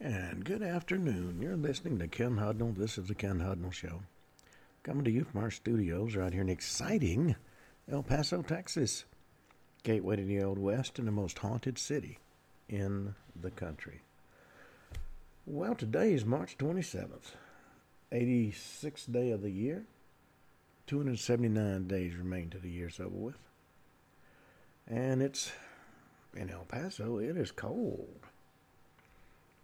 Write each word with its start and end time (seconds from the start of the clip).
And 0.00 0.44
good 0.44 0.62
afternoon. 0.62 1.38
You're 1.40 1.56
listening 1.56 2.00
to 2.00 2.08
Ken 2.08 2.36
Hudnall. 2.36 2.76
This 2.76 2.98
is 2.98 3.06
the 3.06 3.14
Ken 3.14 3.38
Hudnall 3.38 3.72
Show. 3.72 4.02
Coming 4.82 5.04
to 5.04 5.10
you 5.10 5.22
from 5.24 5.40
our 5.40 5.52
studios 5.52 6.16
right 6.16 6.32
here 6.32 6.42
in 6.42 6.48
exciting 6.48 7.36
El 7.90 8.02
Paso, 8.02 8.42
Texas. 8.42 9.04
Gateway 9.84 10.16
to 10.16 10.24
the 10.24 10.42
Old 10.42 10.58
West 10.58 10.98
and 10.98 11.06
the 11.06 11.12
most 11.12 11.38
haunted 11.38 11.78
city 11.78 12.18
in 12.68 13.14
the 13.40 13.52
country. 13.52 14.00
Well, 15.46 15.76
today 15.76 16.12
is 16.12 16.24
March 16.24 16.58
27th, 16.58 17.34
86th 18.10 19.12
day 19.12 19.30
of 19.30 19.42
the 19.42 19.50
year. 19.50 19.86
279 20.88 21.86
days 21.86 22.16
remain 22.16 22.50
to 22.50 22.58
the 22.58 22.70
year's 22.70 22.98
over 22.98 23.10
with. 23.10 23.38
And 24.88 25.22
it's 25.22 25.52
in 26.34 26.50
El 26.50 26.64
Paso, 26.64 27.18
it 27.18 27.36
is 27.36 27.52
cold. 27.52 28.26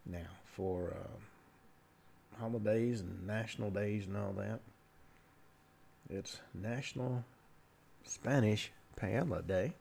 Now, 0.07 0.19
for 0.45 0.95
uh, 0.97 2.39
holidays 2.41 3.01
and 3.01 3.27
national 3.27 3.71
days 3.71 4.07
and 4.07 4.17
all 4.17 4.33
that, 4.33 4.61
it's 6.09 6.41
National 6.55 7.25
Spanish 8.05 8.73
Paella 9.01 9.47
Day. 9.47 9.75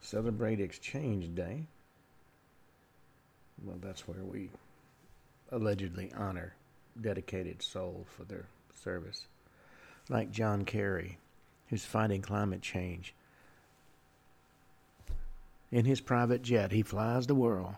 Celebrate 0.00 0.60
Exchange 0.60 1.34
Day. 1.34 1.66
Well, 3.64 3.78
that's 3.80 4.08
where 4.08 4.24
we 4.24 4.50
allegedly 5.52 6.10
honor 6.16 6.54
dedicated 7.00 7.62
souls 7.62 8.06
for 8.16 8.24
their 8.24 8.46
service. 8.74 9.26
Like 10.08 10.32
John 10.32 10.64
Kerry, 10.64 11.18
who's 11.68 11.84
fighting 11.84 12.22
climate 12.22 12.62
change 12.62 13.14
in 15.72 15.86
his 15.86 16.00
private 16.00 16.42
jet, 16.42 16.70
he 16.70 16.82
flies 16.82 17.26
the 17.26 17.34
world 17.34 17.74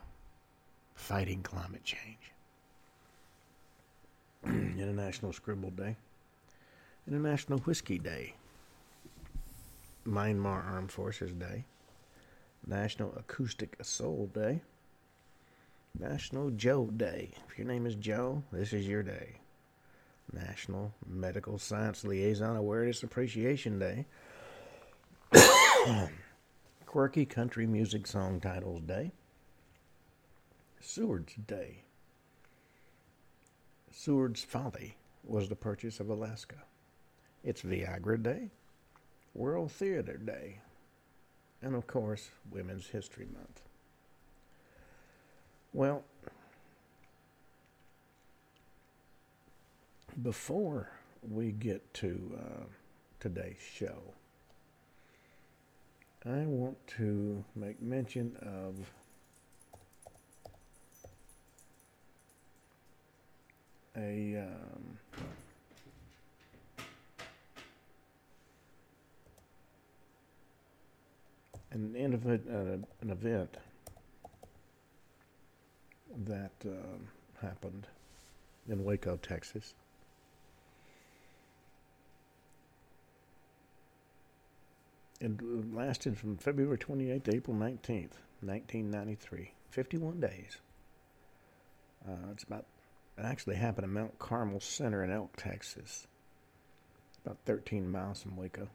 fighting 0.95 1.43
climate 1.43 1.85
change. 1.85 2.33
International 4.45 5.33
Scribble 5.33 5.71
Day. 5.71 5.97
International 7.07 7.61
Whiskey 7.61 7.99
Day. 7.99 8.35
Myanmar 10.07 10.67
Armed 10.67 10.91
Forces 10.91 11.33
Day. 11.33 11.65
National 12.67 13.15
Acoustic 13.17 13.77
Soul 13.83 14.31
Day. 14.35 14.61
National 15.99 16.51
Joe 16.51 16.87
Day. 16.87 17.31
If 17.49 17.59
your 17.59 17.67
name 17.67 17.87
is 17.87 17.95
Joe, 17.95 18.43
this 18.53 18.73
is 18.73 18.89
your 18.89 19.03
day. 19.03 19.37
National 20.33 20.93
Medical 21.07 21.59
Science 21.59 22.05
Liaison 22.05 22.57
Awareness 22.57 23.03
Appreciation 23.03 23.79
Day. 23.79 24.07
Quirky 26.95 27.27
Country 27.27 27.67
Music 27.67 28.07
Song 28.07 28.39
Titles 28.39 28.81
Day. 28.83 29.11
Seward's 30.81 31.35
Day. 31.35 31.79
Seward's 33.91 34.45
Folly 34.45 34.95
was 35.25 35.49
the 35.49 35.57
purchase 35.57 35.99
of 35.99 36.09
Alaska. 36.09 36.63
It's 37.43 37.63
Viagra 37.63 38.23
Day, 38.23 38.53
World 39.35 39.73
Theater 39.73 40.19
Day, 40.19 40.61
and 41.61 41.75
of 41.75 41.89
course, 41.89 42.31
Women's 42.53 42.87
History 42.87 43.27
Month. 43.27 43.63
Well, 45.73 46.05
before 50.23 50.93
we 51.29 51.51
get 51.51 51.93
to 51.95 52.39
uh, 52.39 52.63
today's 53.19 53.57
show, 53.59 54.15
I 56.27 56.47
want 56.47 56.79
to 56.97 57.45
make 57.55 57.83
mention 57.83 58.35
of 58.41 58.77
a 63.95 64.39
um, 64.39 64.99
an, 71.73 71.95
an 73.03 73.11
event 73.11 73.57
that 76.25 76.53
uh, 76.65 77.45
happened 77.47 77.87
in 78.67 78.83
Waco, 78.83 79.17
Texas. 79.17 79.75
It 85.25 85.41
lasted 85.75 86.19
from 86.19 86.37
February 86.37 86.77
28th 86.77 87.23
to 87.23 87.35
April 87.35 87.57
19th, 87.57 88.19
1993. 88.43 89.53
51 89.71 90.21
days. 90.21 90.59
Uh, 92.07 92.31
it's 92.33 92.43
about, 92.45 92.67
it 93.17 93.23
actually 93.25 93.57
happened 93.57 93.87
at 93.87 93.91
Mount 93.91 94.19
Carmel 94.19 94.61
Center 94.61 95.03
in 95.03 95.11
Elk, 95.11 95.35
Texas. 95.39 96.07
About 97.25 97.39
13 97.47 97.91
miles 97.91 98.23
from 98.23 98.37
Waco. 98.37 98.69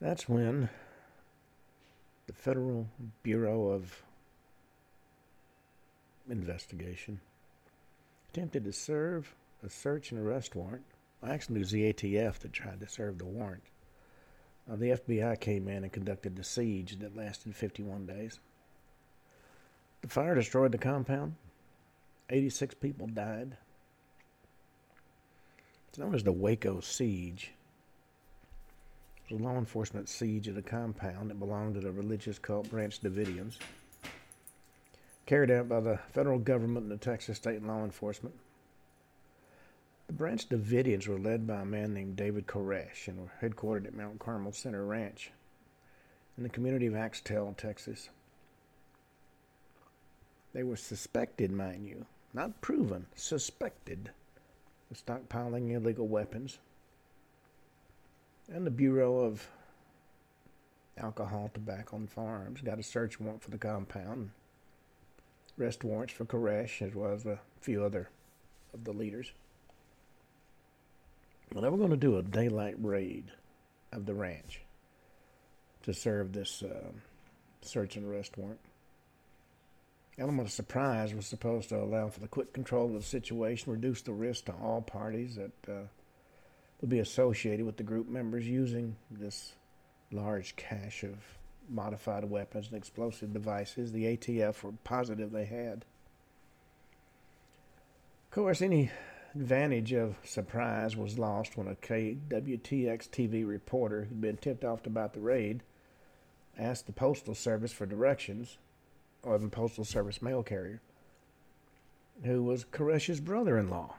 That's 0.00 0.28
when 0.28 0.68
the 2.28 2.32
Federal 2.32 2.86
Bureau 3.24 3.70
of 3.70 4.00
Investigation 6.30 7.18
attempted 8.32 8.62
to 8.62 8.72
serve 8.72 9.34
a 9.64 9.68
search 9.68 10.12
and 10.12 10.20
arrest 10.24 10.54
warrant. 10.54 10.84
Actually, 11.26 11.56
it 11.56 11.58
was 11.58 11.72
the 11.72 11.92
ATF 11.92 12.38
that 12.38 12.52
tried 12.52 12.78
to 12.78 12.88
serve 12.88 13.18
the 13.18 13.24
warrant 13.24 13.64
uh, 14.70 14.76
the 14.76 14.90
FBI 14.90 15.40
came 15.40 15.68
in 15.68 15.82
and 15.82 15.92
conducted 15.92 16.36
the 16.36 16.44
siege 16.44 16.98
that 17.00 17.16
lasted 17.16 17.54
51 17.56 18.06
days. 18.06 18.38
The 20.02 20.08
fire 20.08 20.34
destroyed 20.34 20.72
the 20.72 20.78
compound. 20.78 21.34
86 22.30 22.74
people 22.76 23.06
died. 23.08 23.56
It's 25.88 25.98
known 25.98 26.14
as 26.14 26.22
the 26.22 26.32
Waco 26.32 26.80
Siege. 26.80 27.52
It 29.28 29.34
was 29.34 29.40
a 29.40 29.44
law 29.44 29.58
enforcement 29.58 30.08
siege 30.08 30.46
of 30.46 30.54
the 30.54 30.62
compound 30.62 31.30
that 31.30 31.38
belonged 31.40 31.74
to 31.74 31.80
the 31.80 31.90
religious 31.90 32.38
cult 32.38 32.70
Branch 32.70 33.00
Davidians, 33.00 33.58
carried 35.26 35.50
out 35.50 35.68
by 35.68 35.80
the 35.80 35.98
federal 36.12 36.38
government 36.38 36.84
and 36.84 36.92
the 36.92 36.96
Texas 36.96 37.36
state 37.36 37.64
law 37.64 37.84
enforcement. 37.84 38.34
The 40.10 40.16
Branch 40.16 40.48
Davidians 40.48 41.06
were 41.06 41.20
led 41.20 41.46
by 41.46 41.60
a 41.60 41.64
man 41.64 41.94
named 41.94 42.16
David 42.16 42.48
Koresh 42.48 43.06
and 43.06 43.16
were 43.16 43.32
headquartered 43.40 43.86
at 43.86 43.94
Mount 43.94 44.18
Carmel 44.18 44.50
Center 44.50 44.84
Ranch 44.84 45.30
in 46.36 46.42
the 46.42 46.48
community 46.48 46.86
of 46.86 46.96
Axtell, 46.96 47.54
Texas. 47.56 48.10
They 50.52 50.64
were 50.64 50.74
suspected, 50.74 51.52
mind 51.52 51.86
you, 51.86 52.06
not 52.34 52.60
proven, 52.60 53.06
suspected 53.14 54.10
of 54.90 54.96
stockpiling 54.96 55.70
illegal 55.70 56.08
weapons. 56.08 56.58
And 58.52 58.66
the 58.66 58.72
Bureau 58.72 59.20
of 59.20 59.46
Alcohol, 60.98 61.52
Tobacco, 61.54 61.98
and 61.98 62.10
Firearms 62.10 62.62
got 62.62 62.80
a 62.80 62.82
search 62.82 63.20
warrant 63.20 63.44
for 63.44 63.52
the 63.52 63.58
compound, 63.58 64.30
arrest 65.56 65.84
warrants 65.84 66.14
for 66.14 66.24
Koresh, 66.24 66.82
as 66.82 66.96
well 66.96 67.12
as 67.12 67.26
a 67.26 67.38
few 67.60 67.84
other 67.84 68.10
of 68.74 68.82
the 68.82 68.92
leaders. 68.92 69.30
Well, 71.52 71.62
they 71.62 71.68
were 71.68 71.78
going 71.78 71.90
to 71.90 71.96
do 71.96 72.16
a 72.16 72.22
daylight 72.22 72.76
raid 72.78 73.24
of 73.92 74.06
the 74.06 74.14
ranch 74.14 74.60
to 75.82 75.92
serve 75.92 76.32
this 76.32 76.62
uh, 76.62 76.90
search 77.62 77.96
and 77.96 78.06
arrest 78.06 78.38
warrant. 78.38 78.60
Element 80.18 80.48
of 80.48 80.52
surprise 80.52 81.14
was 81.14 81.26
supposed 81.26 81.70
to 81.70 81.76
allow 81.76 82.08
for 82.08 82.20
the 82.20 82.28
quick 82.28 82.52
control 82.52 82.86
of 82.86 82.92
the 82.92 83.02
situation, 83.02 83.72
reduce 83.72 84.02
the 84.02 84.12
risk 84.12 84.44
to 84.44 84.52
all 84.52 84.82
parties 84.82 85.36
that 85.36 85.52
uh, 85.68 85.86
would 86.80 86.90
be 86.90 86.98
associated 86.98 87.66
with 87.66 87.76
the 87.76 87.82
group 87.82 88.08
members 88.08 88.46
using 88.46 88.96
this 89.10 89.54
large 90.12 90.54
cache 90.56 91.02
of 91.04 91.16
modified 91.68 92.24
weapons 92.24 92.68
and 92.68 92.76
explosive 92.76 93.32
devices 93.32 93.92
the 93.92 94.16
ATF 94.16 94.62
were 94.62 94.72
positive 94.84 95.32
they 95.32 95.44
had. 95.44 95.84
Of 98.24 98.30
course, 98.34 98.62
any 98.62 98.90
advantage 99.34 99.92
of 99.92 100.16
surprise 100.24 100.96
was 100.96 101.18
lost 101.18 101.56
when 101.56 101.68
a 101.68 101.74
KWTX 101.76 103.08
TV 103.08 103.46
reporter 103.46 104.04
who'd 104.04 104.20
been 104.20 104.36
tipped 104.36 104.64
off 104.64 104.86
about 104.86 105.14
the 105.14 105.20
raid 105.20 105.62
asked 106.58 106.86
the 106.86 106.92
Postal 106.92 107.34
Service 107.34 107.72
for 107.72 107.86
directions, 107.86 108.58
or 109.22 109.38
the 109.38 109.48
Postal 109.48 109.84
Service 109.84 110.20
mail 110.20 110.42
carrier, 110.42 110.80
who 112.24 112.42
was 112.42 112.64
Koresh's 112.64 113.20
brother 113.20 113.56
in 113.56 113.70
law. 113.70 113.94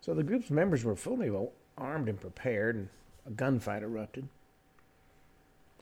So 0.00 0.14
the 0.14 0.22
group's 0.22 0.50
members 0.50 0.84
were 0.84 0.96
fully 0.96 1.30
armed 1.78 2.08
and 2.08 2.20
prepared, 2.20 2.76
and 2.76 2.88
a 3.26 3.30
gunfight 3.30 3.82
erupted. 3.82 4.28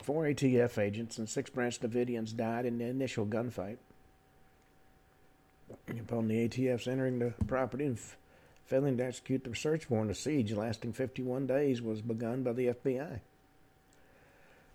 Four 0.03 0.25
ATF 0.25 0.79
agents 0.79 1.19
and 1.19 1.29
six 1.29 1.49
Branch 1.49 1.79
Davidians 1.79 2.37
died 2.37 2.67
in 2.67 2.79
the 2.79 2.87
initial 2.87 3.25
gunfight. 3.25 3.79
Upon 5.89 6.29
the 6.29 6.49
ATF's 6.49 6.87
entering 6.87 7.19
the 7.19 7.35
property 7.47 7.87
and 7.87 7.97
f- 7.97 8.17
failing 8.67 8.97
to 8.99 9.05
execute 9.05 9.45
the 9.45 9.55
search 9.55 9.89
warrant, 9.91 10.11
a 10.11 10.15
siege 10.15 10.53
lasting 10.53 10.93
51 10.93 11.47
days 11.47 11.83
was 11.83 12.01
begun 12.01 12.43
by 12.43 12.53
the 12.53 12.69
FBI. 12.69 13.21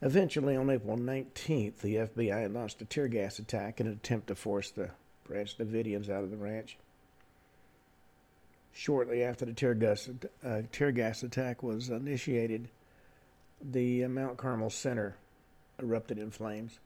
Eventually, 0.01 0.55
on 0.55 0.69
April 0.69 0.97
19th, 0.97 1.77
the 1.77 1.95
FBI 1.95 2.53
launched 2.53 2.81
a 2.81 2.85
tear 2.85 3.07
gas 3.07 3.39
attack 3.39 3.79
in 3.79 3.87
an 3.87 3.93
attempt 3.93 4.27
to 4.27 4.35
force 4.35 4.69
the 4.69 4.91
Branch 5.27 5.57
Davidians 5.57 6.09
out 6.09 6.23
of 6.23 6.29
the 6.31 6.37
ranch. 6.37 6.77
Shortly 8.73 9.23
after 9.23 9.45
the 9.45 9.53
tear 9.53 9.73
gas, 9.73 10.07
uh, 10.45 10.61
tear 10.71 10.91
gas 10.91 11.23
attack 11.23 11.63
was 11.63 11.89
initiated, 11.89 12.69
the 13.59 14.03
uh, 14.03 14.09
Mount 14.09 14.37
Carmel 14.37 14.69
Center 14.69 15.15
erupted 15.79 16.19
in 16.19 16.29
flames. 16.29 16.77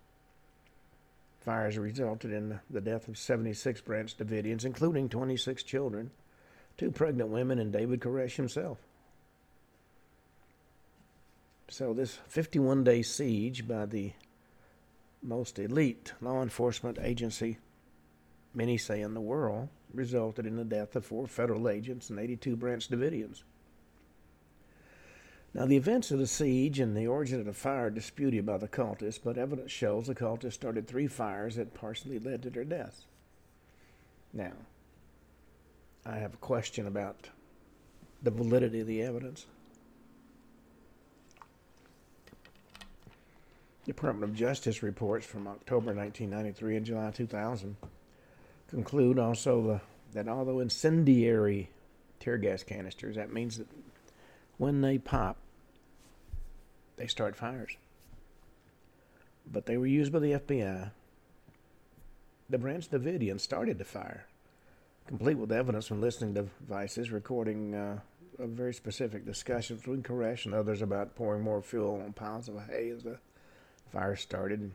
Fires 1.41 1.77
resulted 1.77 2.31
in 2.31 2.59
the 2.69 2.81
death 2.81 3.07
of 3.07 3.17
76 3.17 3.81
Branch 3.81 4.15
Davidians, 4.15 4.63
including 4.63 5.09
26 5.09 5.63
children, 5.63 6.11
two 6.77 6.91
pregnant 6.91 7.29
women, 7.29 7.57
and 7.57 7.73
David 7.73 7.99
Koresh 7.99 8.35
himself. 8.35 8.77
So, 11.67 11.93
this 11.93 12.19
51 12.27 12.83
day 12.83 13.01
siege 13.01 13.67
by 13.67 13.85
the 13.85 14.13
most 15.23 15.57
elite 15.57 16.13
law 16.21 16.43
enforcement 16.43 16.99
agency, 17.01 17.57
many 18.53 18.77
say 18.77 19.01
in 19.01 19.13
the 19.13 19.21
world, 19.21 19.69
resulted 19.93 20.45
in 20.45 20.57
the 20.57 20.65
death 20.65 20.95
of 20.95 21.05
four 21.05 21.27
federal 21.27 21.69
agents 21.69 22.09
and 22.09 22.19
82 22.19 22.55
Branch 22.55 22.88
Davidians. 22.88 23.43
Now, 25.53 25.65
the 25.65 25.75
events 25.75 26.12
of 26.12 26.19
the 26.19 26.27
siege 26.27 26.80
and 26.80 26.95
the 26.95 27.07
origin 27.07 27.39
of 27.39 27.45
the 27.45 27.53
fire 27.53 27.88
are 27.88 27.89
disputed 27.89 28.45
by 28.45 28.57
the 28.57 28.69
cultists, 28.69 29.19
but 29.21 29.38
evidence 29.38 29.71
shows 29.71 30.07
the 30.07 30.15
cultists 30.15 30.53
started 30.53 30.88
three 30.88 31.07
fires 31.07 31.56
that 31.56 31.74
partially 31.74 32.19
led 32.19 32.42
to 32.44 32.50
their 32.50 32.63
deaths. 32.63 33.06
Now, 34.31 34.53
I 36.06 36.15
have 36.15 36.33
a 36.33 36.38
question 36.38 36.88
about 36.88 37.30
the 38.24 38.31
validity 38.31 38.80
of 38.80 38.88
the 38.88 39.01
evidence. 39.01 39.45
Department 43.86 44.31
of 44.31 44.38
Justice 44.38 44.83
reports 44.83 45.25
from 45.25 45.48
October 45.48 45.94
1993 45.94 46.77
and 46.77 46.86
July 46.86 47.12
2000 47.12 47.75
conclude 48.69 49.19
also 49.19 49.62
the, 49.62 49.81
that 50.13 50.30
although 50.30 50.59
incendiary 50.59 51.69
tear 52.19 52.38
gas 52.38 52.63
canisters, 52.63 53.18
that 53.18 53.33
means 53.33 53.57
that 53.57 53.68
when 54.57 54.81
they 54.81 54.98
pop, 54.98 55.38
they 56.97 57.07
start 57.07 57.35
fires. 57.35 57.75
But 59.51 59.65
they 59.65 59.77
were 59.77 59.88
used 59.88 60.11
by 60.11 60.19
the 60.19 60.33
FBI. 60.33 60.91
The 62.49 62.57
Branch 62.57 62.89
Davidian 62.89 63.39
started 63.39 63.77
the 63.77 63.85
fire, 63.85 64.25
complete 65.07 65.38
with 65.38 65.51
evidence 65.51 65.88
from 65.88 66.01
listening 66.01 66.33
devices 66.33 67.11
recording 67.11 67.73
uh, 67.73 67.99
a 68.39 68.47
very 68.47 68.73
specific 68.73 69.25
discussion 69.25 69.77
between 69.77 70.03
Koresh 70.03 70.45
and 70.45 70.53
others 70.53 70.81
about 70.81 71.15
pouring 71.15 71.43
more 71.43 71.61
fuel 71.61 72.01
on 72.03 72.13
piles 72.13 72.49
of 72.49 72.55
hay 72.67 72.89
as 72.89 73.03
the 73.03 73.17
fire 73.91 74.15
started. 74.15 74.71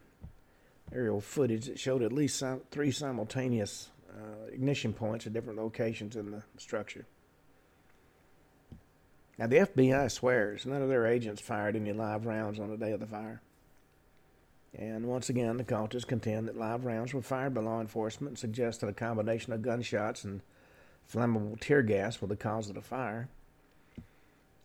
Aerial 0.93 1.21
footage 1.21 1.67
that 1.67 1.79
showed 1.79 2.03
at 2.03 2.13
least 2.13 2.43
three 2.71 2.93
simultaneous 2.93 3.91
uh, 4.09 4.53
ignition 4.53 4.93
points 4.93 5.27
at 5.27 5.33
different 5.33 5.59
locations 5.59 6.15
in 6.15 6.31
the 6.31 6.43
structure. 6.59 7.05
Now, 9.39 9.47
the 9.47 9.57
FBI 9.57 10.11
swears 10.11 10.65
none 10.65 10.83
of 10.83 10.89
their 10.89 11.07
agents 11.07 11.43
fired 11.43 11.77
any 11.77 11.93
live 11.93 12.25
rounds 12.25 12.59
on 12.59 12.71
the 12.71 12.77
day 12.77 12.93
of 12.93 13.01
the 13.01 13.07
fire. 13.07 13.43
And 14.75 15.07
once 15.07 15.29
again, 15.29 15.57
the 15.57 15.65
cultists 15.65 16.07
contend 16.07 16.49
that 16.49 16.59
live 16.59 16.85
rounds 16.85 17.15
were 17.15 17.23
fired 17.23 17.55
by 17.55 17.63
law 17.63 17.81
enforcement 17.81 18.33
and 18.33 18.39
suggest 18.39 18.81
that 18.81 18.89
a 18.89 18.95
combination 18.95 19.53
of 19.53 19.63
gunshots 19.63 20.25
and 20.25 20.43
flammable 21.11 21.59
tear 21.61 21.83
gas 21.83 22.21
were 22.21 22.29
the 22.29 22.37
cause 22.37 22.69
of 22.69 22.75
the 22.75 22.83
fire. 22.83 23.29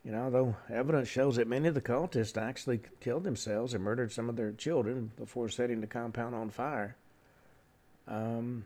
You 0.04 0.12
know, 0.12 0.30
though 0.30 0.56
evidence 0.70 1.08
shows 1.08 1.36
that 1.36 1.48
many 1.48 1.68
of 1.68 1.76
the 1.76 1.82
cultists 1.82 2.42
actually 2.42 2.82
killed 3.00 3.24
themselves 3.24 3.74
and 3.74 3.84
murdered 3.84 4.12
some 4.12 4.30
of 4.30 4.36
their 4.36 4.52
children 4.52 5.12
before 5.18 5.48
setting 5.48 5.80
the 5.80 5.88
compound 5.88 6.34
on 6.34 6.50
fire. 6.50 6.96
Um, 8.08 8.66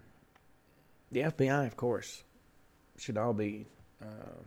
the 1.11 1.21
FBI, 1.21 1.67
of 1.67 1.75
course, 1.75 2.23
should 2.97 3.17
all 3.17 3.33
be 3.33 3.67
uh, 4.01 4.41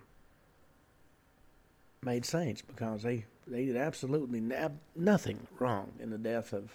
made 2.08 2.24
saints 2.24 2.62
because 2.62 3.02
they, 3.02 3.26
they 3.46 3.66
did 3.66 3.76
absolutely 3.76 4.40
nab- 4.40 4.78
nothing 4.96 5.46
wrong 5.58 5.92
in 6.00 6.08
the 6.08 6.16
death 6.16 6.54
of 6.54 6.70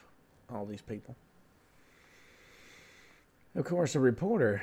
all 0.48 0.64
these 0.64 0.84
people. 0.84 1.16
Of 3.56 3.66
course, 3.66 3.96
a 3.96 4.00
reporter 4.00 4.62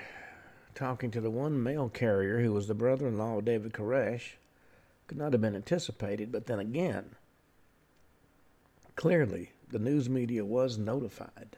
talking 0.77 1.11
to 1.11 1.21
the 1.21 1.31
one 1.31 1.61
mail 1.61 1.89
carrier 1.89 2.41
who 2.41 2.53
was 2.53 2.69
the 2.69 2.75
brother 2.75 3.09
in 3.09 3.19
law 3.19 3.39
of 3.39 3.45
David 3.45 3.73
Koresh 3.73 4.35
could 5.09 5.19
not 5.19 5.33
have 5.33 5.43
been 5.43 5.57
anticipated, 5.57 6.31
but 6.31 6.47
then 6.47 6.61
again, 6.61 7.17
clearly 8.95 9.51
the 9.71 9.81
news 9.81 10.09
media 10.09 10.45
was 10.45 10.79
notified. 10.79 11.57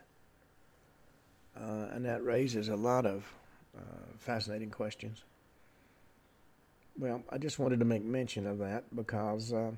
Uh, 1.55 1.88
and 1.93 2.06
that 2.06 2.25
raises 2.25 2.70
a 2.70 2.76
lot 2.76 3.05
of 3.05 3.31
uh, 3.76 3.81
fascinating 4.17 4.70
questions. 4.70 5.23
Well, 6.98 7.22
I 7.30 7.38
just 7.38 7.58
wanted 7.58 7.78
to 7.80 7.84
make 7.84 8.04
mention 8.04 8.46
of 8.46 8.58
that 8.58 8.94
because 8.94 9.52
uh, 9.52 9.72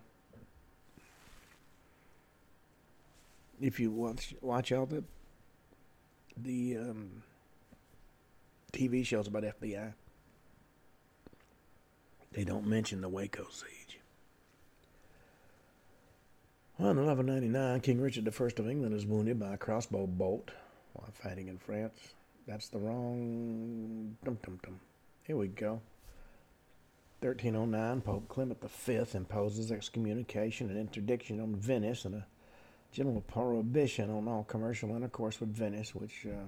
if 3.61 3.78
you 3.78 3.90
watch 3.90 4.34
watch 4.40 4.72
all 4.72 4.87
the 4.87 5.05
the 6.37 6.76
um, 6.76 7.22
TV 8.72 9.06
shows 9.06 9.28
about 9.28 9.44
FBI, 9.44 9.93
they 12.32 12.44
don't 12.44 12.66
mention 12.66 13.00
the 13.00 13.08
Waco 13.08 13.46
siege. 13.50 14.00
Well, 16.78 16.90
in 16.90 16.96
1199, 16.96 17.81
King 17.82 18.00
Richard 18.00 18.28
I 18.28 18.61
of 18.61 18.69
England 18.69 18.94
is 18.96 19.06
wounded 19.06 19.38
by 19.38 19.55
a 19.55 19.56
crossbow 19.56 20.08
bolt 20.08 20.50
while 20.94 21.08
fighting 21.12 21.46
in 21.46 21.58
France. 21.58 21.96
That's 22.49 22.69
the 22.69 22.78
wrong. 22.78 24.16
Dum 24.25 24.38
dum 24.43 24.58
dum. 24.62 24.81
Here 25.22 25.37
we 25.37 25.46
go. 25.46 25.81
1309, 27.25 28.03
Pope 28.03 28.29
Clement 28.29 28.71
V 28.71 29.03
imposes 29.15 29.73
excommunication 29.73 30.69
and 30.69 30.79
interdiction 30.79 31.41
on 31.41 31.56
Venice 31.56 32.05
and 32.05 32.17
a 32.17 32.26
general 32.93 33.23
prohibition 33.23 34.11
on 34.11 34.29
all 34.29 34.44
commercial 34.44 34.94
intercourse 34.94 35.41
with 35.41 35.49
Venice, 35.49 35.94
which 35.94 36.26
uh, 36.26 36.44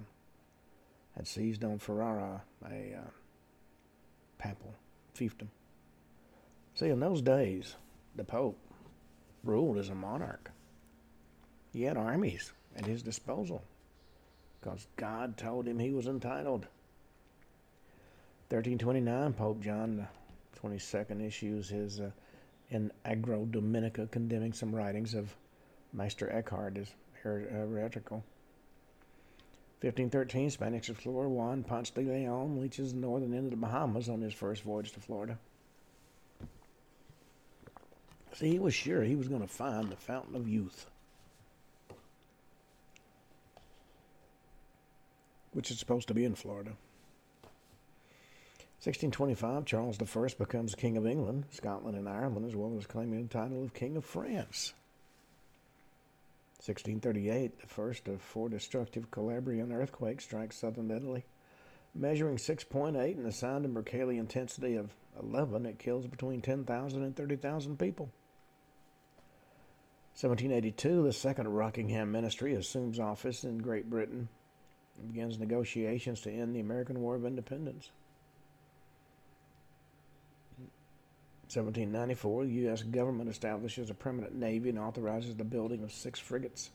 had 1.17 1.26
seized 1.26 1.64
on 1.64 1.78
Ferrara, 1.78 2.43
a 2.70 2.94
uh, 2.94 3.08
papal 4.37 4.75
fiefdom. 5.19 5.49
See, 6.75 6.90
in 6.90 7.00
those 7.00 7.23
days, 7.23 7.76
the 8.14 8.25
Pope 8.25 8.58
ruled 9.44 9.78
as 9.78 9.88
a 9.88 9.94
monarch. 9.94 10.50
He 11.73 11.84
had 11.84 11.96
armies 11.96 12.52
at 12.76 12.84
his 12.84 13.02
disposal 13.02 13.62
because 14.61 14.87
God 14.97 15.38
told 15.38 15.66
him 15.66 15.78
he 15.78 15.92
was 15.92 16.06
entitled. 16.06 16.66
1329, 18.50 19.33
Pope 19.33 19.62
John 19.62 20.06
XXII 20.56 21.25
issues 21.25 21.68
his 21.68 22.00
uh, 22.00 22.10
in 22.70 22.90
Agro 23.04 23.44
Dominico 23.44 24.06
condemning 24.10 24.52
some 24.52 24.75
writings 24.75 25.14
of 25.14 25.34
Meister 25.92 26.30
Eckhart 26.30 26.78
as 26.78 26.88
heretical. 27.22 28.25
1513, 29.80 30.50
Spanish 30.50 30.88
explorer 30.88 31.28
Juan 31.28 31.62
Ponce 31.62 31.90
de 31.90 32.00
Leon 32.00 32.60
reaches 32.60 32.92
the 32.92 32.98
northern 32.98 33.34
end 33.34 33.44
of 33.44 33.50
the 33.50 33.56
Bahamas 33.56 34.08
on 34.08 34.20
his 34.20 34.32
first 34.32 34.62
voyage 34.62 34.92
to 34.92 35.00
Florida. 35.00 35.38
See, 38.32 38.50
he 38.50 38.58
was 38.58 38.75
sure 38.75 39.02
he 39.02 39.16
was 39.16 39.28
going 39.28 39.42
to 39.42 39.48
find 39.48 39.90
the 39.90 39.96
fountain 39.96 40.34
of 40.34 40.48
youth. 40.48 40.86
which 45.56 45.70
is 45.70 45.78
supposed 45.78 46.06
to 46.06 46.12
be 46.12 46.26
in 46.26 46.34
Florida. 46.34 46.72
1625, 48.78 49.64
Charles 49.64 49.99
I 50.00 50.35
becomes 50.38 50.75
King 50.75 50.97
of 50.97 51.06
England, 51.06 51.47
Scotland, 51.50 51.97
and 51.97 52.09
Ireland, 52.09 52.47
as 52.47 52.54
well 52.54 52.76
as 52.78 52.87
claiming 52.87 53.23
the 53.23 53.28
title 53.28 53.64
of 53.64 53.75
King 53.75 53.97
of 53.97 54.04
France. 54.04 54.75
1638, 56.59 57.61
the 57.61 57.66
first 57.66 58.06
of 58.06 58.21
four 58.21 58.49
destructive 58.49 59.11
Calabrian 59.11 59.73
earthquakes 59.73 60.25
strikes 60.25 60.56
southern 60.56 60.90
Italy. 60.90 61.25
Measuring 61.95 62.37
6.8 62.37 63.16
and 63.16 63.26
a 63.26 63.33
sound 63.33 63.64
and 63.64 63.75
Mercalli 63.75 64.18
intensity 64.18 64.76
of 64.76 64.95
11, 65.21 65.64
it 65.64 65.78
kills 65.78 66.06
between 66.06 66.42
10,000 66.42 67.02
and 67.02 67.16
30,000 67.16 67.78
people. 67.78 68.11
1782, 70.21 71.02
the 71.02 71.12
second 71.12 71.49
Rockingham 71.49 72.12
ministry 72.12 72.54
assumes 72.54 73.00
office 73.00 73.45
in 73.45 73.59
Great 73.59 73.88
Britain 73.88 74.28
and 74.99 75.12
begins 75.12 75.38
negotiations 75.38 76.21
to 76.23 76.30
end 76.30 76.54
the 76.54 76.61
American 76.61 77.00
War 77.00 77.16
of 77.16 77.25
Independence. 77.25 77.90
1794, 81.49 82.45
the 82.45 82.53
U.S. 82.53 82.83
government 82.83 83.31
establishes 83.31 83.88
a 83.88 83.95
permanent 83.95 84.35
navy 84.35 84.69
and 84.69 84.79
authorizes 84.79 85.37
the 85.37 85.45
building 85.45 85.85
of 85.85 85.93
six 85.93 86.19
frigates. 86.19 86.71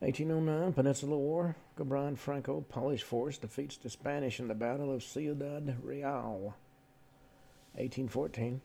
1809, 0.00 0.72
Peninsula 0.72 1.16
War. 1.16 1.56
Gobran 1.78 2.18
Franco, 2.18 2.60
Polish 2.68 3.02
force, 3.02 3.38
defeats 3.38 3.76
the 3.76 3.88
Spanish 3.88 4.40
in 4.40 4.48
the 4.48 4.54
Battle 4.54 4.92
of 4.92 5.02
Ciudad 5.02 5.76
Real. 5.82 6.54
1814, 7.74 8.60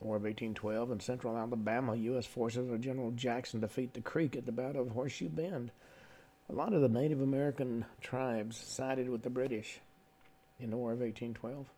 War 0.00 0.16
of 0.16 0.22
1812. 0.22 0.90
In 0.90 1.00
central 1.00 1.36
Alabama, 1.36 1.94
U.S. 1.94 2.26
forces 2.26 2.68
of 2.68 2.80
General 2.80 3.12
Jackson 3.12 3.60
defeat 3.60 3.94
the 3.94 4.00
Creek 4.00 4.34
at 4.34 4.46
the 4.46 4.52
Battle 4.52 4.82
of 4.82 4.90
Horseshoe 4.90 5.28
Bend. 5.28 5.70
A 6.48 6.52
lot 6.54 6.72
of 6.72 6.80
the 6.80 6.88
Native 6.88 7.20
American 7.20 7.84
tribes 8.00 8.56
sided 8.56 9.08
with 9.08 9.22
the 9.22 9.30
British 9.30 9.80
in 10.58 10.70
the 10.70 10.76
War 10.76 10.92
of 10.92 11.00
1812. 11.00 11.68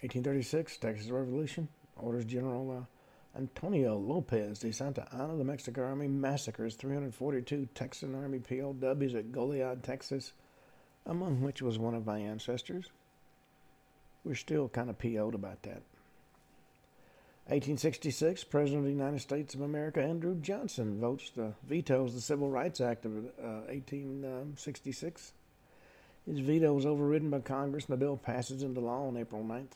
1836, 0.00 0.76
Texas 0.76 1.10
Revolution. 1.10 1.68
Orders 1.96 2.24
General 2.24 2.70
uh, 2.70 3.38
Antonio 3.38 3.96
Lopez 3.96 4.60
de 4.60 4.72
Santa 4.72 5.06
Anna, 5.12 5.36
the 5.36 5.44
Mexican 5.44 5.82
Army 5.82 6.08
massacres 6.08 6.76
342 6.76 7.68
Texan 7.74 8.14
Army 8.14 8.38
POWs 8.38 9.14
at 9.14 9.32
Goliad, 9.32 9.82
Texas, 9.82 10.32
among 11.06 11.40
which 11.42 11.60
was 11.60 11.78
one 11.78 11.94
of 11.94 12.06
my 12.06 12.18
ancestors. 12.18 12.86
We're 14.24 14.34
still 14.34 14.68
kind 14.68 14.90
of 14.90 14.98
PO'd 14.98 15.34
about 15.34 15.62
that. 15.62 15.82
1866, 17.46 18.44
President 18.44 18.80
of 18.80 18.84
the 18.84 18.92
United 18.92 19.20
States 19.20 19.54
of 19.54 19.62
America 19.62 20.02
Andrew 20.02 20.38
Johnson 20.40 21.00
votes 21.00 21.30
the 21.30 21.54
vetoes 21.66 22.14
the 22.14 22.20
Civil 22.20 22.50
Rights 22.50 22.80
Act 22.80 23.06
of 23.06 23.16
uh, 23.16 23.64
1866. 23.68 25.32
His 26.26 26.40
veto 26.40 26.76
is 26.76 26.84
overridden 26.84 27.30
by 27.30 27.40
Congress, 27.40 27.86
and 27.86 27.94
the 27.94 28.04
bill 28.04 28.18
passes 28.18 28.62
into 28.62 28.80
law 28.80 29.08
on 29.08 29.16
April 29.16 29.42
9th. 29.42 29.72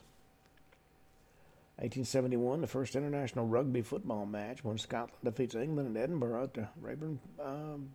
1871, 1.76 2.60
the 2.60 2.66
first 2.66 2.94
international 2.94 3.46
rugby 3.46 3.82
football 3.82 4.26
match 4.26 4.62
when 4.62 4.78
Scotland 4.78 5.24
defeats 5.24 5.54
England 5.54 5.96
in 5.96 6.02
Edinburgh 6.02 6.44
at 6.44 6.54
the 6.54 6.68
Raeburn 6.80 7.18
um, 7.40 7.90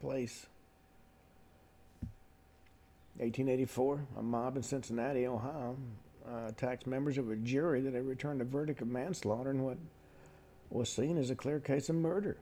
Place. 0.00 0.46
1884, 3.16 4.06
a 4.18 4.22
mob 4.22 4.56
in 4.56 4.62
Cincinnati, 4.62 5.26
Ohio, 5.26 5.76
uh, 6.26 6.48
attacked 6.48 6.86
members 6.86 7.18
of 7.18 7.30
a 7.30 7.36
jury 7.36 7.80
that 7.80 7.94
had 7.94 8.06
returned 8.06 8.40
a 8.40 8.44
verdict 8.44 8.80
of 8.80 8.88
manslaughter 8.88 9.50
in 9.50 9.62
what 9.62 9.78
was 10.70 10.88
seen 10.88 11.18
as 11.18 11.30
a 11.30 11.34
clear 11.34 11.60
case 11.60 11.88
of 11.88 11.96
murder. 11.96 12.36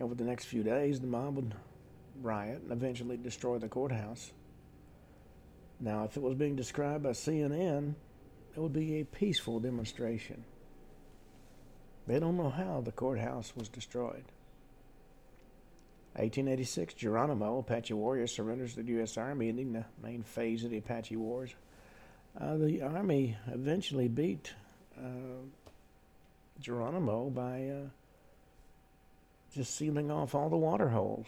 Over 0.00 0.14
the 0.14 0.24
next 0.24 0.46
few 0.46 0.62
days, 0.62 1.00
the 1.00 1.06
mob 1.06 1.36
would 1.36 1.54
riot 2.22 2.62
and 2.62 2.72
eventually 2.72 3.16
destroy 3.16 3.58
the 3.58 3.68
courthouse. 3.68 4.32
Now, 5.80 6.04
if 6.04 6.16
it 6.16 6.22
was 6.22 6.34
being 6.34 6.56
described 6.56 7.02
by 7.02 7.10
CNN, 7.10 7.94
it 8.56 8.60
would 8.60 8.72
be 8.72 9.00
a 9.00 9.04
peaceful 9.04 9.60
demonstration. 9.60 10.42
They 12.06 12.18
don't 12.18 12.36
know 12.36 12.48
how 12.48 12.80
the 12.80 12.92
courthouse 12.92 13.54
was 13.54 13.68
destroyed. 13.68 14.24
1886, 16.14 16.94
Geronimo, 16.94 17.58
Apache 17.58 17.92
warrior, 17.92 18.26
surrenders 18.26 18.74
to 18.74 18.82
the 18.82 18.92
U.S. 18.92 19.18
Army, 19.18 19.50
ending 19.50 19.74
the 19.74 19.84
main 20.02 20.22
phase 20.22 20.64
of 20.64 20.70
the 20.70 20.78
Apache 20.78 21.16
Wars. 21.16 21.54
Uh, 22.40 22.56
the 22.56 22.80
Army 22.80 23.36
eventually 23.52 24.08
beat 24.08 24.54
uh, 24.98 25.44
Geronimo 26.60 27.28
by 27.28 27.68
uh, 27.68 27.88
just 29.52 29.76
sealing 29.76 30.10
off 30.10 30.34
all 30.34 30.48
the 30.48 30.56
water 30.56 30.88
holes. 30.88 31.26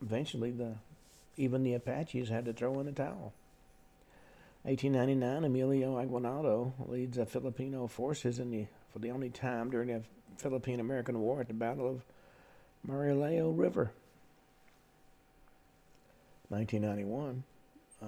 Eventually, 0.00 0.52
the 0.52 0.74
even 1.36 1.64
the 1.64 1.74
Apaches 1.74 2.28
had 2.28 2.44
to 2.44 2.52
throw 2.52 2.78
in 2.78 2.86
the 2.86 2.92
towel. 2.92 3.32
1899, 4.64 5.44
Emilio 5.44 5.98
Aguinaldo 5.98 6.72
leads 6.86 7.18
the 7.18 7.26
Filipino 7.26 7.86
forces 7.86 8.38
in 8.38 8.50
the, 8.50 8.66
for 8.90 8.98
the 8.98 9.10
only 9.10 9.28
time 9.28 9.68
during 9.68 9.88
the 9.88 10.02
Philippine-American 10.38 11.20
War 11.20 11.42
at 11.42 11.48
the 11.48 11.54
Battle 11.54 11.86
of 11.86 12.02
Marilao 12.88 13.52
River. 13.54 13.92
1991, 16.48 17.44
uh, 18.02 18.06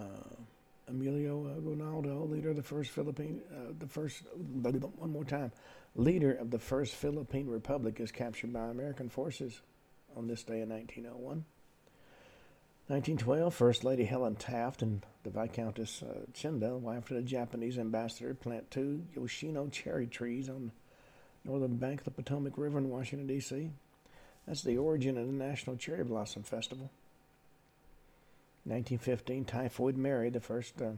Emilio 0.88 1.46
Aguinaldo, 1.58 2.24
leader 2.24 2.50
of 2.50 2.56
the 2.56 2.62
first 2.62 2.90
Philippine, 2.90 3.42
uh, 3.52 3.72
the 3.78 3.86
first, 3.86 4.22
one 4.62 5.10
more 5.10 5.24
time, 5.24 5.52
leader 5.94 6.32
of 6.32 6.50
the 6.50 6.58
first 6.58 6.94
Philippine 6.94 7.48
Republic, 7.48 8.00
is 8.00 8.10
captured 8.10 8.54
by 8.54 8.68
American 8.68 9.10
forces 9.10 9.60
on 10.16 10.26
this 10.26 10.42
day 10.42 10.62
in 10.62 10.70
1901. 10.70 11.44
1912, 12.88 13.52
First 13.52 13.82
Lady 13.82 14.04
Helen 14.04 14.36
Taft 14.36 14.80
and 14.80 15.04
the 15.24 15.30
Viscountess 15.30 16.04
uh, 16.04 16.20
Chinda, 16.32 16.78
wife 16.78 17.10
of 17.10 17.16
the 17.16 17.22
Japanese 17.22 17.80
ambassador, 17.80 18.32
plant 18.32 18.70
two 18.70 19.02
Yoshino 19.12 19.66
cherry 19.66 20.06
trees 20.06 20.48
on 20.48 20.70
the 21.44 21.50
northern 21.50 21.78
bank 21.78 21.98
of 21.98 22.04
the 22.04 22.10
Potomac 22.12 22.56
River 22.56 22.78
in 22.78 22.88
Washington, 22.88 23.26
D.C. 23.26 23.70
That's 24.46 24.62
the 24.62 24.78
origin 24.78 25.18
of 25.18 25.26
the 25.26 25.32
National 25.32 25.74
Cherry 25.76 26.04
Blossom 26.04 26.44
Festival. 26.44 26.92
1915, 28.62 29.44
Typhoid 29.44 29.96
Mary, 29.96 30.30
the 30.30 30.40
first 30.40 30.80
uh, 30.80 30.92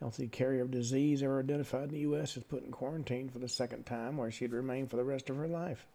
healthy 0.00 0.26
carrier 0.26 0.62
of 0.62 0.72
disease 0.72 1.22
ever 1.22 1.38
identified 1.38 1.84
in 1.84 1.90
the 1.90 2.00
U.S., 2.00 2.36
is 2.36 2.42
put 2.42 2.64
in 2.64 2.72
quarantine 2.72 3.28
for 3.28 3.38
the 3.38 3.48
second 3.48 3.86
time, 3.86 4.16
where 4.16 4.32
she'd 4.32 4.52
remain 4.52 4.88
for 4.88 4.96
the 4.96 5.04
rest 5.04 5.30
of 5.30 5.36
her 5.36 5.46
life. 5.46 5.86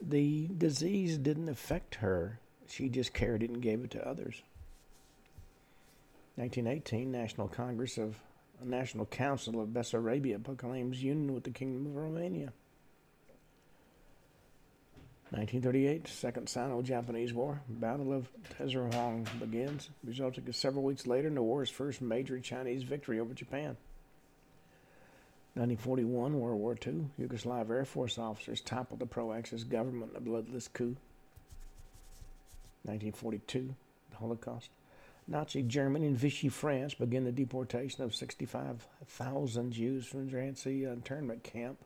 The 0.00 0.48
disease 0.58 1.18
didn't 1.18 1.48
affect 1.48 1.96
her 1.96 2.40
she 2.68 2.88
just 2.88 3.12
carried 3.12 3.42
it 3.42 3.50
and 3.50 3.62
gave 3.62 3.84
it 3.84 3.90
to 3.92 4.08
others. 4.08 4.42
1918, 6.36 7.10
National 7.10 7.48
Congress 7.48 7.98
of 7.98 8.16
National 8.64 9.06
Council 9.06 9.60
of 9.60 9.68
Bessarabia 9.68 10.42
proclaims 10.42 11.02
union 11.02 11.34
with 11.34 11.44
the 11.44 11.50
Kingdom 11.50 11.86
of 11.86 11.96
Romania. 11.96 12.52
1938, 15.30 16.08
Second 16.08 16.48
Sino-Japanese 16.48 17.32
War, 17.32 17.62
Battle 17.66 18.12
of 18.12 18.28
Taierzhuang 18.50 19.26
begins, 19.40 19.88
resulting 20.04 20.50
several 20.52 20.84
weeks 20.84 21.06
later 21.06 21.28
in 21.28 21.34
the 21.34 21.42
war's 21.42 21.70
first 21.70 22.02
major 22.02 22.38
Chinese 22.38 22.82
victory 22.82 23.18
over 23.18 23.32
Japan. 23.32 23.76
1941, 25.54 26.38
World 26.38 26.60
War 26.60 26.76
II, 26.86 27.06
Yugoslav 27.18 27.70
Air 27.70 27.86
Force 27.86 28.18
officers 28.18 28.60
toppled 28.60 29.00
the 29.00 29.06
pro-Axis 29.06 29.64
government 29.64 30.10
in 30.12 30.18
a 30.18 30.20
bloodless 30.20 30.68
coup. 30.68 30.96
1942, 32.84 33.74
the 34.10 34.16
Holocaust. 34.16 34.70
Nazi 35.28 35.62
Germany 35.62 36.06
and 36.06 36.16
Vichy 36.16 36.48
France 36.48 36.94
began 36.94 37.24
the 37.24 37.32
deportation 37.32 38.02
of 38.02 38.14
65,000 38.14 39.72
Jews 39.72 40.06
from 40.06 40.28
Drancy 40.28 40.86
uh, 40.86 40.92
internment 40.92 41.44
camp 41.44 41.78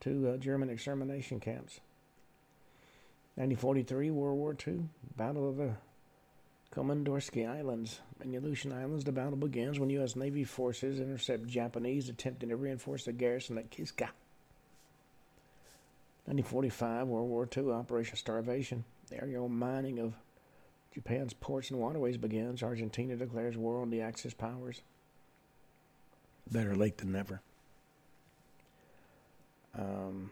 to 0.00 0.30
uh, 0.30 0.36
German 0.36 0.68
extermination 0.68 1.38
camps. 1.38 1.80
1943, 3.36 4.10
World 4.10 4.38
War 4.38 4.56
II, 4.66 4.80
Battle 5.16 5.48
of 5.48 5.56
the 5.56 5.76
Komandorsky 6.74 7.48
Islands. 7.48 8.00
In 8.22 8.32
the 8.32 8.38
Aleutian 8.38 8.72
Islands, 8.72 9.04
the 9.04 9.12
battle 9.12 9.36
begins 9.36 9.78
when 9.78 9.90
U.S. 9.90 10.16
Navy 10.16 10.44
forces 10.44 11.00
intercept 11.00 11.46
Japanese 11.46 12.08
attempting 12.08 12.48
to 12.48 12.56
reinforce 12.56 13.04
the 13.04 13.12
garrison 13.12 13.56
at 13.56 13.70
Kiska. 13.70 14.10
1945, 16.24 17.06
World 17.06 17.28
War 17.28 17.48
II, 17.56 17.70
Operation 17.70 18.16
Starvation. 18.16 18.84
Aerial 19.12 19.48
mining 19.48 19.98
of 19.98 20.14
Japan's 20.94 21.32
ports 21.32 21.70
and 21.70 21.80
waterways 21.80 22.16
begins. 22.16 22.62
Argentina 22.62 23.16
declares 23.16 23.56
war 23.56 23.80
on 23.80 23.90
the 23.90 24.02
Axis 24.02 24.34
powers. 24.34 24.80
Better 26.50 26.74
late 26.74 26.98
than 26.98 27.12
never. 27.12 27.40
Um, 29.78 30.30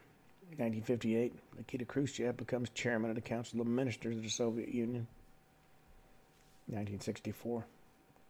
1958, 0.58 1.32
Nikita 1.56 1.84
Khrushchev 1.84 2.36
becomes 2.36 2.68
chairman 2.70 3.10
of 3.10 3.16
the 3.16 3.22
Council 3.22 3.60
of 3.60 3.66
Ministers 3.66 4.16
of 4.16 4.22
the 4.22 4.28
Soviet 4.28 4.68
Union. 4.68 5.06
1964, 6.66 7.64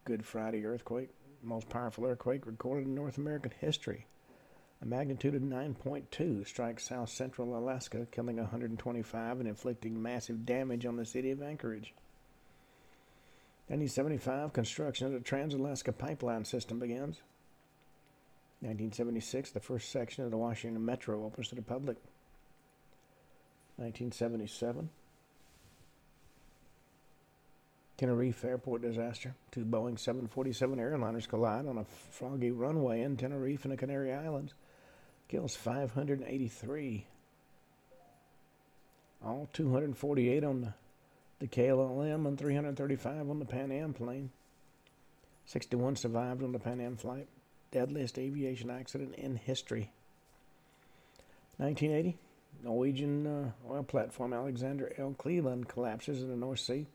Good 0.05 0.25
Friday 0.25 0.65
earthquake, 0.65 1.09
most 1.43 1.69
powerful 1.69 2.05
earthquake 2.05 2.45
recorded 2.45 2.87
in 2.87 2.95
North 2.95 3.17
American 3.17 3.51
history. 3.59 4.05
A 4.81 4.85
magnitude 4.85 5.35
of 5.35 5.43
9.2 5.43 6.47
strikes 6.47 6.87
south 6.87 7.09
central 7.09 7.55
Alaska, 7.55 8.07
killing 8.11 8.37
125 8.37 9.39
and 9.39 9.47
inflicting 9.47 10.01
massive 10.01 10.43
damage 10.43 10.87
on 10.87 10.95
the 10.95 11.05
city 11.05 11.29
of 11.29 11.43
Anchorage. 11.43 11.93
1975, 13.67 14.53
construction 14.53 15.05
of 15.05 15.13
the 15.13 15.19
Trans 15.19 15.53
Alaska 15.53 15.91
Pipeline 15.91 16.45
System 16.45 16.79
begins. 16.79 17.21
1976, 18.61 19.51
the 19.51 19.59
first 19.59 19.91
section 19.91 20.23
of 20.23 20.31
the 20.31 20.37
Washington 20.37 20.83
Metro 20.83 21.25
opens 21.25 21.49
to 21.49 21.55
the 21.55 21.61
public. 21.61 21.97
1977, 23.77 24.89
Tenerife 27.97 28.43
airport 28.43 28.81
disaster. 28.81 29.35
Two 29.51 29.63
Boeing 29.63 29.97
747 29.97 30.79
airliners 30.79 31.27
collide 31.27 31.67
on 31.67 31.77
a 31.77 31.85
foggy 31.85 32.49
runway 32.49 33.01
in 33.01 33.15
Tenerife 33.15 33.63
and 33.63 33.71
the 33.71 33.77
Canary 33.77 34.11
Islands 34.11 34.55
kills 35.31 35.55
583. 35.55 37.05
All 39.23 39.47
248 39.53 40.43
on 40.43 40.61
the, 40.61 40.73
the 41.39 41.47
KLM 41.47 42.27
and 42.27 42.37
335 42.37 43.29
on 43.29 43.39
the 43.39 43.45
Pan 43.45 43.71
Am 43.71 43.93
plane. 43.93 44.29
61 45.45 45.95
survived 45.95 46.43
on 46.43 46.51
the 46.51 46.59
Pan 46.59 46.81
Am 46.81 46.97
flight. 46.97 47.27
Deadliest 47.71 48.19
aviation 48.19 48.69
accident 48.69 49.15
in 49.15 49.37
history. 49.37 49.91
1980, 51.57 52.17
Norwegian 52.63 53.27
uh, 53.27 53.51
oil 53.69 53.83
platform 53.83 54.33
Alexander 54.33 54.91
L. 54.97 55.15
Kielland 55.17 55.67
collapses 55.67 56.21
in 56.21 56.29
the 56.29 56.35
North 56.35 56.59
Sea, 56.59 56.87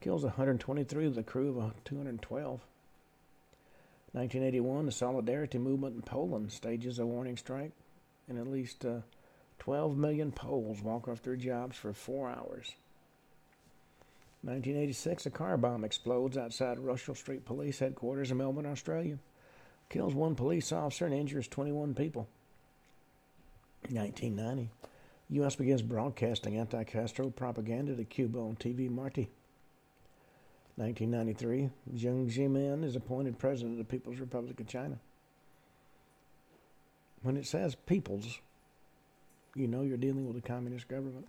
kills 0.00 0.24
123 0.24 1.06
of 1.06 1.14
the 1.14 1.22
crew 1.22 1.60
of 1.60 1.84
212. 1.84 2.60
1981, 4.12 4.86
the 4.86 4.92
Solidarity 4.92 5.58
Movement 5.58 5.94
in 5.94 6.02
Poland 6.02 6.50
stages 6.50 6.98
a 6.98 7.06
warning 7.06 7.36
strike, 7.36 7.72
and 8.28 8.38
at 8.38 8.48
least 8.48 8.84
uh, 8.84 9.00
12 9.60 9.96
million 9.96 10.32
Poles 10.32 10.82
walk 10.82 11.06
off 11.06 11.22
their 11.22 11.36
jobs 11.36 11.76
for 11.76 11.92
four 11.92 12.28
hours. 12.28 12.74
1986, 14.42 15.26
a 15.26 15.30
car 15.30 15.56
bomb 15.56 15.84
explodes 15.84 16.36
outside 16.36 16.78
Russell 16.78 17.14
Street 17.14 17.44
Police 17.44 17.78
headquarters 17.78 18.30
in 18.30 18.38
Melbourne, 18.38 18.66
Australia. 18.66 19.18
Kills 19.90 20.14
one 20.14 20.34
police 20.34 20.72
officer 20.72 21.04
and 21.04 21.14
injures 21.14 21.46
21 21.46 21.94
people. 21.94 22.26
1990, 23.90 24.70
U.S. 25.30 25.56
begins 25.56 25.82
broadcasting 25.82 26.56
anti 26.56 26.84
Castro 26.84 27.30
propaganda 27.30 27.94
to 27.94 28.04
Cuba 28.04 28.38
on 28.38 28.56
TV 28.56 28.90
Marti. 28.90 29.28
1993, 30.76 31.70
Jiang 31.96 32.32
Zemin 32.32 32.84
is 32.84 32.96
appointed 32.96 33.38
president 33.38 33.72
of 33.72 33.78
the 33.78 33.84
People's 33.84 34.18
Republic 34.18 34.58
of 34.60 34.66
China. 34.66 34.98
When 37.22 37.36
it 37.36 37.46
says 37.46 37.74
people's, 37.74 38.38
you 39.54 39.66
know 39.66 39.82
you're 39.82 39.96
dealing 39.96 40.26
with 40.26 40.36
a 40.36 40.46
communist 40.46 40.88
government. 40.88 41.26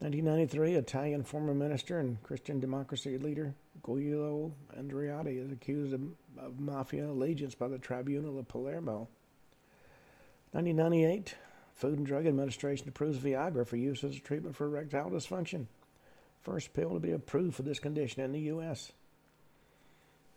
1993, 0.00 0.74
Italian 0.74 1.22
former 1.22 1.54
minister 1.54 1.98
and 2.00 2.22
Christian 2.22 2.60
democracy 2.60 3.16
leader 3.16 3.54
Giulio 3.84 4.52
Andreotti 4.78 5.42
is 5.42 5.52
accused 5.52 5.94
of, 5.94 6.02
of 6.36 6.60
mafia 6.60 7.06
allegiance 7.06 7.54
by 7.54 7.68
the 7.68 7.78
Tribunal 7.78 8.38
of 8.38 8.48
Palermo. 8.48 9.08
1998, 10.52 11.34
Food 11.74 11.98
and 11.98 12.06
Drug 12.06 12.26
Administration 12.26 12.88
approves 12.88 13.18
Viagra 13.18 13.66
for 13.66 13.76
use 13.76 14.04
as 14.04 14.16
a 14.16 14.20
treatment 14.20 14.54
for 14.54 14.66
erectile 14.66 15.10
dysfunction. 15.10 15.66
First 16.44 16.74
pill 16.74 16.90
to 16.90 17.00
be 17.00 17.12
approved 17.12 17.56
for 17.56 17.62
this 17.62 17.78
condition 17.78 18.22
in 18.22 18.32
the 18.32 18.40
U.S. 18.40 18.92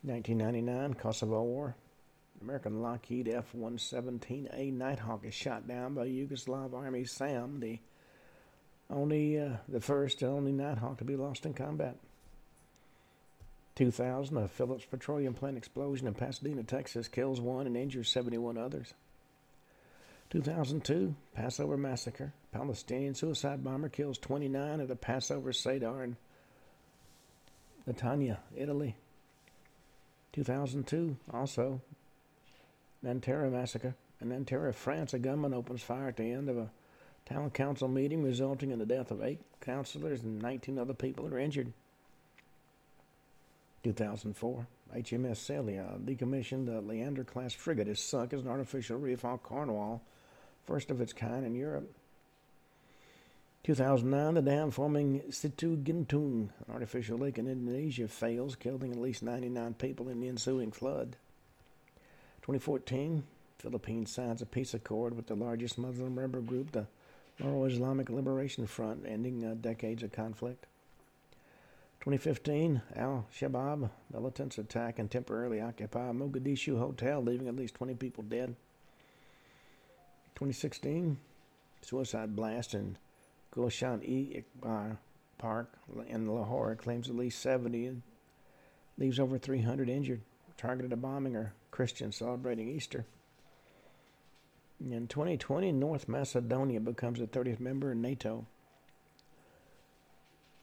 1999, 0.04 0.94
Kosovo 0.94 1.44
War. 1.44 1.76
American 2.42 2.82
Lockheed 2.82 3.28
F 3.28 3.52
117A 3.58 4.72
Nighthawk 4.72 5.26
is 5.26 5.34
shot 5.34 5.68
down 5.68 5.96
by 5.96 6.06
Yugoslav 6.06 6.74
Army 6.74 7.04
SAM, 7.04 7.60
the 7.60 7.80
only 8.90 9.40
uh, 9.40 9.58
the 9.68 9.82
first 9.82 10.22
and 10.22 10.32
only 10.32 10.52
Nighthawk 10.54 10.98
to 11.00 11.04
be 11.04 11.18
lost 11.18 11.46
in 11.46 11.54
combat. 11.54 11.98
2000, 13.76 14.38
a 14.38 14.48
Phillips 14.48 14.86
petroleum 14.86 15.34
plant 15.34 15.58
explosion 15.58 16.08
in 16.08 16.14
Pasadena, 16.14 16.64
Texas, 16.64 17.08
kills 17.08 17.42
one 17.42 17.68
and 17.68 17.76
injures 17.76 18.10
71 18.10 18.58
others. 18.58 18.94
2002, 20.30 21.16
Passover 21.36 21.78
massacre. 21.78 22.34
Palestinian 22.58 23.14
suicide 23.14 23.64
bomber 23.64 23.88
kills 23.88 24.18
29 24.18 24.80
at 24.80 24.90
a 24.90 24.96
Passover 24.96 25.54
Seder 25.54 26.04
in 26.04 26.18
Catania, 27.86 28.40
Italy. 28.56 28.96
2002, 30.34 31.18
also, 31.32 31.80
Nanterre 33.04 33.52
massacre. 33.52 33.94
In 34.20 34.30
Nanterre, 34.30 34.74
France, 34.74 35.14
a 35.14 35.20
gunman 35.20 35.54
opens 35.54 35.84
fire 35.84 36.08
at 36.08 36.18
the 36.18 36.32
end 36.32 36.50
of 36.50 36.58
a 36.58 36.72
town 37.28 37.52
council 37.52 37.88
meeting, 37.88 38.24
resulting 38.24 38.72
in 38.72 38.80
the 38.80 38.88
death 38.88 39.12
of 39.12 39.22
eight 39.22 39.40
councilors 39.62 40.24
and 40.24 40.42
19 40.42 40.80
other 40.80 40.96
people 40.96 41.28
are 41.28 41.38
injured. 41.38 41.72
2004, 43.84 44.66
HMS 44.96 45.38
Scylla, 45.38 46.00
decommissioned 46.04 46.66
the 46.66 46.82
Leander 46.82 47.24
class 47.24 47.54
frigate, 47.54 47.88
is 47.88 48.00
sunk 48.00 48.34
as 48.34 48.42
an 48.42 48.48
artificial 48.48 48.98
reef 48.98 49.24
off 49.24 49.44
Cornwall 49.44 50.02
first 50.66 50.90
of 50.90 51.00
its 51.00 51.14
kind 51.14 51.46
in 51.46 51.54
Europe. 51.54 51.88
2009, 53.68 54.36
the 54.36 54.42
dam 54.42 54.72
forming 54.72 55.22
Situ 55.30 55.76
Gintung, 55.76 56.48
an 56.66 56.74
artificial 56.74 57.18
lake 57.18 57.38
in 57.38 57.50
Indonesia, 57.50 58.08
fails, 58.08 58.56
killing 58.56 58.94
at 58.94 58.98
least 58.98 59.22
99 59.22 59.74
people 59.74 60.08
in 60.08 60.22
the 60.22 60.30
ensuing 60.30 60.72
flood. 60.72 61.18
2014, 62.44 63.24
Philippines 63.60 64.10
signs 64.10 64.42
a 64.42 64.46
peace 64.46 64.74
accord 64.74 65.18
with 65.18 65.28
the 65.28 65.36
largest 65.36 65.78
Muslim 65.78 66.18
rebel 66.18 66.40
group, 66.40 66.72
the 66.72 66.88
Moro 67.40 67.66
Islamic 67.66 68.10
Liberation 68.10 68.66
Front, 68.68 69.04
ending 69.06 69.44
uh, 69.44 69.56
decades 69.60 70.02
of 70.02 70.14
conflict. 70.14 70.66
2015, 72.00 72.82
Al 72.96 73.28
Shabaab 73.38 73.90
militants 74.14 74.58
attack 74.58 74.98
and 74.98 75.12
temporarily 75.12 75.60
occupy 75.60 76.08
a 76.08 76.14
Mogadishu 76.14 76.80
hotel, 76.80 77.22
leaving 77.22 77.50
at 77.50 77.56
least 77.58 77.74
20 77.74 77.96
people 77.96 78.24
dead. 78.24 78.56
2016, 80.36 81.18
suicide 81.82 82.34
blast 82.34 82.74
in 82.74 82.96
Gulshan 83.54 84.04
E 84.04 84.44
Iqbal 84.44 84.98
Park 85.38 85.72
in 86.08 86.28
Lahore 86.28 86.76
claims 86.76 87.10
at 87.10 87.16
least 87.16 87.42
70 87.42 87.86
and 87.86 88.02
leaves 88.98 89.20
over 89.20 89.38
300 89.38 89.90
injured. 89.90 90.22
Targeted 90.58 90.92
a 90.92 90.96
bombing 90.98 91.36
or 91.36 91.54
Christians 91.70 92.16
celebrating 92.16 92.68
Easter. 92.68 93.06
In 94.80 95.08
2020, 95.08 95.72
North 95.72 96.08
Macedonia 96.08 96.80
becomes 96.80 97.20
the 97.20 97.28
30th 97.28 97.60
member 97.60 97.92
of 97.92 97.98
NATO. 97.98 98.46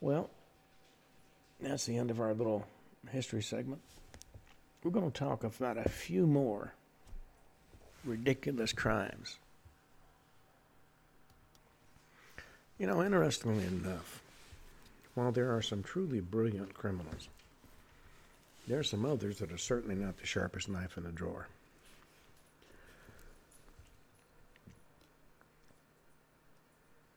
Well, 0.00 0.30
that's 1.60 1.86
the 1.86 1.96
end 1.96 2.10
of 2.10 2.20
our 2.20 2.34
little 2.34 2.66
history 3.10 3.42
segment. 3.42 3.80
We're 4.82 4.90
going 4.90 5.10
to 5.10 5.18
talk 5.18 5.44
about 5.44 5.78
a 5.78 5.88
few 5.88 6.26
more 6.26 6.74
ridiculous 8.04 8.72
crimes 8.72 9.38
You 12.78 12.86
know, 12.88 13.02
interestingly 13.02 13.64
enough, 13.66 14.20
while 15.14 15.30
there 15.30 15.54
are 15.54 15.62
some 15.62 15.82
truly 15.82 16.20
brilliant 16.20 16.74
criminals, 16.74 17.28
there 18.66 18.80
are 18.80 18.84
some 18.84 19.04
others 19.04 19.38
that 19.38 19.52
are 19.52 19.58
certainly 19.58 19.94
not 19.94 20.18
the 20.18 20.26
sharpest 20.26 20.68
knife 20.68 20.96
in 20.96 21.04
the 21.04 21.12
drawer. 21.12 21.46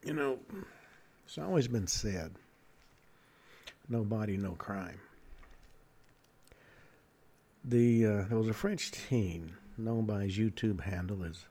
You 0.03 0.13
know, 0.13 0.39
it's 1.25 1.37
always 1.37 1.67
been 1.67 1.87
said 1.87 2.31
no 3.89 4.03
body, 4.03 4.37
no 4.37 4.51
crime. 4.51 4.99
The 7.63 8.05
uh, 8.05 8.23
there 8.29 8.37
was 8.37 8.47
a 8.47 8.53
French 8.53 8.91
teen 8.91 9.53
known 9.77 10.05
by 10.05 10.23
his 10.23 10.37
YouTube 10.37 10.81
handle 10.81 11.23
as 11.23 11.45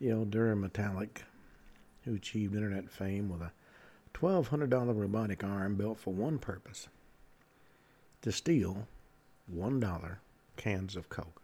Eldure 0.00 0.54
Metallic 0.56 1.24
who 2.04 2.14
achieved 2.14 2.54
internet 2.54 2.90
fame 2.90 3.28
with 3.28 3.42
a 3.42 3.52
$1,200 4.14 4.96
robotic 4.96 5.44
arm 5.44 5.76
built 5.76 5.98
for 5.98 6.12
one 6.12 6.38
purpose 6.38 6.88
to 8.22 8.32
steal 8.32 8.86
$1 9.54 10.16
cans 10.56 10.96
of 10.96 11.08
Coke. 11.08 11.42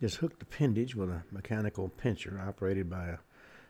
This 0.00 0.16
hooked 0.16 0.42
appendage 0.42 0.96
with 0.96 1.10
a 1.10 1.24
mechanical 1.30 1.88
pincher 1.88 2.40
operated 2.44 2.88
by 2.88 3.06
a 3.08 3.18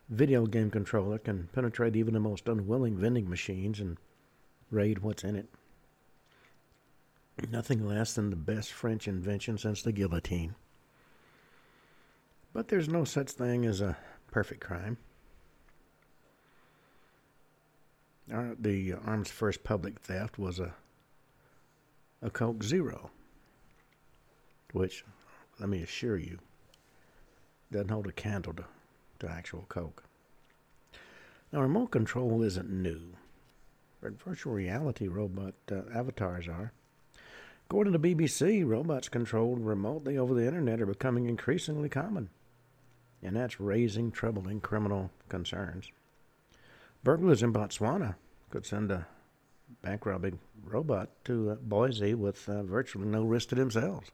video 0.09 0.47
game 0.47 0.71
controller 0.71 1.19
can 1.19 1.49
penetrate 1.53 1.97
even 1.97 2.15
the 2.15 2.21
most 2.21 2.49
unwilling 2.49 2.97
vending 2.97 3.29
machines 3.29 3.81
and 3.81 3.97
raid 4.71 5.01
what's 5.01 5.25
in 5.25 5.37
it. 5.37 5.49
Nothing 7.51 7.87
less 7.87 8.15
than 8.15 8.31
the 8.31 8.37
best 8.37 8.73
French 8.73 9.09
invention 9.09 9.59
since 9.59 9.83
the 9.83 9.93
guillotine. 9.93 10.55
But 12.53 12.69
there's 12.69 12.89
no 12.89 13.05
such 13.05 13.31
thing 13.31 13.65
as 13.65 13.81
a 13.81 13.97
perfect 14.31 14.61
crime. 14.61 14.97
The 18.29 18.95
arm's 19.05 19.31
first 19.31 19.65
public 19.65 19.99
theft 19.99 20.39
was 20.39 20.61
a 20.61 20.75
a 22.23 22.31
Coke 22.31 22.63
Zero, 22.63 23.11
which, 24.73 25.05
let 25.59 25.69
me 25.69 25.83
assure 25.83 26.19
you, 26.19 26.39
doesn't 27.73 27.91
hold 27.91 28.07
a 28.07 28.13
candle 28.13 28.53
to, 28.55 28.65
to 29.21 29.31
actual 29.31 29.65
Coke. 29.69 30.05
Now, 31.53 31.63
remote 31.63 31.91
control 31.91 32.43
isn't 32.43 32.71
new, 32.71 33.01
but 34.01 34.23
virtual 34.23 34.53
reality 34.53 35.09
robot 35.09 35.55
uh, 35.73 35.83
avatars 35.95 36.47
are. 36.47 36.73
According 37.69 37.93
to 37.93 37.99
BBC, 37.99 38.67
robots 38.67 39.09
controlled 39.09 39.65
remotely 39.65 40.19
over 40.19 40.35
the 40.35 40.47
internet 40.47 40.81
are 40.81 40.87
becoming 40.87 41.27
increasingly 41.27 41.89
common 41.89 42.29
and 43.23 43.37
that's 43.37 43.61
raising 43.61 44.11
troubling 44.11 44.61
criminal 44.61 45.11
concerns. 45.29 45.91
Burglars 47.03 47.43
in 47.43 47.53
Botswana 47.53 48.17
could 48.51 48.67
send 48.67 48.91
a 48.91 49.07
bank 49.83 50.05
robbing 50.07 50.39
robot 50.65 51.09
to 51.25 51.51
uh, 51.51 51.55
Boise 51.55 52.15
with 52.15 52.49
uh, 52.49 52.63
virtually 52.63 53.07
no 53.07 53.23
risk 53.23 53.49
to 53.51 53.55
themselves. 53.55 54.11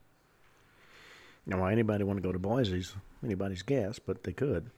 Now, 1.45 1.61
why 1.61 1.71
anybody 1.71 2.03
want 2.03 2.17
to 2.17 2.23
go 2.23 2.31
to 2.31 2.39
Boise's 2.39 2.95
anybody's 3.23 3.61
guess, 3.61 3.99
but 3.99 4.23
they 4.23 4.33
could. 4.33 4.69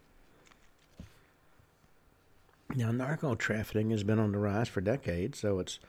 Now, 2.75 2.91
narco 2.91 3.33
trafficking 3.33 3.89
has 3.89 4.03
been 4.03 4.19
on 4.19 4.31
the 4.31 4.37
rise 4.37 4.67
for 4.67 4.81
decades, 4.81 5.39
so 5.39 5.59
it's 5.59 5.79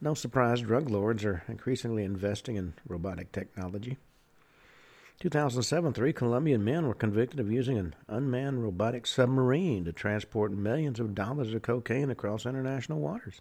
no 0.00 0.12
surprise 0.12 0.60
drug 0.60 0.90
lords 0.90 1.24
are 1.24 1.42
increasingly 1.48 2.04
investing 2.04 2.56
in 2.56 2.74
robotic 2.86 3.32
technology. 3.32 3.96
2007, 5.20 5.94
three 5.94 6.12
Colombian 6.12 6.62
men 6.62 6.86
were 6.86 6.94
convicted 6.94 7.40
of 7.40 7.50
using 7.50 7.78
an 7.78 7.94
unmanned 8.06 8.62
robotic 8.62 9.06
submarine 9.06 9.84
to 9.84 9.92
transport 9.92 10.52
millions 10.52 11.00
of 11.00 11.14
dollars 11.14 11.54
of 11.54 11.62
cocaine 11.62 12.10
across 12.10 12.44
international 12.44 13.00
waters. 13.00 13.40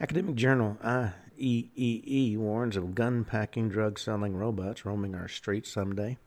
Academic 0.00 0.34
journal 0.34 0.76
IEEE 0.82 2.36
warns 2.36 2.76
of 2.76 2.96
gun 2.96 3.24
packing, 3.24 3.68
drug 3.68 3.96
selling 3.96 4.36
robots 4.36 4.84
roaming 4.84 5.14
our 5.14 5.28
streets 5.28 5.70
someday. 5.70 6.18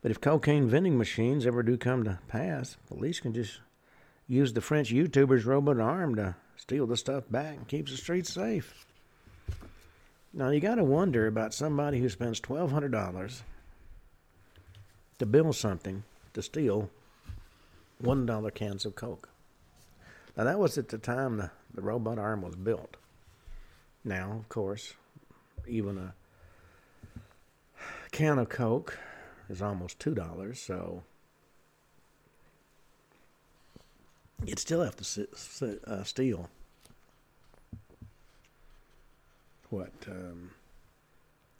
But 0.00 0.10
if 0.10 0.20
cocaine 0.20 0.68
vending 0.68 0.96
machines 0.96 1.46
ever 1.46 1.62
do 1.62 1.76
come 1.76 2.04
to 2.04 2.18
pass, 2.28 2.78
police 2.86 3.20
can 3.20 3.34
just 3.34 3.60
use 4.26 4.54
the 4.54 4.62
French 4.62 4.90
YouTuber's 4.90 5.44
robot 5.44 5.78
arm 5.78 6.14
to 6.14 6.36
steal 6.56 6.86
the 6.86 6.96
stuff 6.96 7.24
back 7.30 7.56
and 7.56 7.68
keeps 7.68 7.90
the 7.90 7.98
streets 7.98 8.32
safe. 8.32 8.86
Now 10.36 10.50
you 10.50 10.58
got 10.58 10.74
to 10.74 10.84
wonder 10.84 11.28
about 11.28 11.54
somebody 11.54 12.00
who 12.00 12.08
spends 12.08 12.40
twelve 12.40 12.72
hundred 12.72 12.90
dollars 12.90 13.44
to 15.20 15.26
build 15.26 15.54
something 15.54 16.02
to 16.32 16.42
steal 16.42 16.90
one 17.98 18.26
dollar 18.26 18.50
cans 18.50 18.84
of 18.84 18.96
Coke. 18.96 19.28
Now 20.36 20.42
that 20.42 20.58
was 20.58 20.76
at 20.76 20.88
the 20.88 20.98
time 20.98 21.36
the, 21.36 21.52
the 21.72 21.82
robot 21.82 22.18
arm 22.18 22.42
was 22.42 22.56
built. 22.56 22.96
Now, 24.04 24.32
of 24.32 24.48
course, 24.48 24.94
even 25.68 25.98
a 25.98 26.14
can 28.10 28.40
of 28.40 28.48
Coke 28.48 28.98
is 29.48 29.62
almost 29.62 30.00
two 30.00 30.16
dollars, 30.16 30.60
so 30.60 31.04
you'd 34.44 34.58
still 34.58 34.82
have 34.82 34.96
to 34.96 35.04
sit, 35.04 35.38
sit, 35.38 35.80
uh, 35.86 36.02
steal 36.02 36.50
what 39.70 39.92
um, 40.08 40.50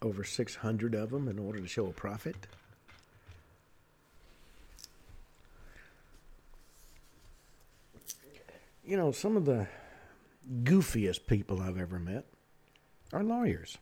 over 0.03 0.25
six 0.25 0.57
hundred 0.57 0.95
of 0.95 1.11
them 1.11 1.29
in 1.29 1.39
order 1.39 1.61
to 1.61 1.67
show 1.67 1.87
a 1.87 1.93
profit. 1.93 2.37
You 8.85 8.99
know, 8.99 9.13
some 9.13 9.37
of 9.37 9.47
the 9.47 9.67
goofiest 10.63 11.27
people 11.27 11.63
I've 11.63 11.79
ever 11.79 11.99
met 11.99 12.27
are 13.13 13.25
lawyers. 13.25 13.79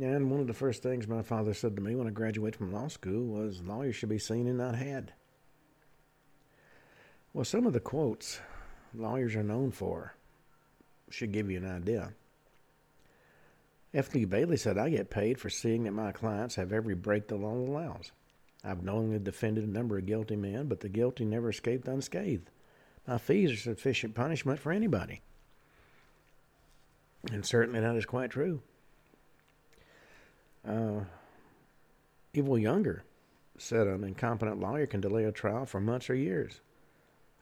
And 0.00 0.30
one 0.30 0.40
of 0.40 0.46
the 0.46 0.54
first 0.54 0.82
things 0.82 1.06
my 1.06 1.22
father 1.22 1.52
said 1.52 1.76
to 1.76 1.82
me 1.82 1.94
when 1.94 2.06
I 2.06 2.10
graduated 2.10 2.56
from 2.56 2.72
law 2.72 2.88
school 2.88 3.26
was 3.26 3.60
lawyers 3.60 3.96
should 3.96 4.08
be 4.08 4.18
seen 4.18 4.46
and 4.46 4.56
not 4.56 4.76
had. 4.76 5.12
Well, 7.34 7.44
some 7.44 7.66
of 7.66 7.72
the 7.72 7.80
quotes 7.80 8.40
lawyers 8.94 9.34
are 9.34 9.42
known 9.42 9.70
for 9.70 10.14
should 11.12 11.32
give 11.32 11.50
you 11.50 11.58
an 11.58 11.70
idea. 11.70 12.12
F. 13.94 14.14
Lee 14.14 14.24
Bailey 14.24 14.56
said, 14.56 14.78
I 14.78 14.88
get 14.88 15.10
paid 15.10 15.38
for 15.38 15.50
seeing 15.50 15.84
that 15.84 15.92
my 15.92 16.12
clients 16.12 16.54
have 16.54 16.72
every 16.72 16.94
break 16.94 17.28
the 17.28 17.36
law 17.36 17.52
allows. 17.52 18.10
I've 18.64 18.82
knowingly 18.82 19.18
defended 19.18 19.64
a 19.64 19.70
number 19.70 19.98
of 19.98 20.06
guilty 20.06 20.36
men, 20.36 20.66
but 20.66 20.80
the 20.80 20.88
guilty 20.88 21.24
never 21.24 21.50
escaped 21.50 21.88
unscathed. 21.88 22.48
My 23.06 23.18
fees 23.18 23.52
are 23.52 23.56
sufficient 23.56 24.14
punishment 24.14 24.60
for 24.60 24.72
anybody. 24.72 25.20
And 27.30 27.44
certainly 27.44 27.80
that 27.80 27.96
is 27.96 28.06
quite 28.06 28.30
true. 28.30 28.62
Uh, 30.66 31.00
Evelle 32.34 32.60
Younger 32.60 33.04
said 33.58 33.86
an 33.86 34.04
incompetent 34.04 34.60
lawyer 34.60 34.86
can 34.86 35.00
delay 35.00 35.24
a 35.24 35.32
trial 35.32 35.66
for 35.66 35.80
months 35.80 36.08
or 36.08 36.14
years. 36.14 36.60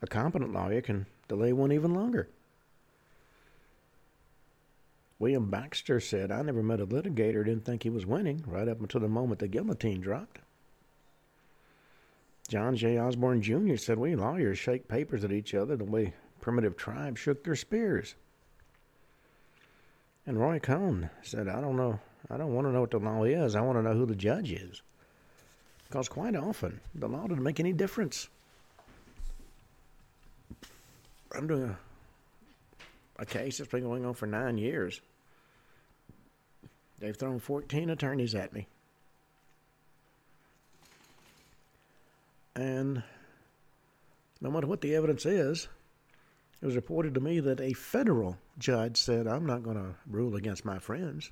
A 0.03 0.07
competent 0.07 0.53
lawyer 0.53 0.81
can 0.81 1.07
delay 1.29 1.53
one 1.53 1.71
even 1.71 1.95
longer. 1.95 2.29
William 5.21 5.51
Baxter 5.51 6.01
said, 6.01 6.33
I 6.33 6.41
never 6.41 6.63
met 6.63 6.81
a 6.81 6.87
litigator 6.87 7.45
didn't 7.45 7.67
think 7.67 7.83
he 7.83 7.91
was 7.91 8.07
winning 8.07 8.43
right 8.47 8.67
up 8.67 8.81
until 8.81 9.03
the 9.03 9.09
moment 9.09 9.39
the 9.39 9.49
guillotine 9.49 10.01
dropped. 10.01 10.39
John 12.49 12.75
J. 12.75 12.99
Osborne 12.99 13.43
Jr. 13.43 13.77
said, 13.77 13.99
We 13.99 14.17
lawyers 14.17 14.59
shake 14.59 14.89
papers 14.89 15.23
at 15.23 15.31
each 15.31 15.55
other 15.55 15.77
the 15.77 15.85
way 15.85 16.15
primitive 16.41 16.75
tribes 16.75 17.21
shook 17.21 17.45
their 17.45 17.55
spears. 17.55 18.15
And 20.27 20.41
Roy 20.41 20.59
Cohn 20.59 21.11
said, 21.23 21.49
I 21.49 21.61
don't 21.61 21.77
know. 21.77 22.01
I 22.31 22.39
don't 22.39 22.55
want 22.55 22.67
to 22.67 22.73
know 22.73 22.81
what 22.81 22.91
the 22.91 22.99
law 22.99 23.25
is. 23.25 23.55
I 23.55 23.61
want 23.61 23.77
to 23.79 23.83
know 23.83 23.93
who 23.93 24.07
the 24.07 24.17
judge 24.17 24.51
is. 24.51 24.81
Because 25.87 26.09
quite 26.09 26.35
often, 26.35 26.81
the 26.95 27.09
law 27.09 27.27
doesn't 27.27 27.43
make 27.43 27.61
any 27.61 27.75
difference. 27.75 28.29
I'm 31.37 31.47
doing 31.47 31.65
a, 31.65 31.79
a 33.23 33.27
case 33.27 33.59
that's 33.59 33.71
been 33.71 33.83
going 33.83 34.07
on 34.07 34.15
for 34.15 34.27
nine 34.27 34.57
years. 34.57 35.01
They've 37.01 37.17
thrown 37.17 37.41
14 37.41 37.91
attorneys 37.91 38.35
at 38.35 38.53
me. 38.53 38.69
And 42.55 43.03
no 44.41 44.51
matter 44.51 44.67
what 44.67 44.83
the 44.83 44.95
evidence 44.95 45.25
is, 45.25 45.69
it 46.61 46.67
was 46.67 46.77
reported 46.77 47.15
to 47.15 47.21
me 47.21 47.41
that 47.41 47.61
a 47.61 47.73
federal 47.73 48.37
judge 48.59 48.99
said, 48.99 49.27
I'm 49.27 49.47
not 49.47 49.63
going 49.63 49.77
to 49.77 49.95
rule 50.07 50.37
against 50.37 50.65
my 50.65 50.79
friends, 50.79 51.31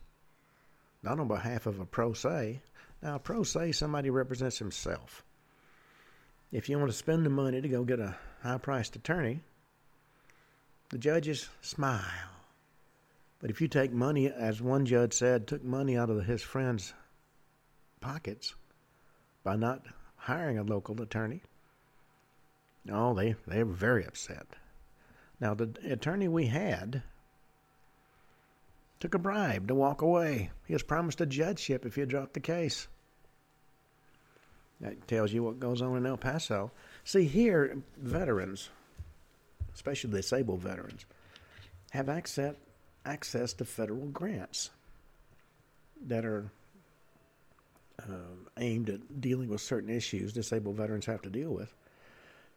not 1.03 1.21
on 1.21 1.29
behalf 1.29 1.67
of 1.67 1.81
a 1.81 1.85
pro 1.85 2.15
se. 2.15 2.63
Now, 3.03 3.19
pro 3.19 3.43
se, 3.43 3.73
somebody 3.73 4.09
represents 4.09 4.59
himself. 4.59 5.23
If 6.51 6.69
you 6.69 6.79
want 6.79 6.91
to 6.91 6.97
spend 6.97 7.27
the 7.27 7.31
money 7.31 7.61
to 7.61 7.69
go 7.69 7.85
get 7.85 8.01
a 8.01 8.17
high 8.43 8.57
priced 8.57 8.97
attorney, 8.97 9.41
the 10.89 10.99
judges 10.99 11.51
smile. 11.61 12.38
But 13.41 13.51
if 13.51 13.61
you 13.61 13.69
take 13.69 13.93
money, 13.93 14.29
as 14.29 14.61
one 14.61 14.85
judge 14.85 15.13
said, 15.13 15.47
took 15.47 15.63
money 15.63 15.97
out 15.97 16.11
of 16.11 16.25
his 16.25 16.43
friends' 16.43 16.93
pockets 18.01 18.55
by 19.45 19.57
not 19.57 19.87
hiring 20.17 20.59
a 20.59 20.65
local 20.65 21.01
attorney. 21.01 21.43
No, 22.85 23.15
they, 23.15 23.37
they 23.47 23.63
were 23.63 23.73
very 23.73 24.05
upset. 24.05 24.47
Now, 25.41 25.55
the 25.55 25.71
attorney 25.89 26.27
we 26.27 26.47
had 26.47 27.03
took 28.99 29.15
a 29.15 29.19
bribe 29.19 29.69
to 29.69 29.75
walk 29.75 30.03
away. 30.03 30.51
He 30.67 30.73
was 30.73 30.83
promised 30.83 31.21
a 31.21 31.27
judgeship 31.27 31.87
if 31.87 31.95
he 31.95 32.05
dropped 32.05 32.35
the 32.35 32.41
case. 32.41 32.89
That 34.81 35.07
tells 35.07 35.33
you 35.33 35.43
what 35.43 35.61
goes 35.61 35.83
on 35.83 35.97
in 35.97 36.07
El 36.07 36.17
Paso. 36.17 36.73
See, 37.05 37.25
here, 37.25 37.79
veterans, 37.97 38.71
especially 39.75 40.11
disabled 40.11 40.61
veterans, 40.61 41.05
have 41.91 42.09
access, 42.09 42.55
access 43.09 43.53
to 43.55 43.65
federal 43.65 44.07
grants 44.07 44.71
that 46.07 46.25
are 46.25 46.51
uh, 48.03 48.37
aimed 48.59 48.91
at 48.91 49.21
dealing 49.21 49.49
with 49.49 49.61
certain 49.61 49.91
issues 49.91 50.33
disabled 50.33 50.77
veterans 50.77 51.07
have 51.07 51.23
to 51.23 51.31
deal 51.31 51.51
with. 51.51 51.75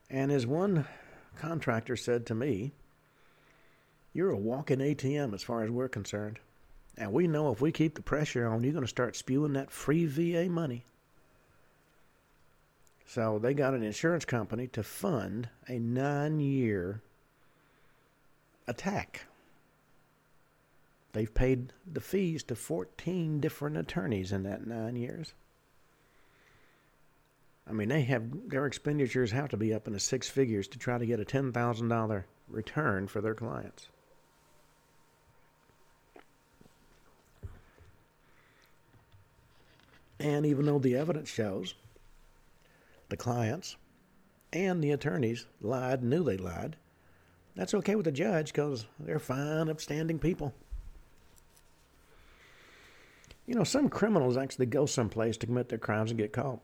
And 0.10 0.32
as 0.32 0.46
one 0.46 0.86
contractor 1.38 1.96
said 1.96 2.26
to 2.28 2.36
me, 2.36 2.74
You're 4.14 4.32
a 4.32 4.38
walking 4.38 4.80
ATM 4.80 5.34
as 5.34 5.42
far 5.42 5.64
as 5.64 5.72
we're 5.72 5.88
concerned. 5.88 6.40
And 6.98 7.14
we 7.14 7.28
know 7.28 7.52
if 7.52 7.62
we 7.62 7.72
keep 7.72 7.96
the 7.96 8.02
pressure 8.02 8.46
on, 8.48 8.64
you're 8.64 8.74
going 8.74 8.84
to 8.84 8.90
start 8.90 9.16
spewing 9.16 9.54
that 9.54 9.72
free 9.72 10.06
VA 10.06 10.50
money. 10.50 10.84
So 13.08 13.40
they 13.40 13.54
got 13.54 13.74
an 13.74 13.84
insurance 13.84 14.26
company 14.26 14.68
to 14.68 14.84
fund 14.84 15.50
a 15.68 15.80
nine 15.80 16.40
year 16.40 17.02
attack. 18.68 19.26
They've 21.14 21.34
paid 21.34 21.74
the 21.92 22.00
fees 22.00 22.44
to 22.44 22.56
14 22.56 23.40
different 23.40 23.78
attorneys 23.78 24.32
in 24.32 24.44
that 24.44 24.66
nine 24.66 24.96
years. 24.96 25.34
I 27.70 27.74
mean, 27.74 27.90
they 27.90 28.02
have 28.02 28.50
their 28.50 28.66
expenditures 28.66 29.32
have 29.32 29.50
to 29.50 29.58
be 29.58 29.74
up 29.74 29.88
in 29.88 29.94
the 29.94 30.00
six 30.00 30.30
figures 30.30 30.68
to 30.70 30.78
try 30.78 30.98
to 30.98 31.06
get 31.06 31.20
a 31.20 31.26
$10,000 31.26 32.24
return 32.50 33.08
for 33.08 33.22
their 33.22 33.36
clients. 33.36 33.88
And 40.20 40.46
even 40.46 40.66
though 40.66 40.80
the 40.80 40.96
evidence 40.96 41.30
shows 41.30 41.74
the 43.10 43.18
clients 43.18 43.76
and 44.54 44.84
the 44.84 44.92
attorneys 44.92 45.48
lied, 45.62 46.04
knew 46.04 46.24
they 46.24 46.38
lied, 46.38 46.78
that's 47.56 47.74
okay 47.74 47.96
with 47.96 48.06
the 48.06 48.12
judge 48.12 48.54
because 48.54 48.86
they're 49.00 49.20
fine, 49.20 49.68
upstanding 49.68 50.20
people. 50.20 50.54
You 53.52 53.58
know, 53.58 53.66
some 53.66 53.90
criminals 53.90 54.38
actually 54.38 54.68
go 54.68 54.86
someplace 54.86 55.36
to 55.36 55.46
commit 55.46 55.68
their 55.68 55.78
crimes 55.78 56.10
and 56.10 56.18
get 56.18 56.32
caught. 56.32 56.62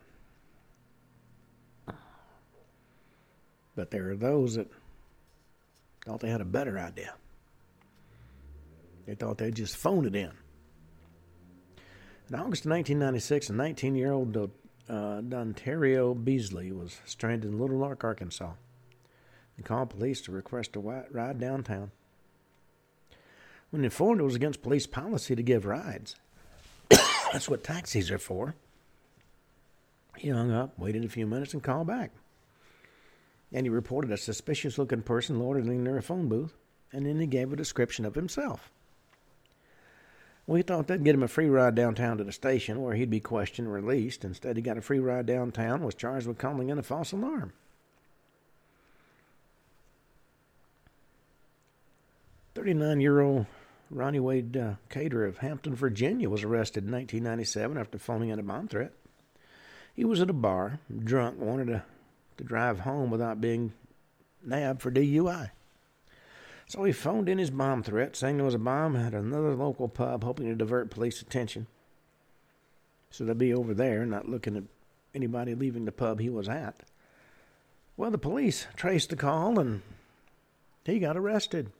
But 3.76 3.92
there 3.92 4.10
are 4.10 4.16
those 4.16 4.56
that 4.56 4.72
thought 6.06 6.22
they 6.22 6.30
had 6.30 6.40
a 6.40 6.46
better 6.46 6.80
idea. 6.80 7.14
They 9.06 9.16
thought 9.16 9.38
they'd 9.38 9.54
just 9.54 9.76
phone 9.76 10.06
it 10.06 10.16
in. 10.16 10.32
In 12.30 12.36
August 12.36 12.64
of 12.64 12.72
1996, 12.72 13.50
a 13.50 13.54
19 13.54 13.96
year 13.96 14.14
old 14.14 14.38
uh, 14.38 14.48
Dontario 14.88 16.14
Beasley 16.24 16.72
was 16.72 17.02
stranded 17.04 17.52
in 17.52 17.60
Little 17.60 17.76
Rock, 17.76 18.06
Arkansas, 18.06 18.54
and 19.58 19.66
called 19.66 19.90
police 19.90 20.22
to 20.22 20.32
request 20.32 20.78
a 20.78 20.80
ride 20.80 21.38
downtown. 21.38 21.92
When 23.72 23.84
informed 23.84 24.22
it 24.22 24.24
was 24.24 24.36
against 24.36 24.62
police 24.62 24.88
policy 24.88 25.36
to 25.36 25.44
give 25.44 25.66
rides, 25.66 26.16
that's 27.32 27.50
what 27.50 27.64
taxis 27.64 28.12
are 28.12 28.18
for. 28.18 28.56
He 30.18 30.30
hung 30.30 30.52
up, 30.52 30.78
waited 30.80 31.06
a 31.06 31.10
few 31.10 31.28
minutes, 31.28 31.54
and 31.54 31.64
called 31.64 31.88
back. 31.88 32.12
And 33.54 33.66
he 33.66 33.70
reported 33.70 34.12
a 34.12 34.18
suspicious 34.18 34.78
looking 34.78 35.04
person 35.04 35.40
loitering 35.40 35.84
near 35.84 35.98
a 35.98 36.02
phone 36.02 36.28
booth. 36.28 36.54
and 36.92 37.06
then 37.06 37.20
he 37.20 37.28
gave 37.28 37.52
a 37.52 37.58
description 37.58 38.06
of 38.06 38.16
himself. 38.16 38.72
We 40.48 40.62
thought 40.62 40.88
that'd 40.88 41.04
get 41.04 41.14
him 41.14 41.24
a 41.24 41.28
free 41.28 41.50
ride 41.50 41.76
downtown 41.76 42.18
to 42.18 42.24
the 42.24 42.32
station 42.32 42.82
where 42.82 42.96
he'd 42.96 43.10
be 43.10 43.20
questioned 43.20 43.68
and 43.68 43.76
released. 43.76 44.24
Instead, 44.24 44.56
he 44.56 44.62
got 44.62 44.78
a 44.78 44.82
free 44.82 45.00
ride 45.00 45.26
downtown, 45.26 45.84
was 45.84 45.94
charged 45.94 46.26
with 46.26 46.38
calling 46.38 46.70
in 46.70 46.80
a 46.80 46.84
false 46.84 47.12
alarm. 47.12 47.52
39 52.56 53.02
year 53.02 53.20
old 53.20 53.46
Ronnie 53.90 54.20
Wade 54.20 54.58
uh, 54.58 54.74
Cater 54.90 55.26
of 55.26 55.38
Hampton, 55.38 55.74
Virginia, 55.76 56.30
was 56.30 56.44
arrested 56.44 56.86
in 56.86 56.92
1997 56.92 57.78
after 57.78 57.98
phoning 57.98 58.30
in 58.30 58.40
a 58.40 58.44
bomb 58.44 58.68
threat. 58.68 58.92
He 59.96 60.06
was 60.06 60.22
at 60.22 60.30
a 60.30 60.34
bar, 60.34 60.80
drunk, 61.04 61.40
wanted 61.40 61.68
to, 61.68 61.84
to 62.38 62.44
drive 62.44 62.82
home 62.82 63.10
without 63.10 63.42
being 63.42 63.74
nabbed 64.44 64.82
for 64.82 64.92
DUI. 64.92 65.52
So 66.68 66.84
he 66.84 66.92
phoned 66.92 67.30
in 67.30 67.38
his 67.38 67.50
bomb 67.50 67.82
threat, 67.82 68.16
saying 68.16 68.38
there 68.38 68.46
was 68.46 68.54
a 68.54 68.60
bomb 68.60 68.96
at 68.96 69.14
another 69.14 69.56
local 69.56 69.88
pub, 69.88 70.24
hoping 70.24 70.48
to 70.48 70.56
divert 70.56 70.92
police 70.92 71.22
attention. 71.22 71.68
So 73.10 73.24
they'd 73.24 73.38
be 73.38 73.54
over 73.54 73.74
there, 73.74 74.06
not 74.06 74.28
looking 74.28 74.58
at 74.58 74.64
anybody 75.16 75.56
leaving 75.56 75.86
the 75.86 75.94
pub 75.94 76.20
he 76.20 76.30
was 76.30 76.50
at. 76.50 76.84
Well, 77.96 78.12
the 78.12 78.18
police 78.18 78.68
traced 78.76 79.10
the 79.10 79.16
call 79.16 79.58
and 79.60 79.82
he 80.86 81.00
got 81.00 81.18
arrested. 81.18 81.72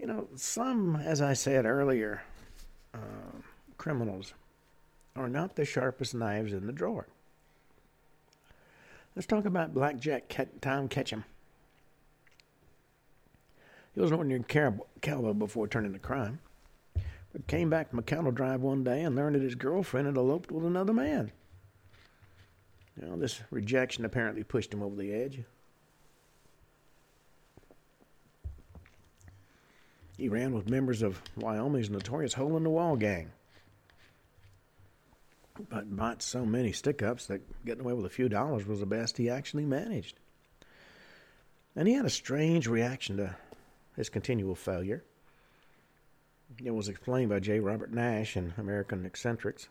You 0.00 0.06
know, 0.06 0.28
some, 0.34 0.96
as 0.96 1.20
I 1.20 1.34
said 1.34 1.66
earlier, 1.66 2.22
uh, 2.94 3.42
criminals 3.76 4.32
are 5.14 5.28
not 5.28 5.56
the 5.56 5.66
sharpest 5.66 6.14
knives 6.14 6.54
in 6.54 6.66
the 6.66 6.72
drawer. 6.72 7.06
Let's 9.14 9.26
talk 9.26 9.44
about 9.44 9.74
Blackjack 9.74 10.34
Tom 10.62 10.88
Ketchum. 10.88 11.24
He 13.94 14.00
was 14.00 14.10
an 14.10 14.16
ordinary 14.16 14.44
cowboy 15.02 15.32
before 15.34 15.68
turning 15.68 15.92
to 15.92 15.98
crime, 15.98 16.38
but 17.32 17.46
came 17.46 17.68
back 17.68 17.90
from 17.90 17.98
a 17.98 18.02
cattle 18.02 18.30
drive 18.30 18.62
one 18.62 18.82
day 18.82 19.02
and 19.02 19.14
learned 19.14 19.34
that 19.34 19.42
his 19.42 19.54
girlfriend 19.54 20.06
had 20.06 20.16
eloped 20.16 20.50
with 20.50 20.64
another 20.64 20.94
man. 20.94 21.30
You 22.98 23.16
this 23.18 23.42
rejection 23.50 24.06
apparently 24.06 24.44
pushed 24.44 24.72
him 24.72 24.82
over 24.82 24.96
the 24.96 25.12
edge. 25.12 25.40
He 30.20 30.28
ran 30.28 30.52
with 30.52 30.68
members 30.68 31.00
of 31.00 31.18
Wyoming's 31.34 31.88
notorious 31.88 32.34
Hole 32.34 32.58
in 32.58 32.62
the 32.62 32.68
Wall 32.68 32.94
gang. 32.94 33.32
But 35.70 35.96
bought 35.96 36.20
so 36.20 36.44
many 36.44 36.72
stick 36.72 37.02
ups 37.02 37.24
that 37.28 37.40
getting 37.64 37.82
away 37.82 37.94
with 37.94 38.04
a 38.04 38.10
few 38.10 38.28
dollars 38.28 38.66
was 38.66 38.80
the 38.80 38.86
best 38.86 39.16
he 39.16 39.30
actually 39.30 39.64
managed. 39.64 40.18
And 41.74 41.88
he 41.88 41.94
had 41.94 42.04
a 42.04 42.10
strange 42.10 42.66
reaction 42.66 43.16
to 43.16 43.34
his 43.96 44.10
continual 44.10 44.54
failure. 44.54 45.02
It 46.62 46.74
was 46.74 46.88
explained 46.88 47.30
by 47.30 47.40
Jay 47.40 47.58
Robert 47.58 47.90
Nash 47.90 48.36
in 48.36 48.52
American 48.58 49.06
Eccentrics. 49.06 49.70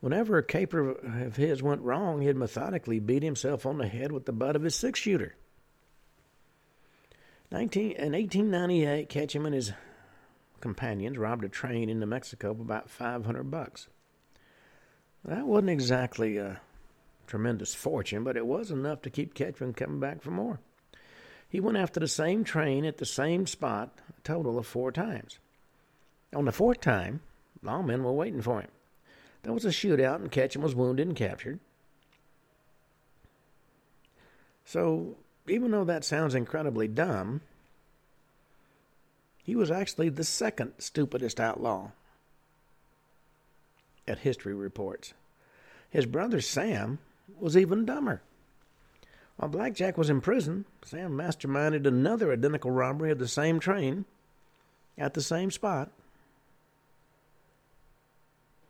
Whenever 0.00 0.36
a 0.36 0.44
caper 0.44 0.90
of 0.90 1.36
his 1.36 1.62
went 1.62 1.80
wrong, 1.80 2.20
he'd 2.20 2.36
methodically 2.36 3.00
beat 3.00 3.22
himself 3.22 3.64
on 3.64 3.78
the 3.78 3.88
head 3.88 4.12
with 4.12 4.26
the 4.26 4.32
butt 4.32 4.56
of 4.56 4.62
his 4.62 4.74
six 4.74 5.00
shooter. 5.00 5.34
19, 7.54 7.92
in 7.92 8.12
1898, 8.14 9.08
Ketchum 9.08 9.46
and 9.46 9.54
his 9.54 9.72
companions 10.60 11.16
robbed 11.16 11.44
a 11.44 11.48
train 11.48 11.88
in 11.88 12.00
New 12.00 12.06
Mexico 12.06 12.52
for 12.52 12.62
about 12.62 12.90
500 12.90 13.48
bucks. 13.48 13.86
That 15.24 15.46
wasn't 15.46 15.70
exactly 15.70 16.36
a 16.36 16.60
tremendous 17.28 17.72
fortune, 17.72 18.24
but 18.24 18.36
it 18.36 18.44
was 18.44 18.72
enough 18.72 19.02
to 19.02 19.10
keep 19.10 19.34
Ketchum 19.34 19.72
coming 19.72 20.00
back 20.00 20.20
for 20.20 20.32
more. 20.32 20.58
He 21.48 21.60
went 21.60 21.78
after 21.78 22.00
the 22.00 22.08
same 22.08 22.42
train 22.42 22.84
at 22.84 22.96
the 22.96 23.06
same 23.06 23.46
spot 23.46 24.00
a 24.08 24.20
total 24.22 24.58
of 24.58 24.66
four 24.66 24.90
times. 24.90 25.38
On 26.34 26.46
the 26.46 26.50
fourth 26.50 26.80
time, 26.80 27.20
lawmen 27.62 28.02
were 28.02 28.12
waiting 28.12 28.42
for 28.42 28.62
him. 28.62 28.70
There 29.44 29.52
was 29.52 29.64
a 29.64 29.68
shootout, 29.68 30.16
and 30.16 30.32
Ketchum 30.32 30.62
was 30.62 30.74
wounded 30.74 31.06
and 31.06 31.16
captured. 31.16 31.60
So 34.64 35.18
even 35.46 35.70
though 35.70 35.84
that 35.84 36.04
sounds 36.04 36.34
incredibly 36.34 36.88
dumb, 36.88 37.40
he 39.42 39.54
was 39.54 39.70
actually 39.70 40.08
the 40.08 40.24
second 40.24 40.72
stupidest 40.78 41.38
outlaw 41.38 41.90
at 44.08 44.20
history 44.20 44.54
reports. 44.54 45.12
His 45.90 46.06
brother 46.06 46.40
Sam 46.40 46.98
was 47.38 47.56
even 47.56 47.84
dumber. 47.84 48.22
While 49.36 49.50
Blackjack 49.50 49.98
was 49.98 50.10
in 50.10 50.20
prison, 50.20 50.64
Sam 50.84 51.12
masterminded 51.12 51.86
another 51.86 52.32
identical 52.32 52.70
robbery 52.70 53.10
of 53.10 53.18
the 53.18 53.28
same 53.28 53.60
train 53.60 54.04
at 54.96 55.14
the 55.14 55.22
same 55.22 55.50
spot. 55.50 55.90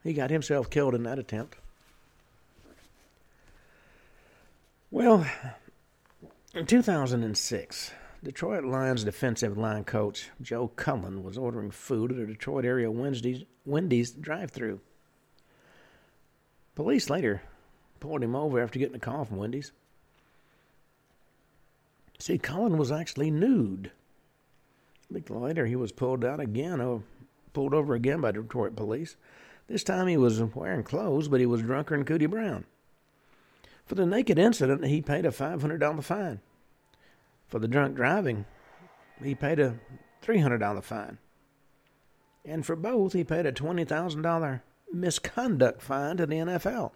He 0.02 0.12
got 0.12 0.30
himself 0.30 0.70
killed 0.70 0.94
in 0.94 1.02
that 1.04 1.18
attempt. 1.18 1.56
Well, 4.90 5.26
in 6.54 6.66
2006, 6.66 7.90
Detroit 8.22 8.64
Lions 8.64 9.04
defensive 9.04 9.58
line 9.58 9.84
coach 9.84 10.30
Joe 10.40 10.68
Cullen 10.68 11.22
was 11.22 11.36
ordering 11.36 11.70
food 11.70 12.12
at 12.12 12.18
a 12.18 12.26
Detroit 12.26 12.64
area 12.64 12.90
Wendy's, 12.90 13.44
Wendy's 13.66 14.12
drive 14.12 14.50
through. 14.50 14.80
Police 16.74 17.10
later 17.10 17.42
pulled 18.00 18.22
him 18.22 18.36
over 18.36 18.60
after 18.60 18.78
getting 18.78 18.96
a 18.96 19.00
call 19.00 19.24
from 19.24 19.38
Wendy's. 19.38 19.72
See, 22.18 22.38
Cullen 22.38 22.78
was 22.78 22.92
actually 22.92 23.30
nude. 23.30 23.90
A 25.10 25.14
week 25.14 25.28
later, 25.30 25.66
he 25.66 25.76
was 25.76 25.92
pulled 25.92 26.24
out 26.24 26.40
again, 26.40 26.80
or 26.80 27.02
pulled 27.52 27.74
over 27.74 27.94
again 27.94 28.20
by 28.20 28.32
Detroit 28.32 28.76
police. 28.76 29.16
This 29.66 29.84
time 29.84 30.06
he 30.06 30.16
was 30.16 30.42
wearing 30.42 30.84
clothes, 30.84 31.28
but 31.28 31.40
he 31.40 31.46
was 31.46 31.62
drunker 31.62 31.96
than 31.96 32.04
Cootie 32.04 32.26
Brown. 32.26 32.64
For 33.86 33.94
the 33.94 34.06
naked 34.06 34.38
incident, 34.38 34.86
he 34.86 35.02
paid 35.02 35.26
a 35.26 35.30
$500 35.30 36.02
fine. 36.02 36.40
For 37.48 37.58
the 37.58 37.68
drunk 37.68 37.96
driving, 37.96 38.46
he 39.22 39.34
paid 39.34 39.58
a 39.58 39.78
$300 40.22 40.82
fine. 40.82 41.18
And 42.44 42.64
for 42.64 42.76
both, 42.76 43.12
he 43.12 43.24
paid 43.24 43.46
a 43.46 43.52
$20,000 43.52 44.60
misconduct 44.92 45.82
fine 45.82 46.16
to 46.16 46.26
the 46.26 46.36
NFL. 46.36 46.92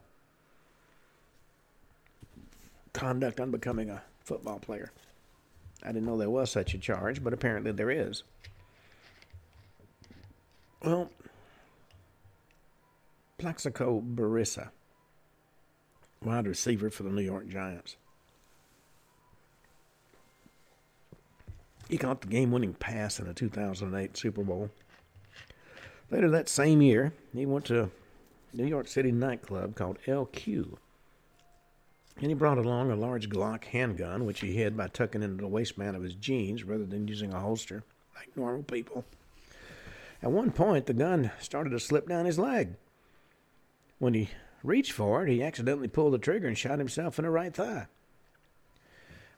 Conduct 2.92 3.40
unbecoming 3.40 3.90
a 3.90 4.02
football 4.24 4.58
player. 4.58 4.90
I 5.82 5.88
didn't 5.88 6.06
know 6.06 6.16
there 6.16 6.30
was 6.30 6.50
such 6.50 6.74
a 6.74 6.78
charge, 6.78 7.22
but 7.22 7.32
apparently 7.32 7.72
there 7.72 7.90
is. 7.90 8.24
Well, 10.82 11.10
Plaxico 13.38 14.00
Burress 14.00 14.58
wide 16.22 16.46
receiver 16.46 16.90
for 16.90 17.02
the 17.02 17.10
New 17.10 17.22
York 17.22 17.48
Giants. 17.48 17.96
He 21.88 21.96
caught 21.96 22.20
the 22.20 22.26
game 22.26 22.50
winning 22.50 22.74
pass 22.74 23.18
in 23.18 23.26
the 23.26 23.34
2008 23.34 24.16
Super 24.16 24.42
Bowl. 24.42 24.70
Later 26.10 26.30
that 26.30 26.48
same 26.48 26.82
year, 26.82 27.12
he 27.34 27.46
went 27.46 27.64
to 27.66 27.84
a 27.84 27.90
New 28.52 28.66
York 28.66 28.88
City 28.88 29.10
nightclub 29.10 29.74
called 29.74 29.98
LQ. 30.06 30.76
And 32.20 32.26
he 32.26 32.34
brought 32.34 32.58
along 32.58 32.90
a 32.90 32.96
large 32.96 33.30
Glock 33.30 33.64
handgun, 33.64 34.26
which 34.26 34.40
he 34.40 34.52
hid 34.52 34.76
by 34.76 34.88
tucking 34.88 35.22
into 35.22 35.42
the 35.42 35.48
waistband 35.48 35.96
of 35.96 36.02
his 36.02 36.14
jeans 36.14 36.64
rather 36.64 36.84
than 36.84 37.08
using 37.08 37.32
a 37.32 37.40
holster 37.40 37.84
like 38.16 38.36
normal 38.36 38.64
people. 38.64 39.04
At 40.22 40.32
one 40.32 40.50
point, 40.50 40.86
the 40.86 40.94
gun 40.94 41.30
started 41.38 41.70
to 41.70 41.78
slip 41.78 42.08
down 42.08 42.26
his 42.26 42.38
leg. 42.38 42.74
When 43.98 44.14
he 44.14 44.30
reached 44.62 44.92
for 44.92 45.24
it, 45.24 45.30
he 45.30 45.42
accidentally 45.42 45.88
pulled 45.88 46.12
the 46.12 46.18
trigger 46.18 46.48
and 46.48 46.58
shot 46.58 46.78
himself 46.78 47.18
in 47.18 47.24
the 47.24 47.30
right 47.30 47.54
thigh. 47.54 47.86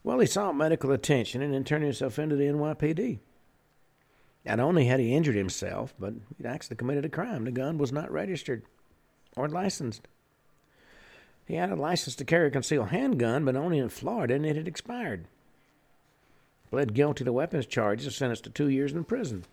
Well, 0.03 0.19
he 0.19 0.27
sought 0.27 0.57
medical 0.57 0.93
attention 0.93 1.43
and 1.43 1.53
then 1.53 1.65
turned 1.65 1.85
himself 1.85 2.19
into 2.19 2.37
the 2.37 2.45
NYPD. 2.45 3.19
Not 4.47 4.61
only 4.61 4.87
had 4.87 5.01
he 5.01 5.15
injured 5.15 5.37
himself, 5.37 5.95
but 5.99 6.15
he'd 6.37 6.47
actually 6.47 6.77
committed 6.77 7.05
a 7.05 7.11
crime. 7.11 7.45
The 7.45 7.51
gun 7.51 7.77
was 7.77 7.93
not 7.93 8.11
registered 8.11 8.63
or 9.37 9.49
licensed. 9.49 10.09
He 11.47 11.57
had 11.57 11.71
a 11.71 11.77
license 11.77 12.17
to 12.17 12.25
carry 12.25 12.49
a 12.49 12.51
concealed 12.51 12.89
handgun, 12.89 13.45
but 13.45 13.57
only 13.57 13.79
in 13.79 13.89
Florida, 13.89 14.35
and 14.35 14.47
it 14.47 14.57
had 14.57 14.69
expired. 14.69 15.27
Pled 16.71 16.95
guilty 16.95 17.25
to 17.25 17.33
weapons 17.33 17.67
charges 17.67 18.07
and 18.07 18.15
sentenced 18.15 18.45
to 18.45 18.51
two 18.51 18.69
years 18.69 18.93
in 18.93 19.05
prison. 19.05 19.45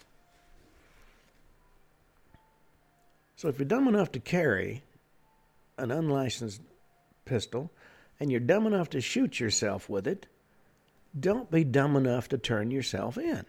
So 3.36 3.50
if 3.50 3.60
you're 3.60 3.68
dumb 3.68 3.88
enough 3.88 4.12
to 4.14 4.20
carry 4.20 4.84
an 5.78 5.92
unlicensed 5.92 6.62
pistol 7.26 7.72
and 8.20 8.32
you're 8.32 8.40
dumb 8.40 8.66
enough 8.66 8.90
to 8.92 9.02
shoot 9.02 9.40
yourself 9.40 9.90
with 9.90 10.08
it, 10.08 10.28
don't 11.20 11.50
be 11.52 11.64
dumb 11.64 11.96
enough 11.96 12.28
to 12.30 12.38
turn 12.38 12.72
yourself 12.72 13.18
in. 13.18 13.46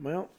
Well, 0.00 0.30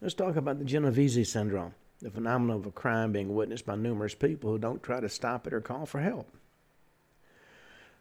let's 0.00 0.14
talk 0.14 0.36
about 0.36 0.58
the 0.58 0.64
Genovese 0.64 1.30
syndrome. 1.30 1.74
the 2.00 2.10
phenomenon 2.10 2.56
of 2.56 2.66
a 2.66 2.70
crime 2.70 3.12
being 3.12 3.34
witnessed 3.34 3.64
by 3.64 3.76
numerous 3.76 4.14
people 4.14 4.50
who 4.50 4.58
don't 4.58 4.82
try 4.82 5.00
to 5.00 5.08
stop 5.08 5.46
it 5.46 5.54
or 5.54 5.60
call 5.60 5.86
for 5.86 6.00
help. 6.00 6.28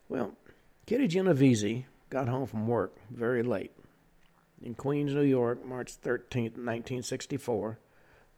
Well, 0.10 0.34
Kitty 0.86 1.08
Genovese 1.08 1.86
got 2.10 2.28
home 2.28 2.46
from 2.46 2.68
work 2.68 2.96
very 3.10 3.44
late. 3.44 3.72
In 4.62 4.76
Queens, 4.76 5.14
New 5.14 5.24
York, 5.24 5.66
March 5.66 5.94
13, 5.94 6.44
1964, 6.44 7.80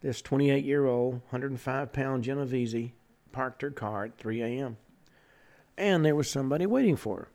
this 0.01 0.21
28 0.21 0.63
year 0.63 0.85
old, 0.85 1.13
105 1.29 1.93
pound 1.93 2.23
Genovese 2.23 2.91
parked 3.31 3.61
her 3.61 3.71
car 3.71 4.05
at 4.05 4.17
3 4.17 4.41
a.m. 4.41 4.77
And 5.77 6.05
there 6.05 6.15
was 6.15 6.29
somebody 6.29 6.65
waiting 6.65 6.95
for 6.95 7.17
her. 7.17 7.27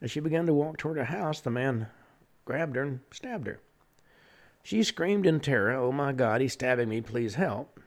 As 0.00 0.10
she 0.10 0.20
began 0.20 0.46
to 0.46 0.54
walk 0.54 0.78
toward 0.78 0.96
her 0.96 1.04
house, 1.04 1.40
the 1.40 1.50
man 1.50 1.86
grabbed 2.44 2.76
her 2.76 2.82
and 2.82 3.00
stabbed 3.12 3.46
her. 3.46 3.60
She 4.64 4.82
screamed 4.82 5.26
in 5.26 5.40
terror, 5.40 5.72
Oh 5.72 5.92
my 5.92 6.12
God, 6.12 6.40
he's 6.40 6.52
stabbing 6.54 6.88
me, 6.88 7.00
please 7.00 7.34
help. 7.34 7.80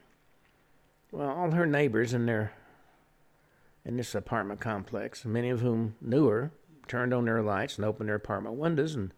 Well, 1.11 1.29
all 1.29 1.51
her 1.51 1.65
neighbors 1.65 2.13
in 2.13 2.25
their 2.25 2.53
in 3.85 3.97
this 3.97 4.15
apartment 4.15 4.59
complex, 4.59 5.23
many 5.25 5.49
of 5.49 5.61
whom 5.61 5.95
knew 6.01 6.27
her, 6.27 6.51
turned 6.87 7.13
on 7.13 7.25
their 7.25 7.41
lights 7.41 7.77
and 7.77 7.85
opened 7.85 8.09
their 8.09 8.15
apartment 8.15 8.55
windows, 8.55 8.95
and 8.95 9.13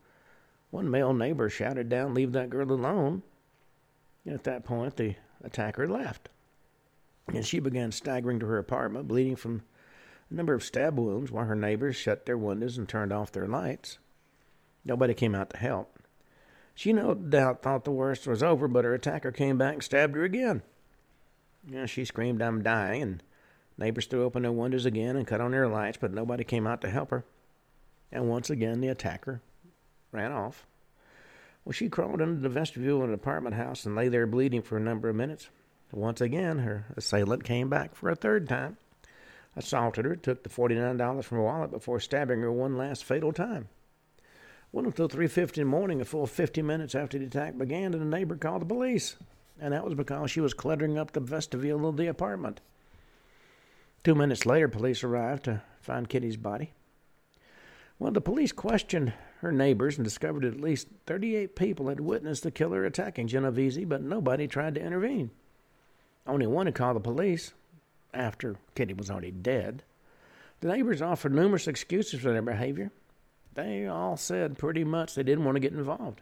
one 0.70 0.92
male 0.92 1.14
neighbor 1.14 1.50
shouted 1.50 1.88
down, 1.88 2.14
Leave 2.14 2.34
that 2.34 2.50
girl 2.50 2.72
alone. 2.72 3.24
At 4.28 4.44
that 4.44 4.66
point, 4.66 4.98
the 4.98 5.16
attacker 5.44 5.88
left. 5.88 6.30
And 7.34 7.46
she 7.46 7.60
began 7.60 7.92
staggering 7.92 8.40
to 8.40 8.46
her 8.46 8.58
apartment, 8.58 9.08
bleeding 9.08 9.36
from 9.36 9.64
a 10.30 10.34
number 10.34 10.54
of 10.54 10.64
stab 10.64 10.98
wounds, 10.98 11.32
while 11.32 11.46
her 11.46 11.56
neighbors 11.56 11.96
shut 11.96 12.26
their 12.26 12.38
windows 12.38 12.78
and 12.78 12.88
turned 12.88 13.14
off 13.14 13.32
their 13.32 13.48
lights. 13.48 14.00
Nobody 14.84 15.14
came 15.14 15.36
out 15.36 15.50
to 15.52 15.58
help. 15.58 16.00
She 16.74 16.94
no 16.94 17.14
doubt 17.14 17.62
thought 17.62 17.86
the 17.86 17.92
worst 17.92 18.28
was 18.28 18.44
over, 18.44 18.68
but 18.68 18.86
her 18.86 18.94
attacker 18.94 19.32
came 19.32 19.58
back 19.58 19.74
and 19.74 19.84
stabbed 19.84 20.16
her 20.16 20.24
again. 20.24 20.62
You 21.68 21.80
know, 21.80 21.86
she 21.86 22.06
screamed, 22.06 22.42
I'm 22.42 22.62
dying, 22.62 23.02
and 23.02 23.24
neighbors 23.78 24.06
threw 24.06 24.24
open 24.24 24.44
their 24.44 24.52
windows 24.52 24.86
again 24.86 25.16
and 25.16 25.28
cut 25.28 25.42
on 25.42 25.52
their 25.52 25.68
lights, 25.68 25.98
but 26.00 26.14
nobody 26.14 26.44
came 26.44 26.68
out 26.68 26.82
to 26.82 26.90
help 26.90 27.10
her. 27.10 27.26
And 28.12 28.30
once 28.30 28.50
again, 28.50 28.80
the 28.80 28.88
attacker 28.88 29.42
ran 30.12 30.32
off. 30.32 30.66
Well, 31.68 31.74
she 31.74 31.90
crawled 31.90 32.22
into 32.22 32.40
the 32.40 32.48
vestibule 32.48 33.02
of 33.02 33.10
an 33.10 33.14
apartment 33.14 33.58
house 33.58 33.86
and 33.86 33.94
lay 33.94 34.08
there 34.08 34.26
bleeding 34.26 34.62
for 34.62 34.78
a 34.78 34.80
number 34.80 35.10
of 35.10 35.18
minutes. 35.18 35.50
Once 35.92 36.22
again, 36.22 36.60
her 36.60 36.86
assailant 36.96 37.44
came 37.44 37.68
back 37.68 37.94
for 37.94 38.10
a 38.10 38.16
third 38.16 38.48
time, 38.48 38.78
assaulted 39.54 40.06
her, 40.06 40.16
took 40.16 40.44
the 40.44 40.50
$49 40.50 41.26
from 41.26 41.40
her 41.40 41.44
wallet 41.44 41.72
before 41.72 42.00
stabbing 42.00 42.40
her 42.40 42.54
one 42.54 42.78
last 42.78 43.04
fatal 43.04 43.34
time. 43.34 43.68
Well, 44.72 44.86
until 44.86 45.10
3.50 45.10 45.58
in 45.58 45.64
the 45.64 45.66
morning, 45.66 46.00
a 46.00 46.06
full 46.06 46.26
50 46.26 46.62
minutes 46.62 46.96
after 46.96 47.20
the 47.20 47.26
attack 47.26 47.58
began, 47.58 47.94
and 47.94 48.02
a 48.02 48.06
neighbor 48.06 48.38
called 48.38 48.62
the 48.62 48.66
police. 48.66 49.18
And 49.60 49.74
that 49.74 49.84
was 49.84 49.94
because 49.96 50.32
she 50.32 50.40
was 50.40 50.54
cluttering 50.54 50.98
up 50.98 51.12
the 51.12 51.20
vestibule 51.20 51.86
of 51.86 51.98
the 51.98 52.08
apartment. 52.08 52.62
Two 54.06 54.16
minutes 54.16 54.46
later, 54.46 54.70
police 54.70 55.04
arrived 55.04 55.44
to 55.44 55.64
find 55.82 56.08
Kitty's 56.08 56.38
body. 56.38 56.72
Well, 58.00 58.14
the 58.14 58.22
police 58.22 58.54
questioned 58.54 59.12
her 59.42 59.52
neighbors 59.52 59.98
and 59.98 60.04
discovered 60.04 60.46
at 60.46 60.60
least 60.60 60.88
38 61.06 61.56
people 61.56 61.90
had 61.90 62.00
witnessed 62.00 62.44
the 62.44 62.52
killer 62.52 62.86
attacking 62.86 63.28
Genovese, 63.28 63.86
but 63.86 64.02
nobody 64.02 64.48
tried 64.48 64.76
to 64.76 64.84
intervene. 64.84 65.32
Only 66.26 66.48
one 66.48 66.66
had 66.66 66.76
called 66.76 66.96
the 66.96 67.02
police 67.02 67.54
after 68.14 68.56
Kitty 68.76 68.94
was 68.94 69.12
already 69.12 69.32
dead. 69.32 69.84
The 70.60 70.70
neighbors 70.70 71.02
offered 71.02 71.34
numerous 71.34 71.68
excuses 71.68 72.20
for 72.20 72.32
their 72.32 72.42
behavior, 72.42 72.92
they 73.58 73.88
all 73.88 74.18
said 74.18 74.60
pretty 74.60 74.84
much 74.84 75.16
they 75.16 75.24
didn't 75.24 75.44
want 75.44 75.56
to 75.56 75.60
get 75.60 75.74
involved. 75.74 76.22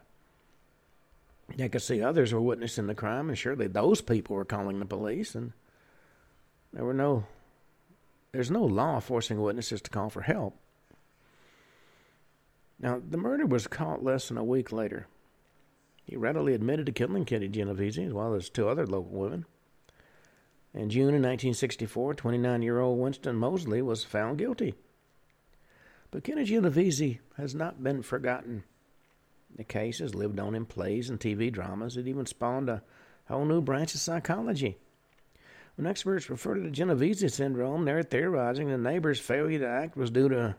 They 1.54 1.68
could 1.68 1.82
see 1.82 2.02
others 2.02 2.32
were 2.32 2.40
witnessing 2.40 2.86
the 2.86 2.94
crime, 2.94 3.28
and 3.28 3.36
surely 3.36 3.66
those 3.66 4.00
people 4.00 4.36
were 4.36 4.46
calling 4.46 4.78
the 4.78 4.86
police, 4.86 5.34
and 5.34 5.52
there 6.72 6.84
were 6.84 6.94
no 6.94 7.26
there's 8.32 8.50
no 8.50 8.64
law 8.64 9.00
forcing 9.00 9.40
witnesses 9.40 9.82
to 9.82 9.90
call 9.90 10.08
for 10.08 10.22
help. 10.22 10.58
Now, 12.78 13.00
the 13.08 13.16
murder 13.16 13.46
was 13.46 13.66
caught 13.66 14.04
less 14.04 14.28
than 14.28 14.36
a 14.36 14.44
week 14.44 14.70
later. 14.70 15.06
He 16.04 16.16
readily 16.16 16.54
admitted 16.54 16.86
to 16.86 16.92
killing 16.92 17.24
Kitty 17.24 17.48
Genovese 17.48 17.98
as 17.98 18.12
well 18.12 18.34
as 18.34 18.48
two 18.48 18.68
other 18.68 18.86
local 18.86 19.18
women. 19.18 19.46
In 20.74 20.90
June 20.90 21.08
of 21.08 21.22
1964, 21.22 22.14
29 22.14 22.62
year 22.62 22.80
old 22.80 23.00
Winston 23.00 23.36
Moseley 23.36 23.80
was 23.80 24.04
found 24.04 24.38
guilty. 24.38 24.74
But 26.10 26.22
Kenneth 26.22 26.48
Genovese 26.48 27.18
has 27.36 27.54
not 27.54 27.82
been 27.82 28.02
forgotten. 28.02 28.62
The 29.56 29.64
case 29.64 29.98
has 30.00 30.14
lived 30.14 30.38
on 30.38 30.54
in 30.54 30.66
plays 30.66 31.08
and 31.08 31.18
TV 31.18 31.50
dramas. 31.50 31.96
It 31.96 32.06
even 32.06 32.26
spawned 32.26 32.68
a 32.68 32.82
whole 33.26 33.46
new 33.46 33.62
branch 33.62 33.94
of 33.94 34.00
psychology. 34.00 34.76
When 35.76 35.86
experts 35.86 36.30
refer 36.30 36.54
to 36.54 36.60
the 36.60 36.70
Genovese 36.70 37.34
syndrome, 37.34 37.84
they're 37.84 38.02
theorizing 38.02 38.68
the 38.68 38.78
neighbor's 38.78 39.18
failure 39.18 39.58
to 39.58 39.66
act 39.66 39.96
was 39.96 40.10
due 40.10 40.28
to 40.28 40.56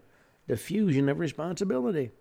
diffusion 0.47 1.09
of 1.09 1.19
responsibility. 1.19 2.11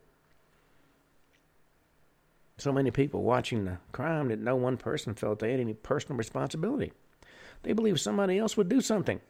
So 2.59 2.73
many 2.73 2.91
people 2.91 3.23
watching 3.23 3.65
the 3.65 3.79
crime 3.93 4.29
that 4.29 4.39
no 4.39 4.57
one 4.57 4.77
person 4.77 5.15
felt 5.15 5.41
they 5.41 5.51
had 5.51 5.61
any 5.61 5.75
personal 5.75 6.17
responsibility. 6.17 6.93
They 7.63 7.73
believed 7.73 8.01
somebody 8.01 8.39
else 8.39 8.57
would 8.57 8.69
do 8.69 8.81
something. 8.81 9.21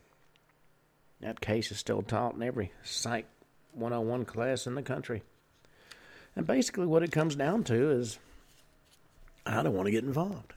That 1.21 1.41
case 1.41 1.71
is 1.71 1.79
still 1.79 2.03
taught 2.03 2.35
in 2.35 2.43
every 2.43 2.73
psych 2.83 3.27
101 3.73 4.25
class 4.27 4.67
in 4.67 4.75
the 4.75 4.83
country. 4.83 5.23
And 6.37 6.47
basically, 6.47 6.87
what 6.87 7.03
it 7.03 7.13
comes 7.13 7.35
down 7.35 7.65
to 7.65 7.91
is 7.91 8.19
I 9.45 9.63
don't 9.63 9.75
want 9.75 9.87
to 9.87 9.93
get 9.93 10.05
involved. 10.05 10.53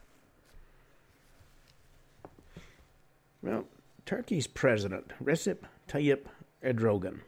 Well, 3.42 3.64
Turkey's 4.04 4.46
president, 4.46 5.12
Recep 5.22 5.58
Tayyip 5.88 6.26
Erdogan, 6.62 7.20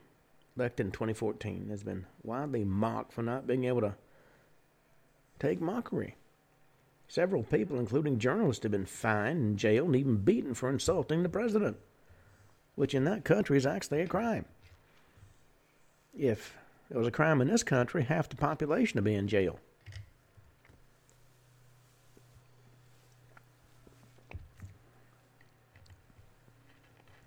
elected 0.57 0.87
in 0.87 0.91
2014, 0.91 1.69
has 1.69 1.83
been 1.83 2.05
widely 2.23 2.63
mocked 2.63 3.13
for 3.13 3.23
not 3.23 3.47
being 3.47 3.65
able 3.65 3.81
to 3.81 3.95
take 5.39 5.61
mockery. 5.61 6.15
Several 7.07 7.43
people, 7.43 7.79
including 7.79 8.19
journalists, 8.19 8.63
have 8.63 8.71
been 8.71 8.85
fined 8.85 9.39
and 9.39 9.57
jailed 9.57 9.87
and 9.87 9.95
even 9.95 10.17
beaten 10.17 10.53
for 10.53 10.69
insulting 10.69 11.23
the 11.23 11.29
president, 11.29 11.77
which 12.75 12.93
in 12.93 13.03
that 13.03 13.25
country 13.25 13.57
is 13.57 13.65
actually 13.65 14.01
a 14.01 14.07
crime 14.07 14.45
if 16.17 16.55
it 16.89 16.97
was 16.97 17.07
a 17.07 17.11
crime 17.11 17.41
in 17.41 17.47
this 17.47 17.63
country, 17.63 18.03
half 18.03 18.29
the 18.29 18.35
population 18.35 18.97
would 18.97 19.03
be 19.03 19.15
in 19.15 19.27
jail. 19.27 19.59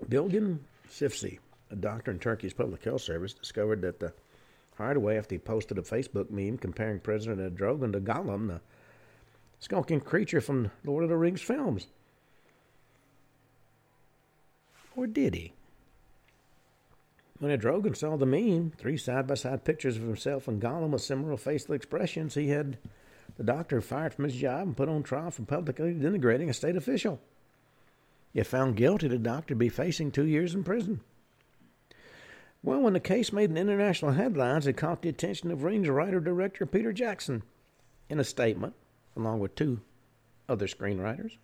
Bilgin 0.08 0.58
Sifsi, 0.88 1.40
a 1.70 1.76
doctor 1.76 2.10
in 2.10 2.18
Turkey's 2.18 2.52
public 2.52 2.84
health 2.84 3.02
service, 3.02 3.32
discovered 3.32 3.82
that 3.82 4.00
the 4.00 4.12
Hardaway 4.76 5.16
after 5.16 5.34
he 5.34 5.38
posted 5.38 5.78
a 5.78 5.82
Facebook 5.82 6.30
meme 6.30 6.58
comparing 6.58 7.00
President 7.00 7.56
Erdogan 7.56 7.92
to 7.92 8.00
Gollum, 8.00 8.48
the 8.48 8.60
skulking 9.58 10.00
creature 10.00 10.40
from 10.40 10.70
Lord 10.84 11.02
of 11.02 11.10
the 11.10 11.16
Rings 11.16 11.40
films. 11.40 11.86
Or 14.94 15.06
did 15.06 15.34
he? 15.34 15.52
When 17.38 17.56
Erdogan 17.58 17.96
saw 17.96 18.16
the 18.16 18.26
meme, 18.26 18.72
three 18.78 18.96
side 18.96 19.26
by 19.26 19.34
side 19.34 19.64
pictures 19.64 19.96
of 19.96 20.02
himself 20.02 20.48
and 20.48 20.60
Gollum 20.60 20.90
with 20.90 21.02
similar 21.02 21.36
facial 21.36 21.74
expressions, 21.74 22.34
he 22.34 22.48
had 22.48 22.78
the 23.36 23.44
doctor 23.44 23.82
fired 23.82 24.14
from 24.14 24.24
his 24.24 24.34
job 24.34 24.62
and 24.62 24.76
put 24.76 24.88
on 24.88 25.02
trial 25.02 25.30
for 25.30 25.42
publicly 25.42 25.92
denigrating 25.92 26.48
a 26.48 26.54
state 26.54 26.76
official. 26.76 27.20
If 28.32 28.48
found 28.48 28.76
guilty, 28.76 29.08
the 29.08 29.18
doctor 29.18 29.54
would 29.54 29.58
be 29.58 29.68
facing 29.68 30.10
two 30.10 30.26
years 30.26 30.54
in 30.54 30.64
prison. 30.64 31.00
Well, 32.62 32.80
when 32.80 32.94
the 32.94 33.00
case 33.00 33.32
made 33.32 33.50
an 33.50 33.56
international 33.56 34.12
headlines, 34.12 34.66
it 34.66 34.76
caught 34.76 35.02
the 35.02 35.08
attention 35.08 35.50
of 35.50 35.62
Rings 35.62 35.88
writer 35.88 36.20
director 36.20 36.66
Peter 36.66 36.92
Jackson 36.92 37.42
in 38.08 38.18
a 38.18 38.24
statement, 38.24 38.74
along 39.16 39.40
with 39.40 39.54
two 39.54 39.80
other 40.48 40.66
screenwriters. 40.66 41.36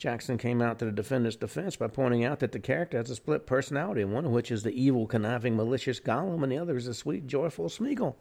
Jackson 0.00 0.38
came 0.38 0.62
out 0.62 0.78
to 0.78 0.86
the 0.86 0.92
defendant's 0.92 1.36
defense 1.36 1.76
by 1.76 1.86
pointing 1.86 2.24
out 2.24 2.38
that 2.38 2.52
the 2.52 2.58
character 2.58 2.96
has 2.96 3.10
a 3.10 3.16
split 3.16 3.46
personality, 3.46 4.02
one 4.04 4.24
of 4.24 4.30
which 4.30 4.50
is 4.50 4.62
the 4.62 4.72
evil, 4.72 5.06
conniving, 5.06 5.56
malicious 5.56 6.00
Gollum, 6.00 6.42
and 6.42 6.50
the 6.50 6.56
other 6.56 6.76
is 6.76 6.86
the 6.86 6.94
sweet, 6.94 7.26
joyful 7.26 7.66
Smeagol. 7.66 8.14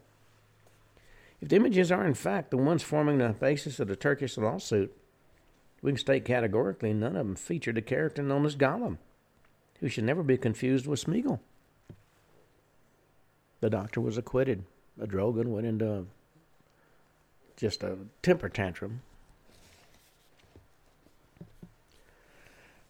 If 1.40 1.48
the 1.48 1.56
images 1.56 1.90
are 1.90 2.06
in 2.06 2.16
fact 2.16 2.52
the 2.52 2.58
ones 2.58 2.84
forming 2.84 3.20
the 3.20 3.30
basis 3.30 3.80
of 3.80 3.88
the 3.88 3.96
Turkish 3.96 4.38
lawsuit, 4.38 4.94
we 5.82 5.92
can 5.92 5.98
state 5.98 6.26
categorically 6.26 6.92
none 6.94 7.16
of 7.16 7.26
them 7.26 7.36
featured 7.36 7.78
a 7.78 7.82
character 7.82 8.22
known 8.22 8.46
as 8.46 8.58
Gollum, 8.58 8.98
who 9.80 9.88
should 9.88 10.04
never 10.04 10.22
be 10.22 10.38
confused 10.38 10.86
with 10.86 11.02
Smeagol. 11.02 11.40
The 13.62 13.70
doctor 13.70 14.02
was 14.02 14.18
acquitted. 14.18 14.64
Erdogan 15.00 15.48
went 15.48 15.68
into 15.68 16.06
just 17.56 17.84
a 17.84 17.98
temper 18.22 18.50
tantrum 18.50 19.02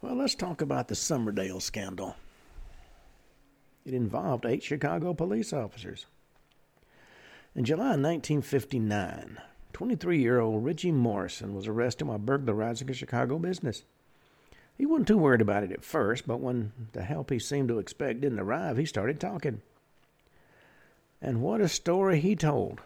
Well, 0.02 0.16
let's 0.16 0.36
talk 0.36 0.62
about 0.62 0.88
the 0.88 0.96
Summerdale 0.96 1.62
scandal. 1.62 2.16
It 3.86 3.94
involved 3.94 4.46
eight 4.46 4.64
Chicago 4.64 5.14
police 5.14 5.52
officers. 5.52 6.06
In 7.54 7.66
July 7.66 7.98
1959, 7.98 9.40
23 9.74 10.22
year 10.22 10.40
old 10.40 10.64
Richie 10.64 10.94
Morrison 10.94 11.54
was 11.54 11.68
arrested 11.68 12.08
while 12.08 12.18
burglarizing 12.18 12.90
a 12.90 12.94
Chicago 12.94 13.38
business. 13.40 13.84
He 14.78 14.86
wasn't 14.86 15.10
too 15.10 15.18
worried 15.18 15.42
about 15.42 15.64
it 15.64 15.74
at 15.74 15.84
first, 15.84 16.26
but 16.26 16.40
when 16.40 16.72
the 16.94 17.04
help 17.04 17.30
he 17.30 17.40
seemed 17.40 17.68
to 17.68 17.80
expect 17.80 18.22
didn't 18.22 18.40
arrive, 18.40 18.78
he 18.78 18.86
started 18.86 19.20
talking. 19.20 19.62
And 21.22 21.42
what 21.42 21.62
a 21.62 21.68
story 21.68 22.20
he 22.20 22.36
told! 22.36 22.82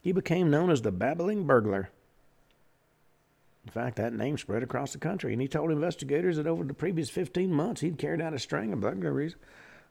He 0.00 0.12
became 0.12 0.50
known 0.50 0.70
as 0.70 0.82
the 0.82 0.92
Babbling 0.92 1.44
Burglar. 1.44 1.90
In 3.66 3.72
fact, 3.72 3.96
that 3.96 4.14
name 4.14 4.38
spread 4.38 4.62
across 4.62 4.92
the 4.92 4.98
country, 4.98 5.32
and 5.32 5.42
he 5.42 5.48
told 5.48 5.70
investigators 5.70 6.36
that 6.36 6.46
over 6.46 6.64
the 6.64 6.72
previous 6.72 7.10
15 7.10 7.52
months 7.52 7.82
he'd 7.82 7.98
carried 7.98 8.22
out 8.22 8.32
a 8.32 8.38
string 8.38 8.72
of 8.72 8.80
burglaries 8.80 9.36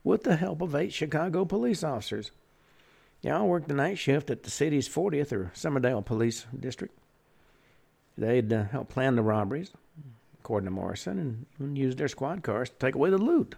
with 0.04 0.24
the 0.24 0.38
help 0.38 0.62
of 0.62 0.74
eight 0.74 0.94
Chicago 0.94 1.46
police 1.46 1.84
officers. 1.84 2.32
They 3.22 3.30
all 3.30 3.48
worked 3.48 3.68
the 3.68 3.74
night 3.74 3.98
shift 3.98 4.30
at 4.30 4.44
the 4.44 4.50
city's 4.50 4.88
40th 4.88 5.32
or 5.32 5.52
Summerdale 5.54 6.04
Police 6.04 6.46
District. 6.58 6.98
They'd 8.18 8.52
uh, 8.52 8.64
help 8.66 8.90
plan 8.90 9.16
the 9.16 9.22
robberies, 9.22 9.72
according 10.40 10.66
to 10.66 10.72
Morrison, 10.72 11.46
and 11.60 11.78
used 11.78 11.98
their 11.98 12.08
squad 12.08 12.42
cars 12.42 12.70
to 12.70 12.76
take 12.78 12.96
away 12.96 13.10
the 13.10 13.18
loot. 13.18 13.56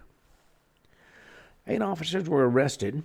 Eight 1.66 1.80
officers 1.80 2.28
were 2.28 2.48
arrested, 2.48 3.04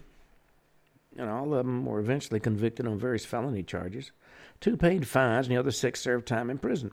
and 1.17 1.29
all 1.29 1.53
of 1.53 1.65
them 1.65 1.85
were 1.85 1.99
eventually 1.99 2.39
convicted 2.39 2.87
on 2.87 2.99
various 2.99 3.25
felony 3.25 3.63
charges. 3.63 4.11
Two 4.59 4.77
paid 4.77 5.07
fines, 5.07 5.47
and 5.47 5.55
the 5.55 5.59
other 5.59 5.71
six 5.71 6.01
served 6.01 6.27
time 6.27 6.49
in 6.49 6.57
prison. 6.57 6.91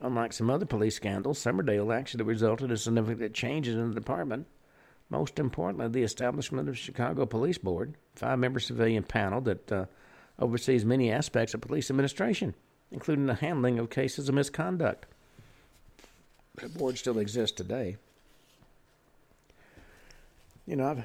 Unlike 0.00 0.34
some 0.34 0.50
other 0.50 0.66
police 0.66 0.96
scandals, 0.96 1.42
Summerdale 1.42 1.96
actually 1.96 2.24
resulted 2.24 2.70
in 2.70 2.76
significant 2.76 3.34
changes 3.34 3.76
in 3.76 3.88
the 3.88 3.94
department. 3.94 4.46
Most 5.08 5.38
importantly, 5.38 5.88
the 5.88 6.02
establishment 6.02 6.68
of 6.68 6.74
the 6.74 6.80
Chicago 6.80 7.26
Police 7.26 7.58
Board, 7.58 7.94
five-member 8.14 8.60
civilian 8.60 9.04
panel 9.04 9.40
that 9.42 9.72
uh, 9.72 9.86
oversees 10.38 10.84
many 10.84 11.10
aspects 11.10 11.54
of 11.54 11.60
police 11.60 11.90
administration, 11.90 12.54
including 12.90 13.26
the 13.26 13.34
handling 13.34 13.78
of 13.78 13.88
cases 13.88 14.28
of 14.28 14.34
misconduct. 14.34 15.06
That 16.56 16.76
board 16.76 16.98
still 16.98 17.18
exists 17.18 17.56
today. 17.56 17.96
You 20.66 20.76
know, 20.76 20.88
I've, 20.88 21.04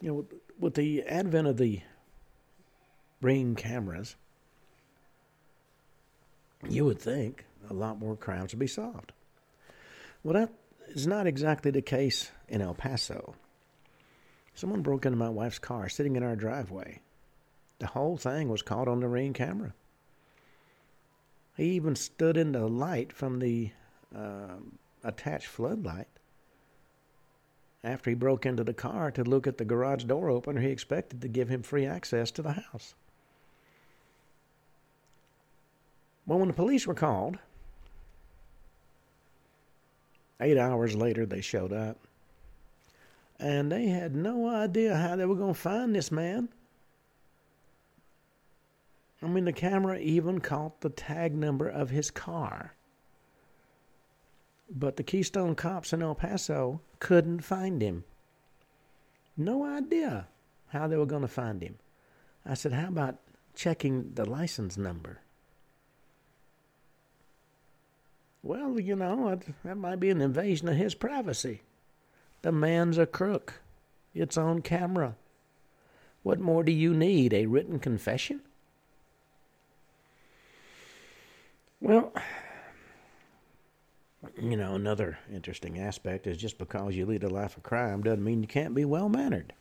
you 0.00 0.12
know, 0.12 0.26
with 0.58 0.74
the 0.74 1.02
advent 1.02 1.48
of 1.48 1.56
the 1.56 1.80
ring 3.20 3.54
cameras, 3.54 4.16
you 6.68 6.84
would 6.84 7.00
think 7.00 7.44
a 7.68 7.74
lot 7.74 7.98
more 7.98 8.16
crimes 8.16 8.52
would 8.52 8.58
be 8.58 8.66
solved. 8.66 9.12
Well, 10.22 10.34
that 10.34 10.52
is 10.88 11.06
not 11.06 11.26
exactly 11.26 11.70
the 11.70 11.82
case 11.82 12.30
in 12.48 12.60
El 12.60 12.74
Paso. 12.74 13.34
Someone 14.54 14.82
broke 14.82 15.06
into 15.06 15.16
my 15.16 15.28
wife's 15.28 15.58
car 15.58 15.88
sitting 15.88 16.16
in 16.16 16.22
our 16.22 16.34
driveway. 16.34 17.00
The 17.78 17.86
whole 17.86 18.16
thing 18.16 18.48
was 18.48 18.62
caught 18.62 18.88
on 18.88 19.00
the 19.00 19.08
ring 19.08 19.32
camera. 19.32 19.72
He 21.56 21.70
even 21.70 21.94
stood 21.94 22.36
in 22.36 22.52
the 22.52 22.66
light 22.66 23.12
from 23.12 23.38
the 23.38 23.70
uh, 24.14 24.56
attached 25.04 25.46
floodlight 25.46 26.08
after 27.84 28.10
he 28.10 28.14
broke 28.14 28.44
into 28.44 28.64
the 28.64 28.74
car 28.74 29.10
to 29.12 29.22
look 29.22 29.46
at 29.46 29.58
the 29.58 29.64
garage 29.64 30.04
door 30.04 30.28
opener 30.28 30.60
he 30.60 30.70
expected 30.70 31.20
to 31.20 31.28
give 31.28 31.48
him 31.48 31.62
free 31.62 31.86
access 31.86 32.30
to 32.32 32.42
the 32.42 32.52
house. 32.52 32.94
Well, 36.26 36.38
when 36.38 36.48
the 36.48 36.54
police 36.54 36.86
were 36.86 36.94
called, 36.94 37.38
eight 40.40 40.58
hours 40.58 40.94
later 40.94 41.24
they 41.24 41.40
showed 41.40 41.72
up. 41.72 41.98
And 43.40 43.70
they 43.70 43.86
had 43.86 44.16
no 44.16 44.48
idea 44.48 44.96
how 44.96 45.16
they 45.16 45.24
were 45.24 45.36
going 45.36 45.54
to 45.54 45.60
find 45.60 45.94
this 45.94 46.10
man. 46.10 46.48
I 49.22 49.26
mean, 49.26 49.44
the 49.44 49.52
camera 49.52 49.98
even 49.98 50.40
caught 50.40 50.80
the 50.80 50.90
tag 50.90 51.34
number 51.34 51.68
of 51.68 51.90
his 51.90 52.10
car. 52.10 52.74
But 54.70 54.96
the 54.96 55.02
Keystone 55.02 55.54
cops 55.54 55.92
in 55.92 56.02
El 56.02 56.14
Paso 56.14 56.80
couldn't 57.00 57.44
find 57.44 57.80
him. 57.80 58.04
No 59.36 59.64
idea 59.64 60.26
how 60.68 60.86
they 60.86 60.96
were 60.96 61.06
going 61.06 61.22
to 61.22 61.28
find 61.28 61.62
him. 61.62 61.76
I 62.44 62.54
said, 62.54 62.72
How 62.72 62.88
about 62.88 63.16
checking 63.54 64.12
the 64.14 64.28
license 64.28 64.76
number? 64.76 65.20
Well, 68.42 68.78
you 68.78 68.96
know, 68.96 69.38
that 69.64 69.76
might 69.76 70.00
be 70.00 70.10
an 70.10 70.20
invasion 70.20 70.68
of 70.68 70.76
his 70.76 70.94
privacy. 70.94 71.62
The 72.42 72.52
man's 72.52 72.98
a 72.98 73.06
crook. 73.06 73.60
It's 74.14 74.38
on 74.38 74.62
camera. 74.62 75.16
What 76.22 76.40
more 76.40 76.62
do 76.62 76.72
you 76.72 76.94
need? 76.94 77.32
A 77.32 77.46
written 77.46 77.78
confession? 77.78 78.40
Well, 81.80 82.12
you 84.40 84.56
know, 84.56 84.74
another 84.74 85.18
interesting 85.32 85.78
aspect 85.78 86.26
is 86.26 86.36
just 86.36 86.58
because 86.58 86.96
you 86.96 87.06
lead 87.06 87.24
a 87.24 87.28
life 87.28 87.56
of 87.56 87.62
crime 87.62 88.02
doesn't 88.02 88.24
mean 88.24 88.42
you 88.42 88.48
can't 88.48 88.74
be 88.74 88.84
well 88.84 89.08
mannered. 89.08 89.52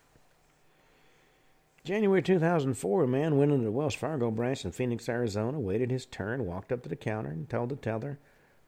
January 1.83 2.21
2004, 2.21 3.03
a 3.03 3.07
man 3.07 3.37
went 3.37 3.51
into 3.51 3.63
the 3.63 3.71
Wells 3.71 3.95
Fargo 3.95 4.29
branch 4.29 4.65
in 4.65 4.71
Phoenix, 4.71 5.07
Arizona, 5.07 5.59
waited 5.59 5.89
his 5.89 6.05
turn, 6.05 6.45
walked 6.45 6.71
up 6.71 6.83
to 6.83 6.89
the 6.89 6.97
counter, 6.97 7.29
and 7.29 7.49
told 7.49 7.69
the 7.69 7.77
teller, 7.77 8.19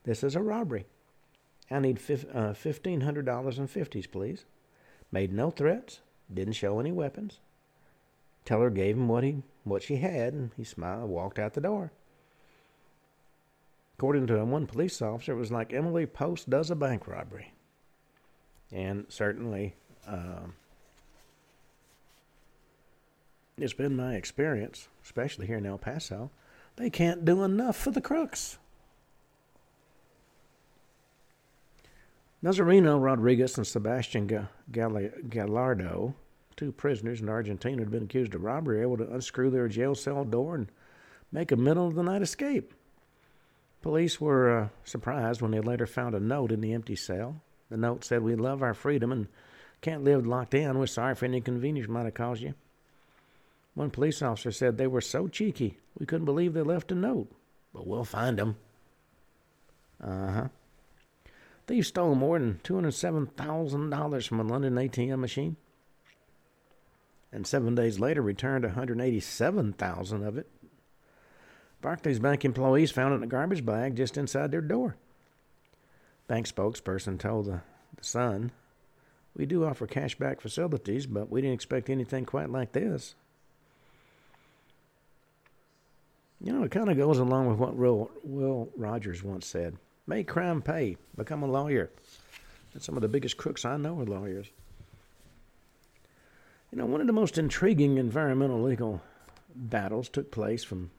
This 0.04 0.24
is 0.24 0.34
a 0.34 0.40
robbery. 0.40 0.86
I 1.70 1.80
need 1.80 1.98
uh, 1.98 2.54
$1,500 2.54 3.58
in 3.58 3.68
50s, 3.68 4.10
please. 4.10 4.46
Made 5.12 5.32
no 5.32 5.50
threats, 5.50 6.00
didn't 6.32 6.54
show 6.54 6.80
any 6.80 6.92
weapons. 6.92 7.40
Teller 8.44 8.70
gave 8.70 8.96
him 8.96 9.08
what 9.08 9.22
he 9.22 9.42
what 9.64 9.82
she 9.82 9.96
had, 9.96 10.32
and 10.32 10.50
he 10.56 10.64
smiled, 10.64 11.10
walked 11.10 11.38
out 11.38 11.52
the 11.52 11.60
door. 11.60 11.92
According 14.00 14.28
to 14.28 14.42
one 14.46 14.66
police 14.66 15.02
officer, 15.02 15.32
it 15.32 15.36
was 15.36 15.52
like 15.52 15.74
Emily 15.74 16.06
Post 16.06 16.48
does 16.48 16.70
a 16.70 16.74
bank 16.74 17.06
robbery. 17.06 17.52
And 18.72 19.04
certainly, 19.10 19.74
um, 20.06 20.54
it's 23.58 23.74
been 23.74 23.94
my 23.94 24.14
experience, 24.14 24.88
especially 25.04 25.46
here 25.46 25.58
in 25.58 25.66
El 25.66 25.76
Paso, 25.76 26.30
they 26.76 26.88
can't 26.88 27.26
do 27.26 27.44
enough 27.44 27.76
for 27.76 27.90
the 27.90 28.00
crooks. 28.00 28.56
Nazareno 32.42 32.98
Rodriguez 32.98 33.58
and 33.58 33.66
Sebastian 33.66 34.48
Gallardo, 34.72 36.14
two 36.56 36.72
prisoners 36.72 37.20
in 37.20 37.28
Argentina, 37.28 37.76
who 37.76 37.82
had 37.82 37.90
been 37.90 38.04
accused 38.04 38.34
of 38.34 38.44
robbery, 38.44 38.80
able 38.80 38.96
to 38.96 39.12
unscrew 39.12 39.50
their 39.50 39.68
jail 39.68 39.94
cell 39.94 40.24
door 40.24 40.54
and 40.54 40.72
make 41.32 41.52
a 41.52 41.56
middle 41.56 41.86
of 41.86 41.94
the 41.94 42.02
night 42.02 42.22
escape. 42.22 42.72
Police 43.82 44.20
were 44.20 44.58
uh, 44.58 44.68
surprised 44.84 45.40
when 45.40 45.52
they 45.52 45.60
later 45.60 45.86
found 45.86 46.14
a 46.14 46.20
note 46.20 46.52
in 46.52 46.60
the 46.60 46.74
empty 46.74 46.96
cell. 46.96 47.40
The 47.70 47.76
note 47.76 48.04
said, 48.04 48.22
We 48.22 48.34
love 48.34 48.62
our 48.62 48.74
freedom 48.74 49.10
and 49.10 49.28
can't 49.80 50.04
live 50.04 50.26
locked 50.26 50.54
in. 50.54 50.78
We're 50.78 50.86
sorry 50.86 51.14
for 51.14 51.24
any 51.24 51.38
inconvenience 51.38 51.88
we 51.88 51.94
might 51.94 52.04
have 52.04 52.14
caused 52.14 52.42
you. 52.42 52.54
One 53.74 53.90
police 53.90 54.20
officer 54.20 54.50
said 54.50 54.76
they 54.76 54.86
were 54.86 55.00
so 55.00 55.28
cheeky, 55.28 55.78
we 55.98 56.04
couldn't 56.04 56.26
believe 56.26 56.52
they 56.52 56.62
left 56.62 56.92
a 56.92 56.94
note. 56.94 57.28
But 57.72 57.86
we'll 57.86 58.04
find 58.04 58.38
them. 58.38 58.56
Uh 60.02 60.32
huh. 60.32 60.48
Thieves 61.66 61.88
stole 61.88 62.16
more 62.16 62.38
than 62.38 62.60
$207,000 62.64 64.28
from 64.28 64.40
a 64.40 64.42
London 64.42 64.74
ATM 64.74 65.20
machine. 65.20 65.56
And 67.32 67.46
seven 67.46 67.76
days 67.76 68.00
later 68.00 68.22
returned 68.22 68.64
187000 68.64 70.24
of 70.24 70.36
it 70.36 70.48
Barclays 71.80 72.18
Bank 72.18 72.44
employees 72.44 72.90
found 72.90 73.12
it 73.12 73.16
in 73.16 73.22
a 73.22 73.26
garbage 73.26 73.64
bag 73.64 73.96
just 73.96 74.18
inside 74.18 74.50
their 74.50 74.60
door. 74.60 74.96
Bank 76.26 76.46
spokesperson 76.46 77.18
told 77.18 77.46
the, 77.46 77.60
the 77.96 78.04
Sun, 78.04 78.52
We 79.34 79.46
do 79.46 79.64
offer 79.64 79.86
cashback 79.86 80.40
facilities, 80.40 81.06
but 81.06 81.30
we 81.30 81.40
didn't 81.40 81.54
expect 81.54 81.88
anything 81.88 82.26
quite 82.26 82.50
like 82.50 82.72
this. 82.72 83.14
You 86.42 86.52
know, 86.52 86.62
it 86.64 86.70
kind 86.70 86.90
of 86.90 86.96
goes 86.96 87.18
along 87.18 87.48
with 87.48 87.58
what 87.58 87.76
Will, 87.76 88.10
Will 88.22 88.68
Rogers 88.76 89.22
once 89.22 89.46
said 89.46 89.76
Make 90.06 90.28
crime 90.28 90.62
pay, 90.62 90.96
become 91.16 91.42
a 91.42 91.46
lawyer. 91.46 91.90
And 92.72 92.82
some 92.82 92.96
of 92.96 93.02
the 93.02 93.08
biggest 93.08 93.36
crooks 93.36 93.64
I 93.64 93.76
know 93.76 94.00
are 94.00 94.04
lawyers. 94.04 94.50
You 96.70 96.78
know, 96.78 96.86
one 96.86 97.00
of 97.00 97.06
the 97.06 97.12
most 97.12 97.36
intriguing 97.36 97.98
environmental 97.98 98.62
legal 98.62 99.02
battles 99.54 100.08
took 100.08 100.30
place 100.30 100.62
from 100.62 100.90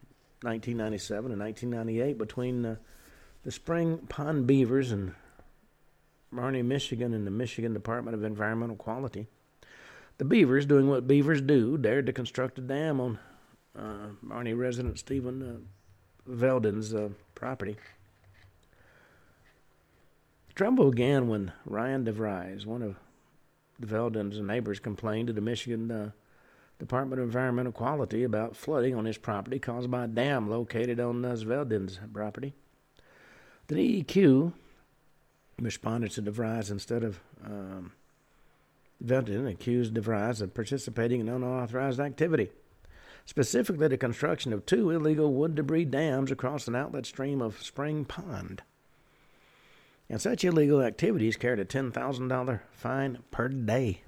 1997 0.43 1.31
and 1.31 1.39
1998 1.39 2.17
between 2.17 2.65
uh, 2.65 2.75
the 3.43 3.51
spring 3.51 3.97
pond 4.09 4.47
beavers 4.47 4.91
and 4.91 5.13
Marnie, 6.33 6.63
Michigan, 6.63 7.13
and 7.13 7.27
the 7.27 7.31
Michigan 7.31 7.73
Department 7.73 8.15
of 8.15 8.23
Environmental 8.23 8.75
Quality. 8.75 9.27
The 10.17 10.25
beavers, 10.25 10.65
doing 10.65 10.87
what 10.87 11.07
beavers 11.07 11.41
do, 11.41 11.77
dared 11.77 12.05
to 12.05 12.13
construct 12.13 12.57
a 12.59 12.61
dam 12.61 13.01
on 13.01 13.19
uh, 13.77 14.09
Marnie 14.25 14.57
resident 14.57 14.99
Stephen 14.99 15.69
uh, 16.29 16.97
uh, 16.97 17.09
property. 17.35 17.75
The 20.47 20.53
trouble 20.53 20.91
began 20.91 21.27
when 21.27 21.51
Ryan 21.65 22.05
DeVries, 22.05 22.65
one 22.65 22.81
of 22.81 22.95
the 23.79 23.87
Veldon's 23.87 24.39
neighbors, 24.39 24.79
complained 24.79 25.27
to 25.27 25.33
the 25.33 25.41
Michigan 25.41 25.91
uh, 25.91 26.11
Department 26.81 27.21
of 27.21 27.27
Environmental 27.27 27.71
Quality 27.71 28.23
about 28.23 28.55
flooding 28.55 28.95
on 28.95 29.05
his 29.05 29.19
property 29.19 29.59
caused 29.59 29.91
by 29.91 30.05
a 30.05 30.07
dam 30.07 30.49
located 30.49 30.99
on 30.99 31.23
uh, 31.23 31.37
property. 32.11 32.55
The 33.67 34.03
DEQ 34.03 34.51
responded 35.59 36.09
to 36.13 36.23
DeVries 36.23 36.71
instead 36.71 37.03
of 37.03 37.19
um, 37.45 37.91
Veldin, 39.05 39.47
accused 39.47 39.93
DeVries 39.93 40.41
of 40.41 40.55
participating 40.55 41.21
in 41.21 41.29
unauthorized 41.29 41.99
activity, 41.99 42.49
specifically 43.27 43.87
the 43.87 43.95
construction 43.95 44.51
of 44.51 44.65
two 44.65 44.89
illegal 44.89 45.31
wood 45.31 45.53
debris 45.53 45.85
dams 45.85 46.31
across 46.31 46.67
an 46.67 46.75
outlet 46.75 47.05
stream 47.05 47.43
of 47.43 47.61
Spring 47.61 48.05
Pond. 48.05 48.63
And 50.09 50.19
such 50.19 50.43
illegal 50.43 50.81
activities 50.81 51.37
carried 51.37 51.59
a 51.59 51.65
$10,000 51.65 52.59
fine 52.71 53.19
per 53.29 53.49
day. 53.49 54.01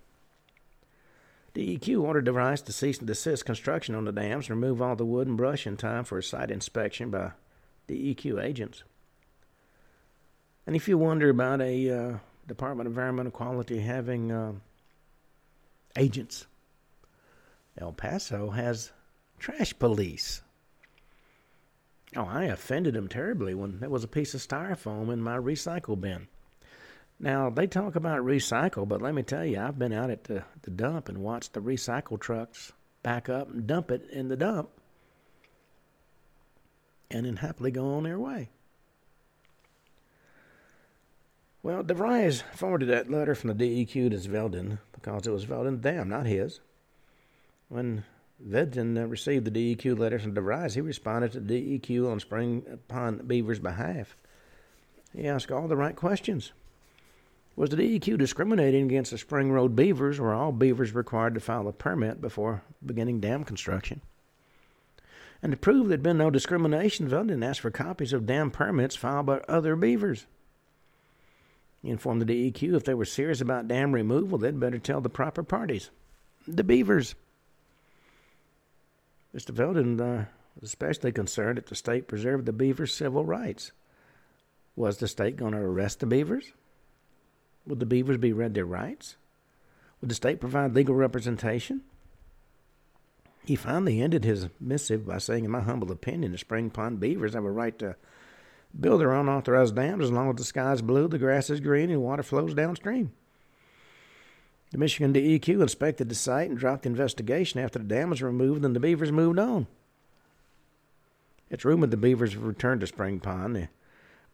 DEQ 1.56 2.02
ordered 2.02 2.26
DeVries 2.26 2.66
to 2.66 2.74
cease 2.74 2.98
and 2.98 3.08
desist 3.08 3.46
construction 3.46 3.94
on 3.94 4.06
the 4.06 4.12
dams 4.12 4.50
and 4.50 4.60
remove 4.60 4.82
all 4.82 4.96
the 4.96 5.06
wood 5.06 5.28
and 5.28 5.38
brush 5.38 5.68
in 5.68 5.78
time 5.78 6.04
for 6.04 6.18
a 6.18 6.24
site 6.24 6.50
inspection 6.50 7.12
by 7.12 7.32
DEQ 7.88 8.44
agents. 8.44 8.84
And 10.66 10.76
if 10.76 10.88
you 10.88 10.98
wonder 10.98 11.30
about 11.30 11.62
a 11.62 11.90
uh, 11.90 12.18
Department 12.48 12.88
of 12.88 12.94
Environmental 12.94 13.32
Quality 13.32 13.80
having 13.80 14.32
uh, 14.32 14.54
agents, 15.96 16.48
El 17.78 17.92
Paso 17.92 18.52
has 18.52 18.92
trash 19.38 19.78
police. 19.78 20.42
Oh, 22.16 22.26
I 22.26 22.46
offended 22.46 22.96
him 22.96 23.08
terribly 23.08 23.54
when 23.54 23.80
there 23.80 23.90
was 23.90 24.04
a 24.04 24.08
piece 24.08 24.34
of 24.34 24.42
styrofoam 24.42 25.12
in 25.12 25.22
my 25.22 25.38
recycle 25.38 26.00
bin. 26.00 26.28
Now, 27.24 27.50
they 27.50 27.68
talk 27.68 27.96
about 27.96 28.20
recycle, 28.26 28.86
but 28.86 29.02
let 29.02 29.14
me 29.14 29.24
tell 29.24 29.46
you, 29.46 29.58
I've 29.58 29.80
been 29.80 29.94
out 29.94 30.10
at 30.10 30.26
the, 30.26 30.44
the 30.64 30.72
dump 30.72 31.08
and 31.08 31.20
watched 31.20 31.54
the 31.54 31.62
recycle 31.62 32.20
trucks 32.20 32.74
back 33.02 33.30
up 33.30 33.50
and 33.50 33.66
dump 33.66 33.92
it 33.92 34.10
in 34.12 34.28
the 34.28 34.36
dump 34.36 34.70
and 37.10 37.26
then 37.26 37.38
happily 37.38 37.72
go 37.72 37.94
on 37.94 38.04
their 38.04 38.20
way. 38.20 38.50
Well, 41.62 41.82
DeVries 41.82 42.44
forwarded 42.54 42.90
that 42.90 43.10
letter 43.10 43.36
from 43.36 43.56
the 43.56 43.86
DEQ 43.86 44.10
to 44.10 44.18
Sveldin 44.18 44.80
because 44.92 45.26
it 45.26 45.32
was 45.32 45.46
Sveldin's 45.46 45.80
dam, 45.80 46.10
not 46.10 46.26
his. 46.26 46.60
When 47.70 48.04
Vedden 48.38 48.98
uh, 48.98 49.06
received 49.06 49.46
the 49.46 49.76
DEQ 49.76 49.98
letter 49.98 50.20
from 50.20 50.36
DeVries, 50.36 50.74
he 50.74 50.82
responded 50.82 51.32
to 51.32 51.40
the 51.40 51.80
DEQ 51.80 52.12
on 52.12 52.20
Spring 52.20 52.80
Pond 52.90 53.26
Beaver's 53.30 53.60
behalf. 53.60 54.18
He 55.16 55.26
asked 55.26 55.54
all 55.54 55.70
the 55.70 55.78
right 55.78 55.96
questions. 55.96 56.52
Was 57.56 57.70
the 57.70 57.76
DEQ 57.76 58.18
discriminating 58.18 58.86
against 58.86 59.12
the 59.12 59.18
Spring 59.18 59.52
Road 59.52 59.76
beavers, 59.76 60.20
or 60.20 60.34
all 60.34 60.52
beavers 60.52 60.94
required 60.94 61.36
to 61.36 61.40
file 61.40 61.68
a 61.68 61.74
permit 61.74 62.20
before 62.20 62.64
beginning 62.84 63.20
dam 63.20 63.44
construction? 63.44 64.02
And 65.42 65.52
to 65.52 65.58
prove 65.58 65.88
there'd 65.88 66.02
been 66.02 66.18
no 66.18 66.32
discrimination, 66.32 67.08
Veldin 67.08 67.46
asked 67.46 67.60
for 67.60 67.70
copies 67.70 68.14
of 68.14 68.26
dam 68.26 68.50
permits 68.50 68.96
filed 68.96 69.28
by 69.28 69.40
other 69.48 69.76
beavers. 69.76 70.26
He 71.84 71.90
informed 71.90 72.22
the 72.22 72.52
DEQ 72.52 72.76
if 72.76 72.86
they 72.86 72.94
were 72.94 73.06
serious 73.06 73.42
about 73.42 73.68
dam 73.68 73.92
removal, 73.92 74.38
they'd 74.38 74.60
better 74.60 74.80
tell 74.80 75.02
the 75.02 75.10
proper 75.10 75.44
parties. 75.44 75.92
The 76.48 76.64
beavers. 76.64 77.14
Mr. 79.36 79.52
Veldin 79.52 80.00
uh, 80.00 80.26
was 80.60 80.70
especially 80.70 81.12
concerned 81.12 81.58
that 81.58 81.68
the 81.68 81.76
state 81.76 82.08
preserved 82.08 82.46
the 82.46 82.54
beavers' 82.54 82.94
civil 82.94 83.26
rights. 83.26 83.74
Was 84.76 84.98
the 84.98 85.08
state 85.08 85.36
going 85.36 85.52
to 85.52 85.60
arrest 85.60 86.00
the 86.00 86.06
beavers? 86.06 86.54
Would 87.66 87.80
the 87.80 87.86
beavers 87.86 88.18
be 88.18 88.34
read 88.34 88.54
their 88.54 88.66
rights? 88.66 89.16
Would 90.02 90.10
the 90.10 90.16
state 90.16 90.42
provide 90.42 90.76
legal 90.76 90.96
representation? 90.96 91.82
He 93.46 93.56
finally 93.56 94.02
ended 94.02 94.24
his 94.24 94.48
missive 94.60 95.06
by 95.06 95.18
saying, 95.18 95.46
In 95.46 95.52
my 95.52 95.62
humble 95.62 95.92
opinion, 95.92 96.32
the 96.32 96.38
Spring 96.38 96.70
Pond 96.70 97.00
beavers 97.00 97.34
have 97.34 97.44
a 97.44 97.52
right 97.52 97.78
to 97.80 97.96
build 98.80 99.02
their 99.02 99.14
unauthorized 99.14 99.76
dams 99.76 100.06
as 100.06 100.12
long 100.12 100.30
as 100.30 100.36
the 100.36 100.44
sky 100.44 100.72
is 100.74 100.82
blue, 100.82 101.08
the 101.08 101.18
grass 101.18 101.50
is 101.50 101.60
green, 101.60 101.90
and 101.90 102.02
water 102.02 102.24
flows 102.24 102.54
downstream. 102.54 103.12
The 104.72 104.78
Michigan 104.78 105.14
DEQ 105.14 105.62
inspected 105.62 106.10
the 106.10 106.16
site 106.16 106.50
and 106.50 106.58
dropped 106.58 106.84
the 106.84 106.90
investigation 106.90 107.60
after 107.60 107.78
the 107.78 107.86
dam 107.86 108.10
was 108.10 108.24
removed 108.24 108.66
and 108.66 108.76
the 108.76 108.80
beavers 108.80 109.12
moved 109.12 109.38
on. 109.38 109.68
It's 111.50 111.64
rumored 111.64 111.92
the 111.92 111.98
beavers 111.98 112.34
have 112.34 112.44
returned 112.44 112.82
to 112.82 112.88
Spring 112.88 113.20
Pond, 113.20 113.56
the 113.56 113.70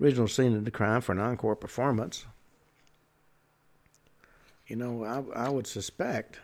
original 0.02 0.30
scene 0.30 0.56
of 0.56 0.64
the 0.64 0.72
crime, 0.72 1.02
for 1.02 1.12
an 1.12 1.20
encore 1.20 1.58
performance. 1.58 2.26
You 4.70 4.78
know, 4.78 5.04
I, 5.04 5.48
I 5.48 5.50
would 5.50 5.68
suspect 5.68 6.40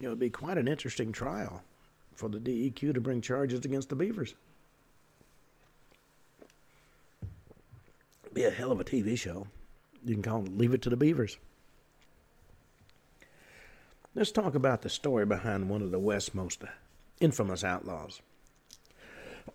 it 0.00 0.08
would 0.08 0.18
be 0.18 0.30
quite 0.30 0.58
an 0.58 0.66
interesting 0.66 1.12
trial 1.12 1.62
for 2.14 2.28
the 2.28 2.38
DEQ 2.38 2.94
to 2.94 3.00
bring 3.00 3.20
charges 3.20 3.64
against 3.64 3.90
the 3.90 3.96
beavers. 3.96 4.34
be 8.32 8.44
a 8.44 8.50
hell 8.50 8.72
of 8.72 8.80
a 8.80 8.84
TV 8.84 9.18
show. 9.18 9.46
You 10.04 10.14
can 10.14 10.22
call 10.22 10.44
it 10.44 10.56
Leave 10.56 10.72
It 10.72 10.82
to 10.82 10.90
the 10.90 10.96
Beavers. 10.96 11.36
Let's 14.14 14.32
talk 14.32 14.54
about 14.54 14.82
the 14.82 14.88
story 14.88 15.26
behind 15.26 15.68
one 15.68 15.82
of 15.82 15.90
the 15.90 15.98
West's 15.98 16.34
most 16.34 16.62
infamous 17.20 17.62
outlaws 17.62 18.22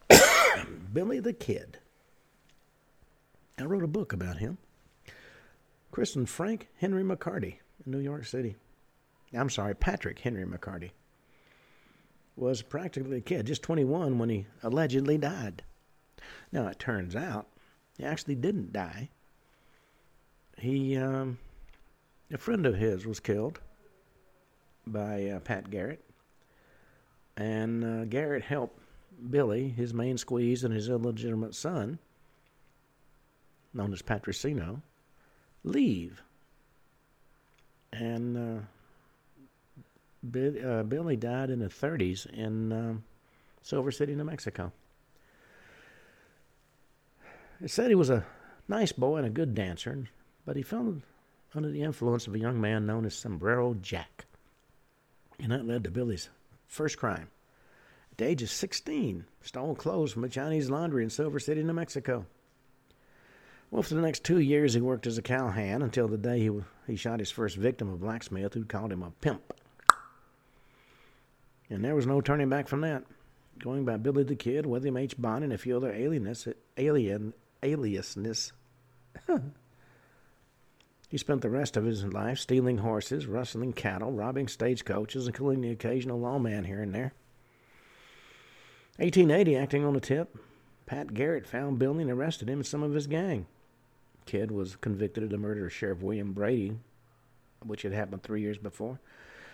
Billy 0.93 1.19
the 1.19 1.33
Kid. 1.33 1.79
I 3.57 3.63
wrote 3.63 3.83
a 3.83 3.87
book 3.87 4.13
about 4.13 4.37
him. 4.37 4.57
Christened 5.95 6.29
Frank 6.29 6.67
Henry 6.75 7.03
McCarty 7.05 7.59
in 7.85 7.93
New 7.93 7.99
York 7.99 8.25
City. 8.25 8.57
I'm 9.33 9.49
sorry, 9.49 9.73
Patrick 9.73 10.19
Henry 10.19 10.43
McCarty. 10.43 10.91
Was 12.35 12.61
practically 12.61 13.19
a 13.19 13.21
kid, 13.21 13.45
just 13.45 13.63
21 13.63 14.19
when 14.19 14.27
he 14.27 14.45
allegedly 14.61 15.17
died. 15.17 15.63
Now, 16.51 16.67
it 16.67 16.79
turns 16.79 17.15
out 17.15 17.47
he 17.97 18.03
actually 18.03 18.35
didn't 18.35 18.73
die. 18.73 19.07
He, 20.57 20.97
um, 20.97 21.37
a 22.29 22.37
friend 22.37 22.65
of 22.65 22.75
his 22.75 23.05
was 23.05 23.21
killed 23.21 23.61
by 24.85 25.29
uh, 25.29 25.39
Pat 25.39 25.71
Garrett, 25.71 26.03
and 27.37 27.85
uh, 27.85 28.03
Garrett 28.03 28.43
helped 28.43 28.81
Billy, 29.29 29.69
his 29.69 29.93
main 29.93 30.17
squeeze, 30.17 30.65
and 30.65 30.73
his 30.73 30.89
illegitimate 30.89 31.55
son, 31.55 31.99
known 33.73 33.93
as 33.93 34.01
Patricino, 34.01 34.81
leave. 35.65 36.21
And 37.91 38.37
uh, 38.37 38.59
uh 40.67 40.83
Billy 40.83 41.15
died 41.15 41.49
in 41.49 41.59
the 41.59 41.67
30s 41.67 42.31
in 42.31 42.71
um, 42.71 43.03
Silver 43.61 43.91
City, 43.91 44.15
New 44.15 44.23
Mexico. 44.23 44.71
It 47.61 47.69
said 47.69 47.89
he 47.89 47.95
was 47.95 48.09
a 48.09 48.25
nice 48.67 48.91
boy 48.91 49.17
and 49.17 49.27
a 49.27 49.29
good 49.29 49.55
dancer, 49.55 50.05
but 50.45 50.55
he 50.55 50.61
fell 50.61 51.01
under 51.53 51.69
the 51.69 51.81
influence 51.81 52.27
of 52.27 52.35
a 52.35 52.39
young 52.39 52.59
man 52.59 52.85
known 52.85 53.05
as 53.05 53.15
Sombrero 53.15 53.75
Jack. 53.75 54.25
And 55.39 55.51
that 55.51 55.65
led 55.65 55.83
to 55.85 55.91
Billy's 55.91 56.29
first 56.67 56.97
crime. 56.97 57.29
At 58.11 58.17
the 58.17 58.27
age 58.27 58.43
of 58.43 58.49
16, 58.49 59.25
stole 59.41 59.75
clothes 59.75 60.11
from 60.11 60.23
a 60.23 60.29
Chinese 60.29 60.69
laundry 60.69 61.03
in 61.03 61.09
Silver 61.09 61.39
City, 61.39 61.63
New 61.63 61.73
Mexico. 61.73 62.25
Well, 63.75 63.83
for 63.83 63.95
the 63.95 64.01
next 64.01 64.23
two 64.23 64.39
years, 64.39 64.73
he 64.73 64.79
worked 64.79 65.05
as 65.05 65.17
a 65.17 65.21
cowhand 65.21 65.83
until 65.83 66.07
the 66.07 66.17
day 66.17 66.39
he, 66.39 66.49
he 66.87 66.95
shot 66.95 67.19
his 67.19 67.29
first 67.29 67.57
victim, 67.57 67.91
a 67.91 67.97
blacksmith 67.97 68.53
who 68.53 68.63
called 68.63 68.93
him 68.93 69.03
a 69.03 69.11
pimp. 69.19 69.53
And 71.69 71.83
there 71.83 71.93
was 71.93 72.07
no 72.07 72.21
turning 72.21 72.47
back 72.47 72.69
from 72.69 72.79
that. 72.81 73.03
Going 73.59 73.83
by 73.83 73.97
Billy 73.97 74.23
the 74.23 74.37
Kid, 74.37 74.65
William 74.65 74.95
H. 74.95 75.17
Bonney, 75.17 75.43
and 75.43 75.51
a 75.51 75.57
few 75.57 75.75
other 75.75 75.91
alienness, 75.91 76.53
alien 76.77 77.33
aliasness. 77.61 78.53
he 81.09 81.17
spent 81.17 81.41
the 81.41 81.49
rest 81.49 81.75
of 81.75 81.83
his 81.83 82.05
life 82.05 82.39
stealing 82.39 82.77
horses, 82.77 83.25
rustling 83.25 83.73
cattle, 83.73 84.13
robbing 84.13 84.47
stagecoaches, 84.47 85.25
and 85.27 85.35
killing 85.35 85.59
the 85.59 85.71
occasional 85.71 86.21
lawman 86.21 86.63
here 86.63 86.81
and 86.81 86.95
there. 86.95 87.11
1880, 88.99 89.57
acting 89.57 89.83
on 89.83 89.97
a 89.97 89.99
tip, 89.99 90.37
Pat 90.85 91.13
Garrett 91.13 91.45
found 91.45 91.77
Billy 91.77 92.03
and 92.03 92.11
arrested 92.11 92.49
him 92.49 92.59
and 92.59 92.65
some 92.65 92.81
of 92.81 92.93
his 92.93 93.07
gang. 93.07 93.47
Kid 94.25 94.51
was 94.51 94.75
convicted 94.75 95.23
of 95.23 95.29
the 95.29 95.37
murder 95.37 95.65
of 95.65 95.73
Sheriff 95.73 96.01
William 96.01 96.33
Brady, 96.33 96.77
which 97.63 97.83
had 97.83 97.93
happened 97.93 98.23
three 98.23 98.41
years 98.41 98.57
before. 98.57 98.99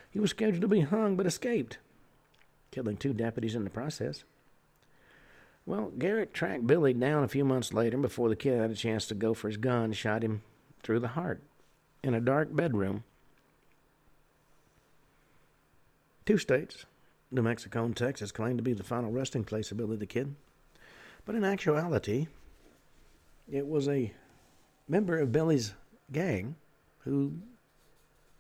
He 0.10 0.20
was 0.20 0.32
scheduled 0.32 0.62
to 0.62 0.68
be 0.68 0.82
hung 0.82 1.16
but 1.16 1.26
escaped, 1.26 1.78
killing 2.72 2.98
two 2.98 3.14
deputies 3.14 3.56
in 3.56 3.64
the 3.64 3.70
process. 3.70 4.24
Well, 5.66 5.92
Garrett 5.98 6.34
tracked 6.34 6.68
Billy 6.68 6.94
down 6.94 7.24
a 7.24 7.28
few 7.28 7.46
months 7.46 7.74
later 7.74 7.98
before 7.98 8.30
the 8.30 8.36
kid 8.36 8.60
had 8.60 8.72
a 8.72 8.76
chance 8.76 9.06
to 9.08 9.16
go 9.16 9.34
for 9.34 9.48
his 9.48 9.58
gun 9.58 9.94
shot 9.94 10.24
him 10.24 10.42
through 10.82 11.00
the 11.00 11.10
heart 11.10 11.42
in 12.04 12.14
a 12.14 12.20
dark 12.20 12.56
bedroom. 12.56 13.04
Two 16.26 16.38
states, 16.38 16.86
New 17.30 17.42
Mexico 17.42 17.86
and 17.86 17.96
Texas, 17.96 18.32
claimed 18.32 18.58
to 18.58 18.64
be 18.64 18.74
the 18.74 18.84
final 18.84 19.12
resting 19.12 19.44
place 19.44 19.72
of 19.72 19.78
Billy 19.78 19.98
the 19.98 20.06
Kid. 20.06 20.36
But 21.26 21.36
in 21.36 21.44
actuality, 21.44 22.28
it 23.52 23.68
was 23.68 23.88
a 23.88 24.14
member 24.92 25.18
of 25.18 25.32
Billy's 25.32 25.74
gang 26.12 26.56
who 27.00 27.32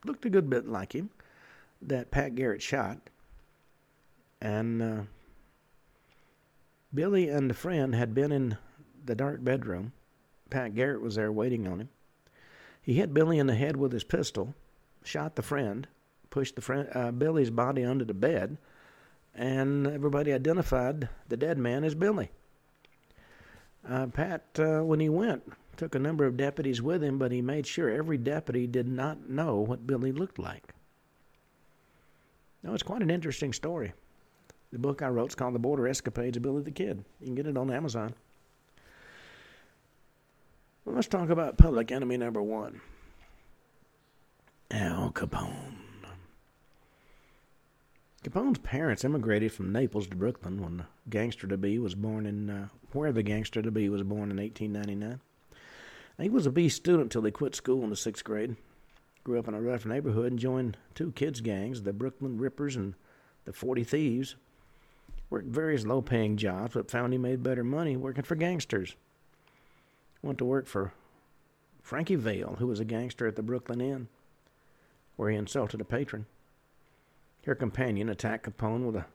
looked 0.03 0.25
a 0.25 0.29
good 0.29 0.49
bit 0.49 0.67
like 0.67 0.93
him 0.93 1.09
that 1.81 2.11
Pat 2.11 2.35
Garrett 2.35 2.61
shot 2.61 3.09
And 4.41 4.81
uh, 4.81 5.01
Billy 6.93 7.29
and 7.29 7.49
a 7.49 7.53
friend 7.53 7.95
had 7.95 8.13
been 8.13 8.33
in 8.33 8.57
the 9.05 9.15
dark 9.15 9.43
bedroom. 9.43 9.93
Pat 10.49 10.75
Garrett 10.75 11.01
was 11.01 11.15
there 11.15 11.31
waiting 11.31 11.67
on 11.67 11.79
him. 11.79 11.89
He 12.81 12.95
hit 12.95 13.13
Billy 13.13 13.39
in 13.39 13.47
the 13.47 13.55
head 13.55 13.77
with 13.77 13.93
his 13.93 14.03
pistol, 14.03 14.53
shot 15.05 15.35
the 15.35 15.41
friend, 15.41 15.87
pushed 16.29 16.55
the 16.55 16.61
friend, 16.61 16.89
uh, 16.93 17.11
Billy's 17.11 17.49
body 17.51 17.85
under 17.85 18.03
the 18.03 18.13
bed, 18.13 18.57
and 19.33 19.87
everybody 19.87 20.33
identified 20.33 21.07
the 21.29 21.37
dead 21.37 21.57
man 21.57 21.85
as 21.85 21.95
Billy. 21.95 22.29
Uh, 23.87 24.07
Pat, 24.07 24.43
uh, 24.59 24.81
when 24.81 24.99
he 24.99 25.07
went, 25.07 25.43
took 25.77 25.95
a 25.95 25.99
number 25.99 26.25
of 26.25 26.37
deputies 26.37 26.81
with 26.81 27.03
him, 27.03 27.17
but 27.17 27.31
he 27.31 27.41
made 27.41 27.65
sure 27.65 27.89
every 27.89 28.17
deputy 28.17 28.67
did 28.67 28.87
not 28.87 29.29
know 29.29 29.57
what 29.57 29.87
Billy 29.87 30.11
looked 30.11 30.39
like. 30.39 30.73
Now, 32.63 32.73
it's 32.73 32.83
quite 32.83 33.01
an 33.01 33.09
interesting 33.09 33.53
story. 33.53 33.93
The 34.71 34.79
book 34.79 35.01
I 35.01 35.07
wrote 35.07 35.29
is 35.29 35.35
called 35.35 35.55
The 35.55 35.59
Border 35.59 35.87
Escapades 35.87 36.37
of 36.37 36.43
Billy 36.43 36.61
the 36.61 36.71
Kid. 36.71 37.03
You 37.19 37.25
can 37.25 37.35
get 37.35 37.47
it 37.47 37.57
on 37.57 37.71
Amazon. 37.71 38.13
Well, 40.85 40.95
let's 40.95 41.07
talk 41.07 41.29
about 41.29 41.57
public 41.57 41.91
enemy 41.91 42.17
number 42.17 42.41
one 42.41 42.81
Al 44.71 45.11
Capone. 45.11 45.75
Capone's 48.23 48.59
parents 48.59 49.03
immigrated 49.03 49.51
from 49.51 49.71
Naples 49.71 50.07
to 50.07 50.15
Brooklyn 50.15 50.61
when 50.61 50.77
the 50.77 50.85
gangster 51.09 51.47
to 51.47 51.57
be 51.57 51.79
was 51.79 51.95
born 51.95 52.27
in 52.27 52.49
uh, 52.51 52.67
where 52.93 53.11
the 53.11 53.23
gangster 53.23 53.63
to 53.63 53.71
be 53.71 53.89
was 53.89 54.03
born 54.03 54.29
in 54.29 54.37
1899. 54.37 55.19
He 56.19 56.29
was 56.29 56.45
a 56.45 56.51
B 56.51 56.69
student 56.69 57.11
till 57.11 57.23
he 57.23 57.31
quit 57.31 57.55
school 57.55 57.83
in 57.83 57.89
the 57.89 57.95
sixth 57.95 58.23
grade. 58.23 58.55
Grew 59.23 59.39
up 59.39 59.47
in 59.47 59.53
a 59.53 59.61
rough 59.61 59.85
neighborhood 59.85 60.31
and 60.31 60.39
joined 60.39 60.77
two 60.95 61.11
kids' 61.11 61.41
gangs, 61.41 61.83
the 61.83 61.93
Brooklyn 61.93 62.37
Rippers 62.37 62.75
and 62.75 62.95
the 63.45 63.53
Forty 63.53 63.83
Thieves. 63.83 64.35
Worked 65.29 65.47
various 65.47 65.85
low-paying 65.85 66.37
jobs, 66.37 66.73
but 66.73 66.91
found 66.91 67.13
he 67.13 67.19
made 67.19 67.41
better 67.41 67.63
money 67.63 67.95
working 67.95 68.23
for 68.23 68.35
gangsters. 68.35 68.95
Went 70.21 70.37
to 70.39 70.45
work 70.45 70.67
for 70.67 70.93
Frankie 71.81 72.15
Yale, 72.15 72.57
who 72.59 72.67
was 72.67 72.79
a 72.79 72.85
gangster 72.85 73.27
at 73.27 73.35
the 73.35 73.41
Brooklyn 73.41 73.81
Inn, 73.81 74.07
where 75.15 75.29
he 75.29 75.37
insulted 75.37 75.81
a 75.81 75.85
patron. 75.85 76.25
Her 77.45 77.55
companion 77.55 78.09
attacked 78.09 78.45
Capone 78.45 78.85
with 78.85 78.97
a, 78.97 79.05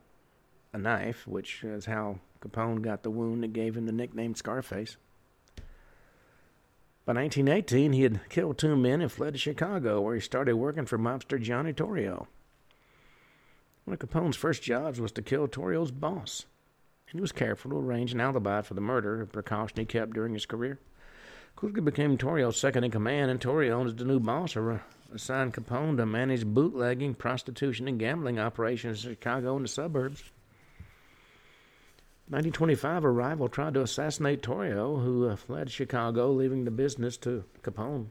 a 0.73 0.79
knife, 0.79 1.27
which 1.27 1.63
is 1.63 1.85
how 1.85 2.19
Capone 2.41 2.83
got 2.83 3.03
the 3.03 3.11
wound 3.11 3.43
that 3.43 3.53
gave 3.53 3.77
him 3.77 3.87
the 3.87 3.93
nickname 3.93 4.35
Scarface. 4.35 4.97
By 7.07 7.13
1918, 7.13 7.93
he 7.93 8.03
had 8.03 8.29
killed 8.29 8.59
two 8.59 8.75
men 8.75 9.01
and 9.01 9.13
fled 9.13 9.35
to 9.35 9.39
Chicago, 9.39 10.01
where 10.01 10.17
he 10.17 10.21
started 10.21 10.57
working 10.57 10.87
for 10.87 10.99
mobster 10.99 11.41
Johnny 11.41 11.73
Torrio. 11.73 12.27
One 13.85 13.95
of 13.95 14.01
Capone's 14.01 14.35
first 14.35 14.61
jobs 14.61 15.01
was 15.01 15.13
to 15.13 15.23
kill 15.23 15.47
Torrio's 15.47 15.93
boss, 15.93 16.47
and 17.09 17.19
he 17.19 17.21
was 17.21 17.31
careful 17.31 17.71
to 17.71 17.79
arrange 17.79 18.13
an 18.13 18.21
alibi 18.21 18.61
for 18.63 18.75
the 18.75 18.81
murder, 18.81 19.23
a 19.23 19.27
precaution 19.29 19.79
he 19.79 19.85
kept 19.85 20.15
during 20.15 20.35
his 20.35 20.47
career. 20.47 20.81
Quickly 21.55 21.81
became 21.81 22.19
Torrio's 22.19 22.59
second 22.59 22.83
in 22.83 22.91
command, 22.91 23.31
and 23.31 23.41
Torrio, 23.41 23.87
as 23.87 23.95
the 23.95 24.05
new 24.05 24.19
boss, 24.19 24.57
uh, 24.57 24.81
assigned 25.15 25.55
Capone 25.55 25.97
to 25.99 26.07
manage 26.07 26.45
bootlegging, 26.45 27.15
prostitution, 27.15 27.87
and 27.87 28.01
gambling 28.01 28.41
operations 28.41 29.05
in 29.05 29.13
Chicago 29.13 29.55
and 29.55 29.65
the 29.65 29.69
suburbs. 29.69 30.25
1925, 32.29 33.05
a 33.05 33.11
rival 33.11 33.49
tried 33.49 33.75
to 33.75 33.83
assassinate 33.83 34.43
Torrio, 34.43 35.01
who 35.01 35.29
uh, 35.29 35.37
fled 35.37 35.71
Chicago, 35.71 36.33
leaving 36.33 36.65
the 36.65 36.73
business 36.73 37.17
to 37.19 37.45
Capone. 37.63 38.09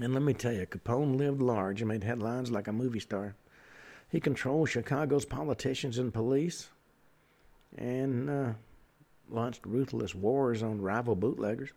And 0.00 0.12
let 0.12 0.22
me 0.24 0.34
tell 0.34 0.52
you, 0.52 0.66
Capone 0.66 1.16
lived 1.16 1.40
large 1.40 1.80
and 1.80 1.88
made 1.88 2.02
headlines 2.02 2.50
like 2.50 2.66
a 2.66 2.72
movie 2.72 2.98
star. 2.98 3.36
He 4.08 4.18
controlled 4.18 4.68
Chicago's 4.68 5.24
politicians 5.24 5.96
and 5.96 6.12
police 6.12 6.70
and 7.78 8.28
uh, 8.28 8.52
launched 9.30 9.64
ruthless 9.64 10.12
wars 10.12 10.60
on 10.60 10.82
rival 10.82 11.14
bootleggers. 11.14 11.70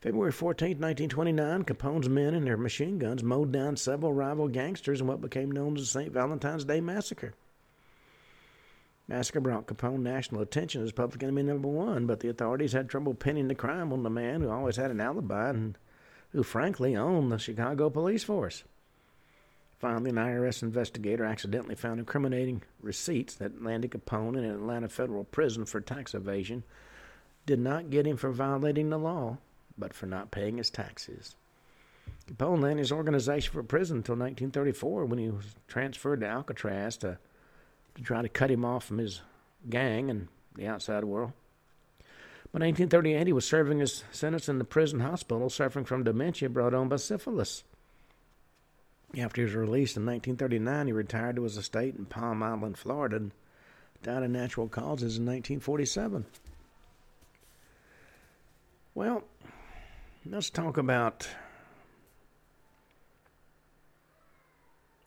February 0.00 0.32
14, 0.32 0.70
1929, 0.70 1.62
Capone's 1.62 2.08
men 2.08 2.34
and 2.34 2.44
their 2.44 2.56
machine 2.56 2.98
guns 2.98 3.22
mowed 3.22 3.52
down 3.52 3.76
several 3.76 4.12
rival 4.12 4.48
gangsters 4.48 5.00
in 5.00 5.06
what 5.06 5.20
became 5.20 5.52
known 5.52 5.76
as 5.76 5.82
the 5.82 5.86
St. 5.86 6.12
Valentine's 6.12 6.64
Day 6.64 6.80
Massacre. 6.80 7.34
Massacre 9.08 9.40
brought 9.40 9.66
Capone 9.66 10.00
national 10.00 10.42
attention 10.42 10.82
as 10.82 10.90
public 10.90 11.22
enemy 11.22 11.44
number 11.44 11.68
one, 11.68 12.06
but 12.06 12.20
the 12.20 12.28
authorities 12.28 12.72
had 12.72 12.88
trouble 12.88 13.14
pinning 13.14 13.46
the 13.46 13.54
crime 13.54 13.92
on 13.92 14.02
the 14.02 14.10
man 14.10 14.40
who 14.40 14.50
always 14.50 14.76
had 14.76 14.90
an 14.90 15.00
alibi 15.00 15.50
and 15.50 15.78
who 16.30 16.42
frankly 16.42 16.96
owned 16.96 17.30
the 17.30 17.38
Chicago 17.38 17.88
police 17.88 18.24
force. 18.24 18.64
Finally, 19.78 20.10
an 20.10 20.16
IRS 20.16 20.62
investigator 20.62 21.24
accidentally 21.24 21.74
found 21.74 22.00
incriminating 22.00 22.62
receipts 22.80 23.34
that 23.34 23.62
landed 23.62 23.90
Capone 23.90 24.36
in 24.36 24.44
an 24.44 24.54
Atlanta 24.54 24.88
federal 24.88 25.24
prison 25.24 25.66
for 25.66 25.80
tax 25.80 26.14
evasion. 26.14 26.64
Did 27.44 27.60
not 27.60 27.90
get 27.90 28.06
him 28.06 28.16
for 28.16 28.32
violating 28.32 28.90
the 28.90 28.98
law, 28.98 29.38
but 29.78 29.94
for 29.94 30.06
not 30.06 30.30
paying 30.30 30.56
his 30.56 30.70
taxes. 30.70 31.36
Capone 32.26 32.60
landed 32.60 32.80
his 32.80 32.92
organization 32.92 33.52
for 33.52 33.62
prison 33.62 33.98
until 33.98 34.14
1934 34.14 35.04
when 35.04 35.18
he 35.18 35.30
was 35.30 35.54
transferred 35.68 36.20
to 36.20 36.26
Alcatraz 36.26 36.96
to 36.98 37.18
to 37.96 38.02
try 38.02 38.22
to 38.22 38.28
cut 38.28 38.50
him 38.50 38.64
off 38.64 38.84
from 38.84 38.98
his 38.98 39.22
gang 39.68 40.10
and 40.10 40.28
the 40.54 40.66
outside 40.66 41.04
world. 41.04 41.32
By 42.52 42.60
1938, 42.60 43.26
he 43.26 43.32
was 43.32 43.46
serving 43.46 43.80
his 43.80 44.04
sentence 44.12 44.48
in 44.48 44.58
the 44.58 44.64
prison 44.64 45.00
hospital, 45.00 45.50
suffering 45.50 45.84
from 45.84 46.04
dementia 46.04 46.48
brought 46.48 46.74
on 46.74 46.88
by 46.88 46.96
syphilis. 46.96 47.64
After 49.18 49.40
he 49.40 49.44
was 49.44 49.54
released 49.54 49.96
in 49.96 50.06
1939, 50.06 50.86
he 50.86 50.92
retired 50.92 51.36
to 51.36 51.42
his 51.42 51.56
estate 51.56 51.96
in 51.96 52.06
Palm 52.06 52.42
Island, 52.42 52.78
Florida, 52.78 53.16
and 53.16 53.32
died 54.02 54.22
of 54.22 54.30
natural 54.30 54.68
causes 54.68 55.16
in 55.16 55.24
1947. 55.24 56.24
Well, 58.94 59.24
let's 60.24 60.50
talk 60.50 60.76
about 60.76 61.28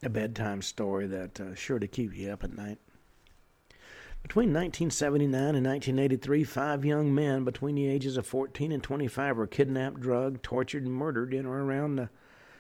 a 0.02 0.10
bedtime 0.10 0.62
story 0.62 1.08
that 1.08 1.40
uh, 1.40 1.56
sure 1.56 1.80
to 1.80 1.88
keep 1.88 2.16
you 2.16 2.32
up 2.32 2.44
at 2.44 2.56
night. 2.56 2.78
Between 4.22 4.50
1979 4.50 5.56
and 5.56 5.66
1983, 5.66 6.44
five 6.44 6.86
young 6.86 7.14
men 7.14 7.46
between 7.46 7.76
the 7.76 7.88
ages 7.88 8.18
of 8.18 8.28
14 8.28 8.72
and 8.72 8.84
25 8.84 9.38
were 9.38 9.48
kidnapped, 9.48 10.00
drugged, 10.00 10.44
tortured, 10.44 10.84
and 10.84 10.94
murdered 10.94 11.34
in 11.34 11.46
or 11.46 11.62
around 11.62 11.96
the 11.96 12.10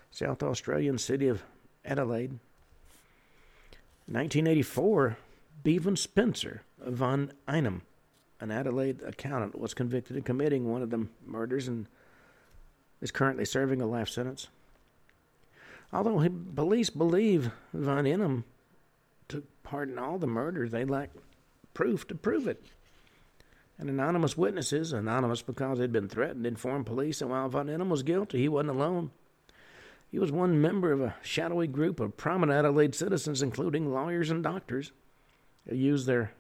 South 0.09 0.41
Australian 0.41 0.97
city 0.97 1.27
of 1.27 1.43
Adelaide. 1.83 2.39
In 4.07 4.13
1984, 4.15 5.17
Bevan 5.63 5.95
Spencer 5.95 6.63
von 6.79 7.33
Einem, 7.47 7.81
an 8.39 8.51
Adelaide 8.51 9.01
accountant, 9.03 9.59
was 9.59 9.73
convicted 9.73 10.15
of 10.17 10.23
committing 10.23 10.71
one 10.71 10.81
of 10.81 10.89
the 10.89 11.07
murders 11.25 11.67
and 11.67 11.87
is 13.01 13.11
currently 13.11 13.45
serving 13.45 13.81
a 13.81 13.85
life 13.85 14.09
sentence. 14.09 14.47
Although 15.91 16.29
police 16.55 16.89
believe 16.89 17.51
von 17.73 18.05
Einem 18.05 18.45
took 19.27 19.43
part 19.63 19.89
in 19.89 19.97
all 19.97 20.19
the 20.19 20.27
murders, 20.27 20.71
they 20.71 20.85
lack 20.85 21.09
proof 21.73 22.07
to 22.07 22.15
prove 22.15 22.47
it. 22.47 22.63
And 23.77 23.89
anonymous 23.89 24.37
witnesses, 24.37 24.91
anonymous 24.93 25.41
because 25.41 25.79
they'd 25.79 25.91
been 25.91 26.09
threatened, 26.09 26.45
informed 26.45 26.85
police 26.85 27.19
that 27.19 27.27
while 27.27 27.49
von 27.49 27.69
Einem 27.69 27.89
was 27.89 28.03
guilty, 28.03 28.39
he 28.39 28.49
wasn't 28.49 28.71
alone. 28.71 29.11
He 30.11 30.19
was 30.19 30.31
one 30.31 30.61
member 30.61 30.91
of 30.91 31.01
a 31.01 31.15
shadowy 31.21 31.67
group 31.67 31.99
of 31.99 32.17
prominent 32.17 32.57
Adelaide 32.57 32.93
citizens, 32.93 33.41
including 33.41 33.93
lawyers 33.93 34.31
and 34.31 34.43
doctors, 34.43 34.91
who 35.67 35.75
used 35.75 36.07
their 36.07 36.33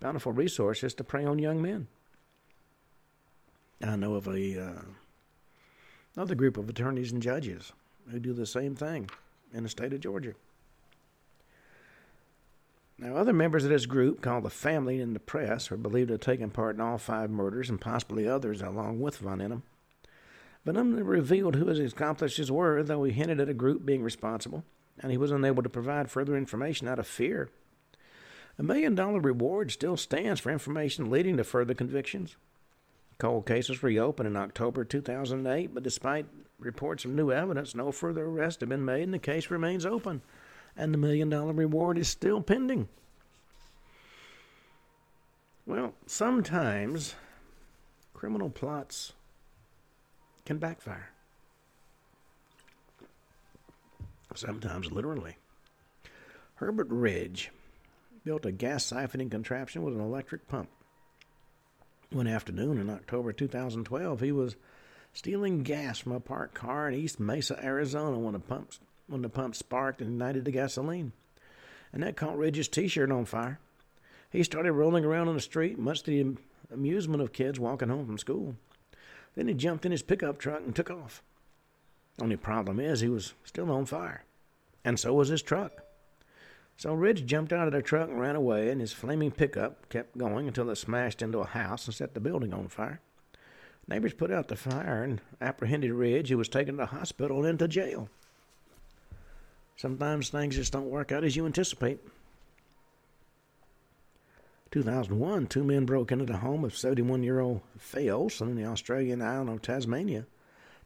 bountiful 0.00 0.32
resources 0.32 0.94
to 0.94 1.04
prey 1.04 1.24
on 1.24 1.38
young 1.38 1.62
men. 1.62 1.86
I 3.82 3.96
know 3.96 4.14
of 4.14 4.26
a 4.26 4.60
uh, 4.60 4.82
another 6.14 6.34
group 6.34 6.56
of 6.56 6.68
attorneys 6.68 7.12
and 7.12 7.22
judges 7.22 7.72
who 8.10 8.18
do 8.18 8.32
the 8.32 8.46
same 8.46 8.74
thing 8.74 9.10
in 9.52 9.62
the 9.62 9.68
state 9.68 9.92
of 9.92 10.00
Georgia. 10.00 10.34
Now, 12.98 13.16
other 13.16 13.34
members 13.34 13.64
of 13.64 13.70
this 13.70 13.84
group, 13.84 14.22
called 14.22 14.44
the 14.44 14.50
Family 14.50 15.00
in 15.00 15.12
the 15.12 15.20
Press, 15.20 15.70
are 15.70 15.76
believed 15.76 16.08
to 16.08 16.14
have 16.14 16.20
taken 16.22 16.50
part 16.50 16.76
in 16.76 16.80
all 16.80 16.96
five 16.96 17.28
murders 17.30 17.68
and 17.68 17.80
possibly 17.80 18.26
others 18.26 18.62
along 18.62 19.00
with 19.00 19.18
von 19.18 19.42
Einem. 19.42 19.62
But 20.64 20.76
none 20.76 20.94
revealed 20.94 21.56
who 21.56 21.66
his 21.66 21.92
accomplices 21.92 22.50
were, 22.50 22.82
though 22.82 23.04
he 23.04 23.12
hinted 23.12 23.38
at 23.38 23.50
a 23.50 23.54
group 23.54 23.84
being 23.84 24.02
responsible, 24.02 24.64
and 24.98 25.12
he 25.12 25.18
was 25.18 25.30
unable 25.30 25.62
to 25.62 25.68
provide 25.68 26.10
further 26.10 26.36
information 26.36 26.88
out 26.88 26.98
of 26.98 27.06
fear. 27.06 27.50
A 28.58 28.62
million 28.62 28.94
dollar 28.94 29.20
reward 29.20 29.70
still 29.70 29.98
stands 29.98 30.40
for 30.40 30.50
information 30.50 31.10
leading 31.10 31.36
to 31.36 31.44
further 31.44 31.74
convictions. 31.74 32.36
Cold 33.18 33.46
cases 33.46 33.82
reopened 33.82 34.26
in 34.26 34.36
October 34.36 34.84
2008, 34.84 35.72
but 35.72 35.82
despite 35.82 36.26
reports 36.58 37.04
of 37.04 37.12
new 37.12 37.32
evidence, 37.32 37.74
no 37.74 37.90
further 37.90 38.26
arrests 38.26 38.60
have 38.60 38.68
been 38.68 38.84
made, 38.84 39.04
and 39.04 39.14
the 39.14 39.18
case 39.18 39.50
remains 39.50 39.86
open, 39.86 40.20
and 40.76 40.92
the 40.92 40.98
million 40.98 41.30
dollar 41.30 41.52
reward 41.52 41.96
is 41.96 42.08
still 42.08 42.42
pending. 42.42 42.88
Well, 45.64 45.94
sometimes 46.06 47.14
criminal 48.12 48.50
plots 48.50 49.14
can 50.44 50.58
backfire. 50.58 51.10
Sometimes 54.34 54.92
literally. 54.92 55.36
Herbert 56.56 56.88
Ridge 56.90 57.50
built 58.24 58.44
a 58.44 58.52
gas 58.52 58.84
siphoning 58.84 59.30
contraption 59.30 59.82
with 59.82 59.94
an 59.94 60.00
electric 60.00 60.46
pump. 60.48 60.68
One 62.10 62.28
afternoon 62.28 62.78
in 62.78 62.88
October 62.88 63.32
2012, 63.32 64.20
he 64.20 64.30
was 64.30 64.56
stealing 65.12 65.64
gas 65.64 65.98
from 65.98 66.12
a 66.12 66.20
parked 66.20 66.54
car 66.54 66.88
in 66.88 66.94
East 66.94 67.18
Mesa, 67.18 67.58
Arizona, 67.62 68.18
when 68.18 68.34
the 68.34 68.38
pumps 68.38 68.78
when 69.08 69.22
the 69.22 69.28
pump 69.28 69.54
sparked 69.54 70.00
and 70.00 70.10
ignited 70.10 70.44
the 70.44 70.50
gasoline, 70.50 71.12
and 71.92 72.02
that 72.02 72.16
caught 72.16 72.36
Ridge's 72.36 72.66
T-shirt 72.68 73.12
on 73.12 73.24
fire. 73.24 73.60
He 74.30 74.42
started 74.42 74.72
rolling 74.72 75.04
around 75.04 75.28
on 75.28 75.34
the 75.34 75.40
street, 75.40 75.78
much 75.78 76.02
to 76.02 76.10
the 76.10 76.36
amusement 76.74 77.22
of 77.22 77.32
kids 77.32 77.60
walking 77.60 77.88
home 77.88 78.06
from 78.06 78.18
school. 78.18 78.56
Then 79.36 79.46
he 79.46 79.54
jumped 79.54 79.86
in 79.86 79.92
his 79.92 80.02
pickup 80.02 80.38
truck 80.38 80.60
and 80.60 80.74
took 80.74 80.90
off. 80.90 81.22
Only 82.20 82.36
problem 82.36 82.80
is 82.80 83.00
he 83.00 83.08
was 83.08 83.34
still 83.44 83.70
on 83.70 83.86
fire, 83.86 84.24
and 84.84 84.98
so 84.98 85.14
was 85.14 85.28
his 85.28 85.42
truck. 85.42 85.85
So 86.78 86.92
Ridge 86.92 87.24
jumped 87.24 87.52
out 87.52 87.66
of 87.66 87.72
the 87.72 87.80
truck 87.80 88.10
and 88.10 88.20
ran 88.20 88.36
away, 88.36 88.70
and 88.70 88.80
his 88.80 88.92
flaming 88.92 89.30
pickup 89.30 89.88
kept 89.88 90.18
going 90.18 90.46
until 90.46 90.68
it 90.68 90.76
smashed 90.76 91.22
into 91.22 91.38
a 91.38 91.46
house 91.46 91.86
and 91.86 91.94
set 91.94 92.12
the 92.12 92.20
building 92.20 92.52
on 92.52 92.68
fire. 92.68 93.00
Neighbors 93.88 94.12
put 94.12 94.30
out 94.30 94.48
the 94.48 94.56
fire 94.56 95.02
and 95.02 95.20
apprehended 95.40 95.92
Ridge, 95.92 96.28
who 96.28 96.38
was 96.38 96.48
taken 96.48 96.74
to 96.74 96.78
the 96.78 96.86
hospital 96.86 97.38
and 97.38 97.48
into 97.48 97.68
jail. 97.68 98.10
Sometimes 99.76 100.28
things 100.28 100.56
just 100.56 100.72
don't 100.72 100.90
work 100.90 101.12
out 101.12 101.24
as 101.24 101.36
you 101.36 101.46
anticipate. 101.46 102.00
2001, 104.70 105.46
two 105.46 105.64
men 105.64 105.86
broke 105.86 106.12
into 106.12 106.24
the 106.26 106.38
home 106.38 106.64
of 106.64 106.76
71 106.76 107.22
year 107.22 107.40
old 107.40 107.62
Faye 107.78 108.10
Olson 108.10 108.50
in 108.50 108.56
the 108.56 108.64
Australian 108.64 109.22
island 109.22 109.48
of 109.48 109.62
Tasmania, 109.62 110.26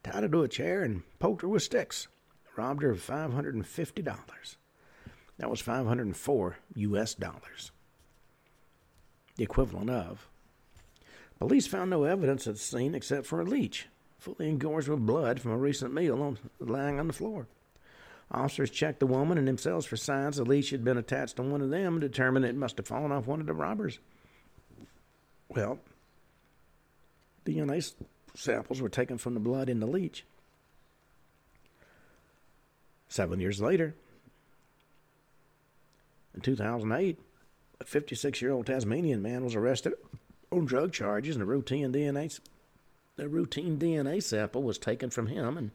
tied 0.04 0.22
her 0.22 0.28
to 0.28 0.42
a 0.42 0.48
chair, 0.48 0.82
and 0.82 1.02
poked 1.18 1.42
her 1.42 1.48
with 1.48 1.62
sticks. 1.62 2.06
Robbed 2.56 2.82
her 2.82 2.90
of 2.90 3.00
$550. 3.00 4.56
That 5.40 5.48
was 5.48 5.60
504 5.62 6.58
US 6.76 7.14
dollars. 7.14 7.72
The 9.36 9.44
equivalent 9.44 9.88
of. 9.88 10.28
Police 11.38 11.66
found 11.66 11.88
no 11.88 12.04
evidence 12.04 12.46
at 12.46 12.54
the 12.54 12.60
scene 12.60 12.94
except 12.94 13.24
for 13.24 13.40
a 13.40 13.44
leech, 13.44 13.88
fully 14.18 14.50
engorged 14.50 14.88
with 14.88 15.06
blood 15.06 15.40
from 15.40 15.52
a 15.52 15.56
recent 15.56 15.94
meal 15.94 16.22
on, 16.22 16.38
lying 16.58 17.00
on 17.00 17.06
the 17.06 17.14
floor. 17.14 17.46
Officers 18.30 18.68
checked 18.68 19.00
the 19.00 19.06
woman 19.06 19.38
and 19.38 19.48
themselves 19.48 19.86
for 19.86 19.96
signs 19.96 20.36
the 20.36 20.44
leech 20.44 20.68
had 20.70 20.84
been 20.84 20.98
attached 20.98 21.36
to 21.36 21.42
one 21.42 21.62
of 21.62 21.70
them 21.70 21.94
and 21.94 22.02
determined 22.02 22.44
it 22.44 22.54
must 22.54 22.76
have 22.76 22.86
fallen 22.86 23.10
off 23.10 23.26
one 23.26 23.40
of 23.40 23.46
the 23.46 23.54
robbers. 23.54 23.98
Well, 25.48 25.78
DNA 27.46 27.94
samples 28.34 28.82
were 28.82 28.90
taken 28.90 29.16
from 29.16 29.32
the 29.32 29.40
blood 29.40 29.70
in 29.70 29.80
the 29.80 29.86
leech. 29.86 30.26
Seven 33.08 33.40
years 33.40 33.62
later, 33.62 33.94
in 36.34 36.40
2008, 36.40 37.18
a 37.80 37.84
56 37.84 38.42
year 38.42 38.52
old 38.52 38.66
Tasmanian 38.66 39.22
man 39.22 39.44
was 39.44 39.54
arrested 39.54 39.94
on 40.52 40.64
drug 40.64 40.92
charges, 40.92 41.36
and 41.36 41.42
a 41.42 41.46
routine 41.46 41.92
DNA, 41.92 42.40
a 43.18 43.28
routine 43.28 43.78
DNA 43.78 44.22
sample 44.22 44.62
was 44.62 44.78
taken 44.78 45.10
from 45.10 45.26
him 45.26 45.56
and 45.56 45.70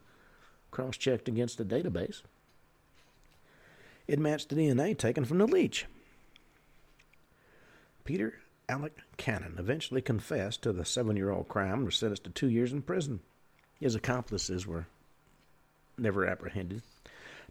cross 0.72 0.98
checked 0.98 1.28
against 1.28 1.60
a 1.60 1.66
database. 1.66 2.22
It 4.08 4.20
matched 4.20 4.50
the 4.50 4.56
DNA 4.56 4.98
taken 4.98 5.26
from 5.26 5.40
the 5.40 5.48
leech. 5.48 5.86
Peter 8.04 8.36
Alec 8.70 8.98
Cannon 9.18 9.56
eventually 9.58 10.02
confessed 10.02 10.62
to 10.62 10.74
the 10.74 10.86
seven 10.86 11.16
year 11.16 11.32
old 11.32 11.48
crime 11.48 11.74
and 11.74 11.86
was 11.86 11.96
sentenced 11.96 12.24
to 12.26 12.30
two 12.30 12.50
years 12.50 12.72
in 12.72 12.82
prison. 12.82 13.20
His 13.80 13.96
accomplices 13.96 14.68
were 14.68 14.88
never 15.98 16.26
apprehended. 16.26 16.82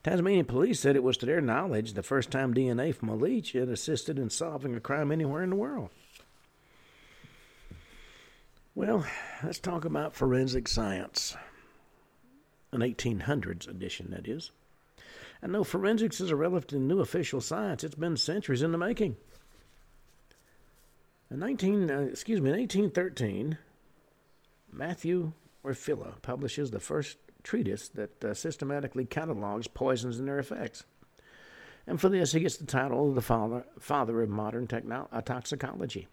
Tasmanian 0.05 0.45
police 0.45 0.81
said 0.81 0.97
it 0.97 1.03
was 1.03 1.17
to 1.17 1.27
their 1.27 1.41
knowledge 1.41 1.95
the 1.95 2.03
first 2.03 2.31
time 2.31 2.53
DNA 2.53 2.95
from 2.95 3.09
a 3.09 3.17
leech 3.17 3.53
had 3.53 3.71
assisted 3.71 4.19
in 4.19 4.29
solving 4.29 4.75
a 4.77 4.81
crime 4.81 5.11
anywhere 5.11 5.43
in 5.43 5.49
the 5.49 5.57
world. 5.57 5.89
Well, 8.75 9.07
let's 9.43 9.59
talk 9.59 9.87
about 9.87 10.15
forensic 10.15 10.69
science. 10.69 11.35
An 12.71 12.81
1800s 12.81 13.67
edition, 13.67 14.11
that 14.11 14.29
is. 14.29 14.51
And 15.41 15.55
though 15.55 15.65
forensics 15.65 16.21
is 16.21 16.31
a 16.31 16.37
relatively 16.37 16.81
new 16.81 17.01
official 17.01 17.41
science, 17.41 17.83
it's 17.83 17.95
been 17.95 18.19
centuries 18.19 18.63
in 18.63 18.73
the 18.73 18.79
making. 18.79 19.17
In 21.31 21.39
19, 21.39 21.91
uh, 21.91 22.01
excuse 22.01 22.43
me, 22.43 22.51
in 22.51 22.59
1813, 22.59 23.57
Matthew 24.71 25.33
Orfila 25.65 26.21
publishes 26.21 26.71
the 26.71 26.81
first 26.81 27.17
treatise 27.45 27.89
that 27.91 28.25
uh, 28.25 28.35
systematically 28.35 29.05
catalogs 29.05 29.69
poisons 29.69 30.19
and 30.19 30.27
their 30.27 30.41
effects. 30.41 30.85
And 31.87 32.01
for 32.01 32.09
this, 32.09 32.33
he 32.33 32.41
gets 32.41 32.57
the 32.57 32.67
title 32.67 33.09
of 33.09 33.15
the 33.15 33.23
father, 33.23 33.65
father 33.79 34.23
of 34.23 34.31
modern 34.31 34.67
techno- 34.67 35.09
uh, 35.13 35.21
toxicology. 35.21 36.09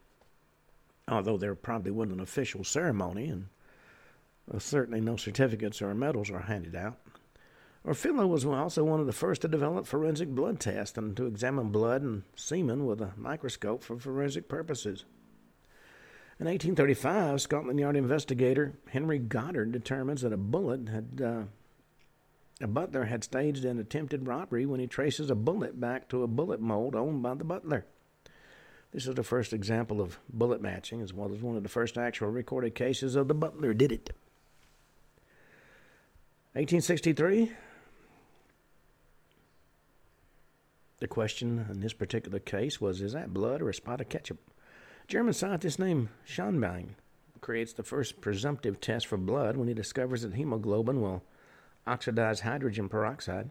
Although 1.07 1.37
there 1.37 1.55
probably 1.55 1.91
wasn't 1.91 2.15
an 2.15 2.19
official 2.21 2.63
ceremony, 2.63 3.27
and 3.27 3.47
uh, 4.53 4.59
certainly 4.59 5.01
no 5.01 5.15
certificates 5.15 5.81
or 5.81 5.95
medals 5.95 6.29
are 6.29 6.41
handed 6.41 6.75
out. 6.75 6.97
Orfila 7.85 8.27
was 8.27 8.45
also 8.45 8.83
one 8.83 8.99
of 8.99 9.07
the 9.07 9.13
first 9.13 9.41
to 9.41 9.47
develop 9.47 9.87
forensic 9.87 10.29
blood 10.29 10.59
tests 10.59 10.97
and 10.97 11.17
to 11.17 11.25
examine 11.25 11.71
blood 11.71 12.03
and 12.03 12.23
semen 12.35 12.85
with 12.85 13.01
a 13.01 13.13
microscope 13.17 13.81
for 13.81 13.97
forensic 13.97 14.47
purposes. 14.47 15.05
In 16.41 16.47
1835, 16.47 17.39
Scotland 17.39 17.79
Yard 17.79 17.95
investigator 17.95 18.73
Henry 18.89 19.19
Goddard 19.19 19.71
determines 19.71 20.23
that 20.23 20.33
a 20.33 20.37
bullet 20.37 20.89
had 20.89 21.21
uh, 21.23 21.43
a 22.59 22.65
butler 22.65 23.03
had 23.03 23.23
staged 23.23 23.63
an 23.63 23.77
attempted 23.77 24.25
robbery 24.25 24.65
when 24.65 24.79
he 24.79 24.87
traces 24.87 25.29
a 25.29 25.35
bullet 25.35 25.79
back 25.79 26.09
to 26.09 26.23
a 26.23 26.27
bullet 26.27 26.59
mold 26.59 26.95
owned 26.95 27.21
by 27.21 27.35
the 27.35 27.43
butler. 27.43 27.85
This 28.91 29.05
is 29.05 29.13
the 29.13 29.21
first 29.21 29.53
example 29.53 30.01
of 30.01 30.17
bullet 30.33 30.63
matching, 30.63 31.03
as 31.03 31.13
well 31.13 31.31
as 31.31 31.43
one 31.43 31.57
of 31.57 31.61
the 31.61 31.69
first 31.69 31.95
actual 31.95 32.29
recorded 32.29 32.73
cases 32.73 33.15
of 33.15 33.27
the 33.27 33.35
butler 33.35 33.75
did 33.75 33.91
it. 33.91 34.09
1863. 36.53 37.51
The 40.97 41.07
question 41.07 41.67
in 41.69 41.81
this 41.81 41.93
particular 41.93 42.39
case 42.39 42.81
was 42.81 42.99
Is 42.99 43.13
that 43.13 43.31
blood 43.31 43.61
or 43.61 43.69
a 43.69 43.75
spot 43.75 44.01
of 44.01 44.09
ketchup? 44.09 44.39
German 45.11 45.33
scientist 45.33 45.77
named 45.77 46.07
Schonbein 46.25 46.91
creates 47.41 47.73
the 47.73 47.83
first 47.83 48.21
presumptive 48.21 48.79
test 48.79 49.07
for 49.07 49.17
blood 49.17 49.57
when 49.57 49.67
he 49.67 49.73
discovers 49.73 50.21
that 50.21 50.35
hemoglobin 50.35 51.01
will 51.01 51.21
oxidize 51.85 52.39
hydrogen 52.39 52.87
peroxide. 52.87 53.49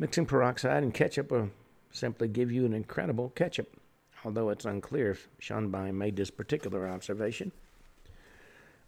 Mixing 0.00 0.26
peroxide 0.26 0.82
and 0.82 0.92
ketchup 0.92 1.30
will 1.30 1.50
simply 1.92 2.26
give 2.26 2.50
you 2.50 2.66
an 2.66 2.72
incredible 2.72 3.28
ketchup, 3.36 3.76
although 4.24 4.50
it's 4.50 4.64
unclear 4.64 5.12
if 5.12 5.28
Schonbein 5.40 5.94
made 5.94 6.16
this 6.16 6.32
particular 6.32 6.88
observation. 6.88 7.52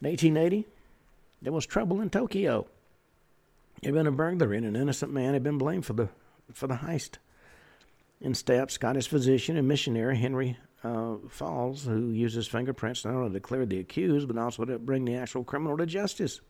In 0.03 0.09
1880, 0.09 0.67
there 1.41 1.53
was 1.53 1.67
trouble 1.67 2.01
in 2.01 2.11
Tokyo. 2.11 2.67
There 3.81 3.93
had 3.93 3.95
been 3.95 4.09
a 4.09 4.11
burglary, 4.11 4.57
and 4.57 4.67
an 4.67 4.75
innocent 4.75 5.13
man 5.13 5.35
had 5.35 5.45
been 5.45 5.59
blamed 5.59 5.87
for 5.87 5.93
the 5.93 6.09
for 6.53 6.67
the 6.67 6.79
heist. 6.79 7.19
In 8.21 8.35
steps, 8.35 8.75
Scottish 8.75 9.07
physician 9.07 9.57
and 9.57 9.69
missionary 9.69 10.17
Henry 10.17 10.59
uh, 10.83 11.17
Faulds, 11.29 11.85
who 11.85 12.11
uses 12.11 12.47
fingerprints 12.47 13.05
not 13.05 13.15
only 13.15 13.33
to 13.33 13.41
clear 13.41 13.67
the 13.67 13.79
accused, 13.79 14.29
but 14.29 14.39
also 14.39 14.65
to 14.65 14.79
bring 14.79 15.05
the 15.05 15.17
actual 15.17 15.45
criminal 15.45 15.77
to 15.77 15.87
justice. 15.87 16.41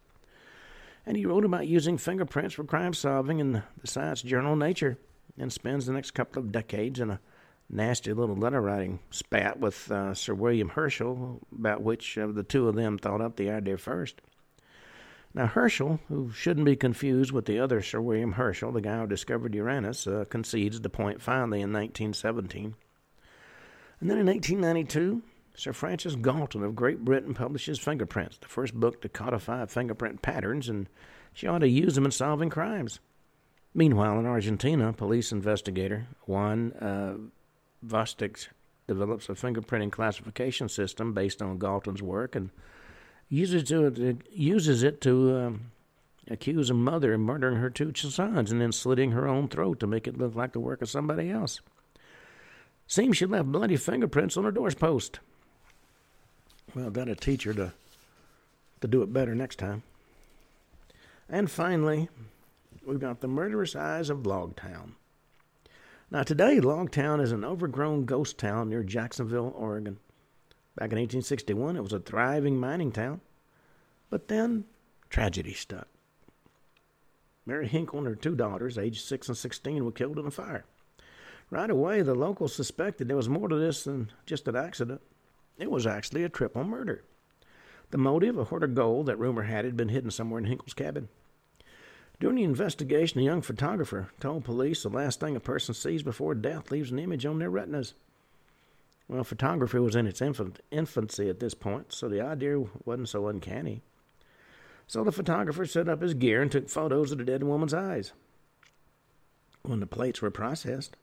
And 1.07 1.17
he 1.17 1.27
wrote 1.27 1.45
about 1.45 1.67
using 1.67 1.99
fingerprints 1.99 2.55
for 2.55 2.65
crime 2.65 2.95
solving 2.95 3.39
in 3.39 3.53
the 3.53 3.63
science 3.85 4.23
journal 4.23 4.57
Nature, 4.57 4.99
and 5.39 5.53
spends 5.53 5.87
the 5.87 5.93
next 5.93 6.13
couple 6.13 6.43
of 6.43 6.53
decades 6.53 7.01
in 7.01 7.11
a 7.11 7.21
nasty 7.69 8.13
little 8.13 8.37
letter 8.37 8.61
writing 8.61 8.99
spat 9.11 9.59
with 9.59 9.91
uh, 9.91 10.13
Sir 10.13 10.35
William 10.35 10.71
Herschel 10.71 11.41
about 11.57 11.83
which 11.83 12.17
of 12.17 12.35
the 12.35 12.43
two 12.43 12.69
of 12.69 12.75
them 12.75 12.99
thought 12.99 13.21
up 13.21 13.37
the 13.37 13.51
idea 13.51 13.79
first. 13.79 14.21
Now, 15.33 15.47
Herschel, 15.47 16.01
who 16.09 16.33
shouldn't 16.33 16.67
be 16.67 16.75
confused 16.75 17.31
with 17.31 17.47
the 17.47 17.61
other 17.61 17.81
Sir 17.83 18.01
William 18.01 18.33
Herschel, 18.33 18.73
the 18.73 18.81
guy 18.81 18.99
who 18.99 19.07
discovered 19.07 19.55
Uranus, 19.55 20.07
uh, 20.07 20.25
concedes 20.29 20.81
the 20.81 20.91
point 20.91 21.23
finally 21.23 21.61
in 21.61 21.73
1917. 21.73 22.75
And 24.01 24.11
then 24.11 24.19
in 24.19 24.27
1892, 24.27 25.23
Sir 25.55 25.73
Francis 25.73 26.17
Galton 26.17 26.65
of 26.65 26.75
Great 26.75 27.05
Britain 27.05 27.35
publishes 27.35 27.79
Fingerprints, 27.79 28.39
the 28.39 28.49
first 28.49 28.75
book 28.75 29.03
to 29.03 29.09
codify 29.09 29.67
fingerprint 29.67 30.23
patterns, 30.23 30.69
and 30.69 30.89
she 31.35 31.47
ought 31.47 31.59
to 31.59 31.69
use 31.69 31.95
them 31.95 32.07
in 32.07 32.11
solving 32.11 32.49
crimes. 32.49 32.99
Meanwhile, 33.75 34.19
in 34.19 34.27
Argentina, 34.27 34.93
police 34.93 35.33
investigator 35.33 36.07
Juan 36.27 36.73
uh, 36.73 37.15
Vostok 37.87 38.49
develops 38.89 39.29
a 39.29 39.33
fingerprinting 39.33 39.93
classification 39.93 40.69
system 40.69 41.13
based 41.13 41.41
on 41.43 41.59
Galton's 41.59 42.03
work 42.03 42.35
and 42.35 42.51
uses, 43.29 43.65
to, 43.65 44.19
uses 44.33 44.83
it 44.83 45.01
to 45.03 45.37
um, 45.37 45.71
accuse 46.29 46.71
a 46.71 46.75
mother 46.75 47.13
of 47.13 47.21
murdering 47.21 47.57
her 47.57 47.71
two 47.71 47.93
sons 47.95 48.51
and 48.51 48.61
then 48.61 48.73
slitting 48.73 49.13
her 49.13 49.29
own 49.29 49.47
throat 49.47 49.79
to 49.81 49.87
make 49.87 50.09
it 50.09 50.19
look 50.19 50.35
like 50.35 50.53
the 50.53 50.61
work 50.61 50.83
of 50.83 50.91
somebody 50.91 51.31
else. 51.31 51.61
Seems 52.91 53.19
she 53.19 53.27
left 53.27 53.53
bloody 53.53 53.77
fingerprints 53.77 54.37
on 54.37 54.43
her 54.43 54.51
doorpost. 54.51 55.21
Well, 56.75 56.91
that'll 56.91 57.15
teach 57.15 57.45
her 57.45 57.55
to, 57.55 57.73
to 58.81 58.89
do 58.89 59.03
it 59.03 59.13
better 59.13 59.33
next 59.33 59.61
time. 59.61 59.85
And 61.29 61.49
finally, 61.49 62.09
we've 62.85 62.99
got 62.99 63.21
the 63.21 63.29
murderous 63.29 63.77
eyes 63.77 64.11
of 64.11 64.25
Logtown. 64.25 64.95
Now, 66.11 66.25
today, 66.25 66.59
Logtown 66.59 67.21
is 67.23 67.31
an 67.31 67.45
overgrown 67.45 68.07
ghost 68.07 68.39
town 68.39 68.71
near 68.71 68.83
Jacksonville, 68.83 69.55
Oregon. 69.57 70.01
Back 70.75 70.91
in 70.91 70.99
1861, 70.99 71.77
it 71.77 71.85
was 71.85 71.93
a 71.93 72.01
thriving 72.01 72.59
mining 72.59 72.91
town. 72.91 73.21
But 74.11 74.27
then, 74.27 74.65
tragedy 75.09 75.55
struck. 75.55 75.87
Mary 77.47 77.69
Hinkle 77.69 78.01
and 78.01 78.09
her 78.09 78.17
two 78.17 78.35
daughters, 78.35 78.77
aged 78.77 79.05
6 79.05 79.29
and 79.29 79.37
16, 79.37 79.85
were 79.85 79.93
killed 79.93 80.19
in 80.19 80.27
a 80.27 80.33
fire. 80.33 80.65
Right 81.51 81.71
away, 81.71 82.03
the 82.03 82.15
locals 82.15 82.55
suspected 82.55 83.09
there 83.09 83.17
was 83.17 83.29
more 83.29 83.49
to 83.49 83.57
this 83.57 83.85
than 83.85 84.13
just 84.25 84.47
an 84.47 84.55
accident. 84.55 85.01
It 85.59 85.71
was 85.71 85.87
actually 85.87 86.23
a 86.23 86.29
triple 86.29 86.65
murder. 86.65 87.03
The 87.91 87.99
motive, 87.99 88.39
a 88.39 88.45
hoard 88.45 88.63
of 88.63 88.77
gold 88.77 89.07
that 89.07 89.19
rumor 89.19 89.43
had 89.43 89.65
had 89.65 89.77
been 89.77 89.89
hidden 89.89 90.13
somewhere 90.13 90.39
in 90.39 90.45
Hinkle's 90.45 90.75
cabin. 90.75 91.09
During 92.21 92.37
the 92.37 92.45
investigation, 92.45 93.21
a 93.21 93.25
young 93.25 93.43
photographer 93.43 94.11
told 94.21 94.45
police 94.45 94.83
the 94.83 94.91
last 94.91 95.19
thing 95.19 95.35
a 95.35 95.41
person 95.41 95.75
sees 95.75 96.03
before 96.03 96.35
death 96.35 96.71
leaves 96.71 96.93
an 96.93 96.99
image 96.99 97.27
on 97.27 97.39
their 97.39 97.51
retinas. 97.51 97.95
Well, 99.09 99.25
photography 99.25 99.81
was 99.81 99.97
in 99.97 100.07
its 100.07 100.23
infant, 100.23 100.61
infancy 100.71 101.29
at 101.29 101.41
this 101.41 101.55
point, 101.55 101.93
so 101.93 102.09
the 102.09 102.21
idea 102.21 102.63
wasn't 102.85 103.09
so 103.09 103.27
uncanny. 103.27 103.83
So 104.87 105.03
the 105.03 105.11
photographer 105.11 105.67
set 105.67 105.89
up 105.89 106.03
his 106.03 106.15
gear 106.15 106.43
and 106.43 106.53
took 106.53 106.69
photos 106.69 107.11
of 107.11 107.19
the 107.19 107.25
dead 107.25 107.43
woman's 107.43 107.75
eyes. 107.75 108.13
When 109.63 109.81
the 109.81 109.87
plates 109.87 110.23
were 110.23 110.31
processed, 110.31 110.97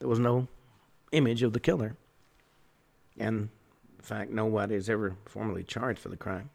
there 0.00 0.08
was 0.08 0.18
no 0.18 0.48
image 1.12 1.42
of 1.42 1.52
the 1.52 1.60
killer. 1.60 1.96
And, 3.18 3.50
in 3.98 4.02
fact, 4.02 4.30
nobody 4.30 4.74
is 4.74 4.90
ever 4.90 5.16
formally 5.26 5.62
charged 5.62 6.00
for 6.00 6.08
the 6.08 6.16
crime. 6.16 6.50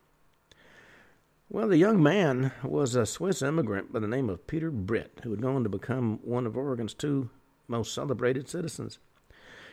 Well, 1.48 1.68
the 1.68 1.78
young 1.78 2.02
man 2.02 2.52
was 2.64 2.96
a 2.96 3.06
Swiss 3.06 3.44
immigrant 3.44 3.94
by 3.94 4.00
the 4.00 4.08
name 4.08 4.30
of 4.30 4.48
Peter 4.48 4.72
Britt, 4.72 5.22
who 5.24 5.30
had 5.30 5.42
gone 5.42 5.64
to 5.64 5.70
become 5.70 6.20
one 6.24 6.48
of 6.48 6.58
Oregon's 6.58 6.96
two 6.96 7.30
most 7.68 7.94
celebrated 7.94 8.50
citizens. 8.50 8.98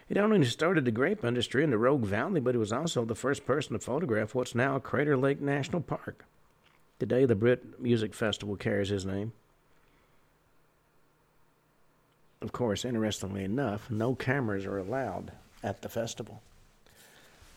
He 0.07 0.15
not 0.15 0.25
only 0.25 0.45
started 0.45 0.85
the 0.85 0.91
grape 0.91 1.25
industry 1.25 1.65
in 1.65 1.71
the 1.71 1.79
Rogue 1.79 2.05
Valley, 2.05 2.41
but 2.41 2.55
he 2.55 2.59
was 2.59 2.73
also 2.73 3.07
the 3.07 3.15
first 3.15 3.47
person 3.47 3.73
to 3.73 3.79
photograph 3.79 4.35
what's 4.35 4.55
now 4.55 4.79
Crater 4.79 5.17
Lake 5.17 5.41
National 5.41 5.81
Park. 5.81 6.27
Today, 6.99 7.25
the 7.25 7.35
Britt 7.35 7.81
Music 7.81 8.13
Festival 8.13 8.57
carries 8.57 8.91
his 8.91 9.07
name. 9.07 9.33
Of 12.43 12.51
course, 12.51 12.85
interestingly 12.85 13.45
enough, 13.45 13.89
no 13.89 14.17
cameras 14.17 14.67
are 14.67 14.79
allowed 14.79 15.31
at 15.63 15.81
the 15.81 15.89
festival. 15.89 16.43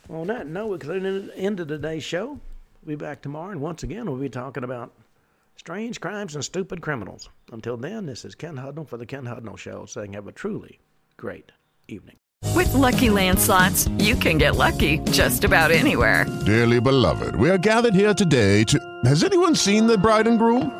Well, 0.08 0.22
on 0.22 0.28
that 0.28 0.46
note, 0.46 0.68
we 0.68 0.78
come 0.78 1.02
to 1.02 1.22
the 1.22 1.38
end 1.38 1.60
of 1.60 1.68
today's 1.68 2.04
show. 2.04 2.40
We'll 2.84 2.96
be 2.98 3.04
back 3.04 3.24
tomorrow, 3.24 3.52
and 3.52 3.62
once 3.62 3.82
again, 3.82 4.06
we'll 4.06 4.20
be 4.20 4.30
talking 4.30 4.64
about 4.64 4.94
strange 5.56 6.00
crimes 6.00 6.36
and 6.36 6.46
stupid 6.46 6.82
criminals. 6.82 7.30
Until 7.52 7.78
then, 7.78 8.06
this 8.06 8.26
is 8.26 8.36
Ken 8.36 8.58
Hudnall 8.58 8.88
for 8.88 8.98
the 8.98 9.08
Ken 9.08 9.26
Hudnall 9.26 9.58
Show, 9.58 9.88
saying 9.88 10.14
have 10.14 10.28
a 10.28 10.32
truly 10.32 10.80
great 11.18 11.52
evening. 11.88 12.18
With 12.54 12.72
Lucky 12.76 13.10
Land 13.10 13.40
slots, 13.40 13.88
you 13.98 14.16
can 14.16 14.38
get 14.38 14.56
lucky 14.56 15.00
just 15.10 15.44
about 15.44 15.72
anywhere. 15.72 16.26
Dearly 16.46 16.80
beloved, 16.80 17.36
we 17.38 17.50
are 17.50 17.58
gathered 17.58 17.96
here 17.96 18.14
today 18.14 18.64
to. 18.66 18.80
Has 19.06 19.24
anyone 19.24 19.56
seen 19.56 19.88
the 19.88 19.98
bride 19.98 20.28
and 20.28 20.38
groom? 20.38 20.80